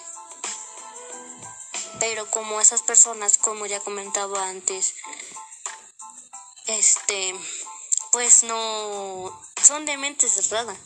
Pero 2.09 2.30
como 2.30 2.61
esas 2.61 2.82
personas, 2.82 3.36
como 3.36 3.66
ya 3.66 3.80
comentaba 3.80 4.48
antes, 4.48 4.94
este, 6.68 7.34
pues 8.12 8.44
no, 8.44 9.42
son 9.61 9.84
de 9.86 9.96
mente 9.96 10.28
cerrada. 10.28 10.76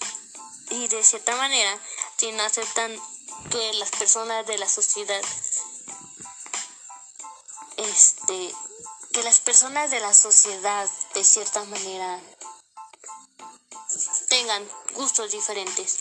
Y 0.70 0.88
de 0.88 1.04
cierta 1.04 1.36
manera, 1.36 1.78
si 2.16 2.32
no 2.32 2.42
aceptan 2.42 2.98
que 3.50 3.74
las 3.74 3.90
personas 3.90 4.46
de 4.46 4.56
la 4.56 4.66
sociedad, 4.66 5.20
este, 7.76 8.54
que 9.12 9.22
las 9.22 9.40
personas 9.40 9.90
de 9.90 10.00
la 10.00 10.14
sociedad 10.14 10.88
de 11.12 11.22
cierta 11.22 11.62
manera 11.64 12.18
tengan 14.30 14.66
gustos 14.94 15.32
diferentes. 15.32 15.98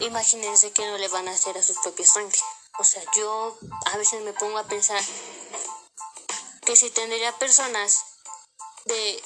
Imagínense 0.00 0.72
que 0.72 0.86
no 0.86 0.96
le 0.96 1.08
van 1.08 1.28
a 1.28 1.32
hacer 1.32 1.58
a 1.58 1.62
sus 1.62 1.76
propios 1.80 2.08
sangre. 2.08 2.38
O 2.80 2.84
sea, 2.84 3.02
yo 3.14 3.58
a 3.92 3.98
veces 3.98 4.22
me 4.22 4.32
pongo 4.32 4.56
a 4.56 4.64
pensar 4.64 5.04
que 6.64 6.74
si 6.76 6.88
tendría 6.88 7.30
personas 7.36 8.02
de 8.86 9.22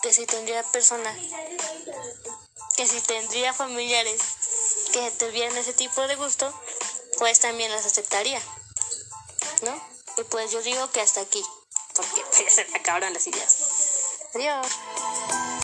que 0.00 0.10
si 0.14 0.24
tendría 0.24 0.62
personas 0.62 1.14
que 2.76 2.88
si 2.88 3.02
tendría 3.02 3.52
familiares 3.52 4.22
que 4.94 5.10
tuvieran 5.10 5.54
ese 5.58 5.74
tipo 5.74 6.00
de 6.06 6.16
gusto, 6.16 6.50
pues 7.18 7.40
también 7.40 7.70
las 7.70 7.84
aceptaría. 7.84 8.40
¿No? 9.60 9.74
Y 10.16 10.24
pues 10.24 10.50
yo 10.50 10.62
digo 10.62 10.90
que 10.90 11.02
hasta 11.02 11.20
aquí, 11.20 11.44
porque 11.94 12.24
se 12.50 12.64
me 12.70 12.78
acabaron 12.78 13.12
las 13.12 13.26
ideas. 13.26 13.56
Adiós. 14.34 14.66